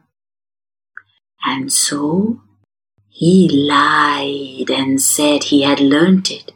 And 1.45 1.71
so 1.71 2.41
he 3.17 3.47
lied 3.47 4.69
and 4.69 5.01
said 5.01 5.45
he 5.45 5.61
had 5.61 5.79
learnt 5.79 6.29
it 6.29 6.51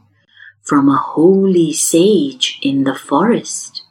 from 0.62 0.90
a 0.90 0.98
holy 0.98 1.72
sage 1.72 2.60
in 2.62 2.84
the 2.84 2.94
forest. 2.94 3.84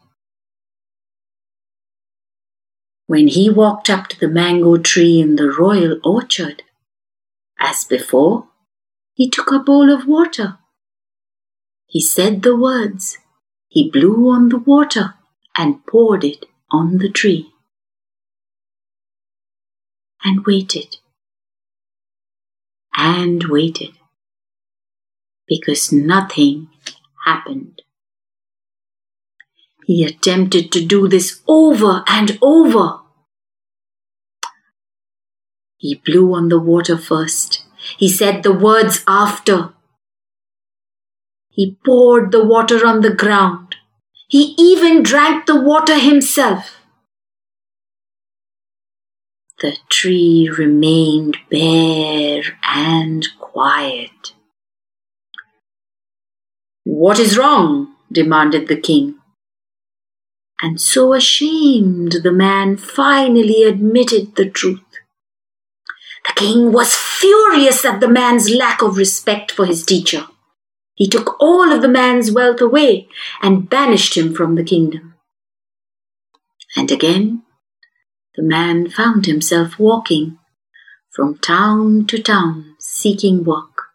When 3.06 3.28
he 3.28 3.48
walked 3.48 3.88
up 3.88 4.08
to 4.08 4.20
the 4.20 4.28
mango 4.28 4.76
tree 4.76 5.18
in 5.18 5.36
the 5.36 5.50
royal 5.50 5.98
orchard, 6.04 6.62
as 7.58 7.86
before, 7.86 8.48
he 9.14 9.30
took 9.30 9.50
a 9.50 9.58
bowl 9.58 9.90
of 9.90 10.06
water. 10.06 10.58
He 11.86 12.02
said 12.02 12.42
the 12.42 12.54
words, 12.54 13.16
he 13.68 13.90
blew 13.90 14.28
on 14.28 14.50
the 14.50 14.58
water, 14.58 15.14
and 15.56 15.86
poured 15.86 16.22
it 16.22 16.44
on 16.70 16.98
the 16.98 17.08
tree 17.08 17.50
and 20.22 20.44
waited 20.44 20.97
and 22.98 23.44
waited 23.44 23.92
because 25.46 25.92
nothing 25.92 26.68
happened. 27.24 27.80
He 29.86 30.04
attempted 30.04 30.70
to 30.72 30.84
do 30.84 31.08
this 31.08 31.40
over 31.48 32.02
and 32.06 32.36
over. 32.42 32.98
He 35.78 35.94
blew 35.94 36.34
on 36.34 36.48
the 36.48 36.58
water 36.58 36.98
first. 36.98 37.62
He 37.96 38.08
said 38.08 38.42
the 38.42 38.52
words 38.52 39.04
after. 39.06 39.72
He 41.48 41.78
poured 41.86 42.32
the 42.32 42.44
water 42.44 42.84
on 42.84 43.00
the 43.00 43.14
ground. 43.14 43.76
He 44.28 44.54
even 44.58 45.02
drank 45.04 45.46
the 45.46 45.58
water 45.58 45.98
himself. 45.98 46.77
The 49.60 49.76
tree 49.88 50.48
remained 50.56 51.36
bare 51.50 52.42
and 52.62 53.26
quiet. 53.40 54.34
What 56.84 57.18
is 57.18 57.36
wrong? 57.36 57.94
demanded 58.10 58.68
the 58.68 58.80
king. 58.80 59.16
And 60.62 60.80
so 60.80 61.12
ashamed, 61.12 62.22
the 62.22 62.32
man 62.32 62.76
finally 62.76 63.64
admitted 63.64 64.36
the 64.36 64.48
truth. 64.48 64.80
The 66.26 66.32
king 66.34 66.72
was 66.72 66.94
furious 66.94 67.84
at 67.84 68.00
the 68.00 68.08
man's 68.08 68.50
lack 68.50 68.80
of 68.80 68.96
respect 68.96 69.50
for 69.50 69.66
his 69.66 69.84
teacher. 69.84 70.26
He 70.94 71.08
took 71.08 71.36
all 71.40 71.72
of 71.72 71.82
the 71.82 71.88
man's 71.88 72.30
wealth 72.30 72.60
away 72.60 73.08
and 73.42 73.68
banished 73.68 74.16
him 74.16 74.34
from 74.34 74.54
the 74.54 74.64
kingdom. 74.64 75.14
And 76.76 76.90
again, 76.90 77.42
the 78.38 78.44
man 78.44 78.88
found 78.88 79.26
himself 79.26 79.80
walking 79.80 80.38
from 81.10 81.36
town 81.38 82.06
to 82.06 82.22
town 82.22 82.76
seeking 82.78 83.42
work, 83.42 83.88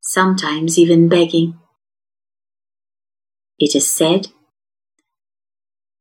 sometimes 0.00 0.76
even 0.76 1.08
begging. 1.08 1.56
It 3.56 3.76
is 3.76 3.88
said 3.88 4.26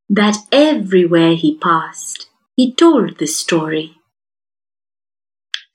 that 0.09 0.37
everywhere 0.51 1.35
he 1.35 1.55
passed, 1.55 2.25
he 2.55 2.73
told 2.73 3.19
this 3.19 3.37
story, 3.37 3.93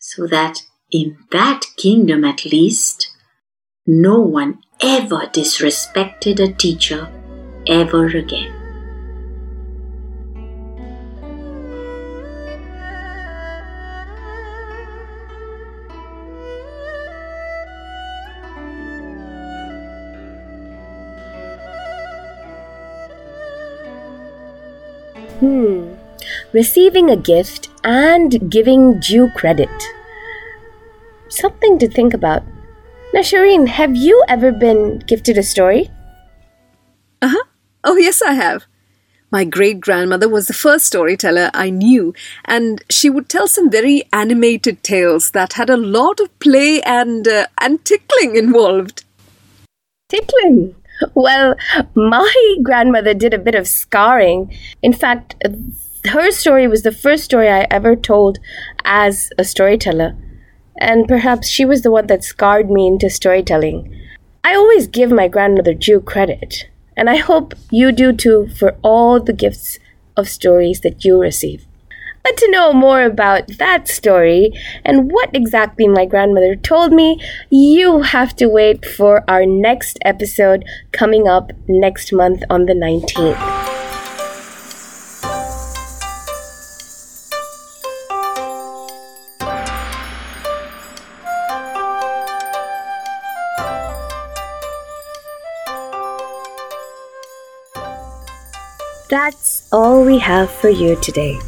so 0.00 0.26
that 0.26 0.62
in 0.90 1.18
that 1.30 1.66
kingdom 1.76 2.24
at 2.24 2.44
least, 2.44 3.16
no 3.86 4.18
one 4.18 4.58
ever 4.82 5.28
disrespected 5.32 6.40
a 6.40 6.52
teacher 6.52 7.08
ever 7.68 8.08
again. 8.08 8.57
Hmm. 25.40 25.94
Receiving 26.52 27.10
a 27.10 27.16
gift 27.16 27.68
and 27.84 28.50
giving 28.50 28.98
due 28.98 29.30
credit. 29.36 29.70
Something 31.28 31.78
to 31.78 31.88
think 31.88 32.12
about. 32.12 32.42
Now, 33.14 33.20
Shireen, 33.20 33.68
have 33.68 33.96
you 33.96 34.24
ever 34.28 34.50
been 34.50 34.98
gifted 35.00 35.38
a 35.38 35.42
story? 35.42 35.90
Uh 37.22 37.28
huh. 37.28 37.44
Oh, 37.84 37.96
yes, 37.96 38.20
I 38.20 38.32
have. 38.32 38.64
My 39.30 39.44
great 39.44 39.80
grandmother 39.80 40.28
was 40.28 40.46
the 40.46 40.54
first 40.54 40.86
storyteller 40.86 41.50
I 41.52 41.68
knew, 41.70 42.14
and 42.46 42.82
she 42.90 43.10
would 43.10 43.28
tell 43.28 43.46
some 43.46 43.70
very 43.70 44.04
animated 44.12 44.82
tales 44.82 45.30
that 45.32 45.52
had 45.52 45.68
a 45.68 45.76
lot 45.76 46.18
of 46.18 46.36
play 46.38 46.80
and 46.82 47.28
uh, 47.28 47.46
and 47.60 47.84
tickling 47.84 48.36
involved. 48.36 49.04
Tickling? 50.08 50.74
Well, 51.14 51.54
my 51.94 52.56
grandmother 52.62 53.14
did 53.14 53.34
a 53.34 53.38
bit 53.38 53.54
of 53.54 53.68
scarring. 53.68 54.56
In 54.82 54.92
fact, 54.92 55.36
her 56.06 56.30
story 56.30 56.66
was 56.66 56.82
the 56.82 56.92
first 56.92 57.24
story 57.24 57.48
I 57.48 57.66
ever 57.70 57.94
told 57.94 58.38
as 58.84 59.30
a 59.38 59.44
storyteller 59.44 60.16
and 60.78 61.08
perhaps 61.08 61.48
she 61.48 61.64
was 61.64 61.82
the 61.82 61.90
one 61.90 62.06
that 62.06 62.24
scarred 62.24 62.70
me 62.70 62.86
into 62.86 63.10
storytelling. 63.10 63.94
I 64.44 64.54
always 64.54 64.86
give 64.86 65.10
my 65.10 65.28
grandmother 65.28 65.74
due 65.74 66.00
credit, 66.00 66.68
and 66.96 67.10
I 67.10 67.16
hope 67.16 67.54
you 67.70 67.92
do 67.92 68.12
too 68.12 68.48
for 68.56 68.76
all 68.82 69.20
the 69.20 69.32
gifts 69.32 69.78
of 70.16 70.28
stories 70.28 70.80
that 70.80 71.04
you 71.04 71.20
receive. 71.20 71.66
But 72.22 72.36
to 72.36 72.50
know 72.50 72.72
more 72.72 73.02
about 73.02 73.48
that 73.58 73.88
story 73.88 74.52
and 74.84 75.10
what 75.10 75.30
exactly 75.34 75.88
my 75.88 76.04
grandmother 76.04 76.56
told 76.56 76.92
me, 76.92 77.20
you 77.50 78.02
have 78.02 78.36
to 78.36 78.46
wait 78.46 78.84
for 78.84 79.24
our 79.28 79.46
next 79.46 79.98
episode 80.04 80.64
coming 80.92 81.26
up 81.26 81.52
next 81.68 82.12
month 82.12 82.42
on 82.50 82.66
the 82.66 82.74
19th. 82.74 83.68
That's 99.08 99.66
all 99.72 100.04
we 100.04 100.18
have 100.18 100.50
for 100.50 100.68
you 100.68 100.94
today. 101.00 101.38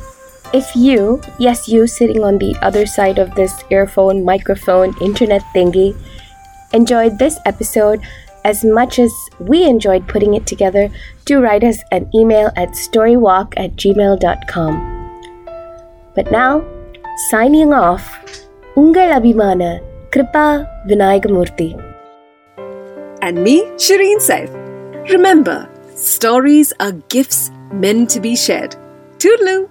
If 0.52 0.74
you, 0.74 1.20
yes, 1.38 1.68
you 1.68 1.86
sitting 1.86 2.24
on 2.24 2.38
the 2.38 2.56
other 2.60 2.86
side 2.86 3.18
of 3.18 3.34
this 3.34 3.62
earphone, 3.70 4.24
microphone, 4.24 4.94
internet 5.00 5.42
thingy, 5.54 5.96
enjoyed 6.72 7.18
this 7.18 7.38
episode 7.46 8.00
as 8.44 8.64
much 8.64 8.98
as 8.98 9.12
we 9.38 9.64
enjoyed 9.64 10.08
putting 10.08 10.34
it 10.34 10.46
together, 10.46 10.90
do 11.24 11.40
write 11.40 11.62
us 11.62 11.78
an 11.92 12.08
email 12.14 12.50
at 12.56 12.70
storywalk 12.70 13.52
at 13.56 13.76
gmail.com. 13.76 14.74
But 16.14 16.32
now, 16.32 16.64
signing 17.30 17.72
off, 17.72 18.18
Ungal 18.76 19.12
Abhimana, 19.18 19.80
Kripa 20.10 20.66
Vinayagamurthy. 20.88 21.78
And 23.22 23.44
me, 23.44 23.62
Shireen 23.76 24.18
Saif. 24.18 24.50
Remember, 25.10 25.68
Stories 25.94 26.72
are 26.80 26.92
gifts 27.12 27.50
meant 27.72 28.08
to 28.08 28.20
be 28.20 28.34
shared. 28.34 28.74
Toodaloo! 29.18 29.68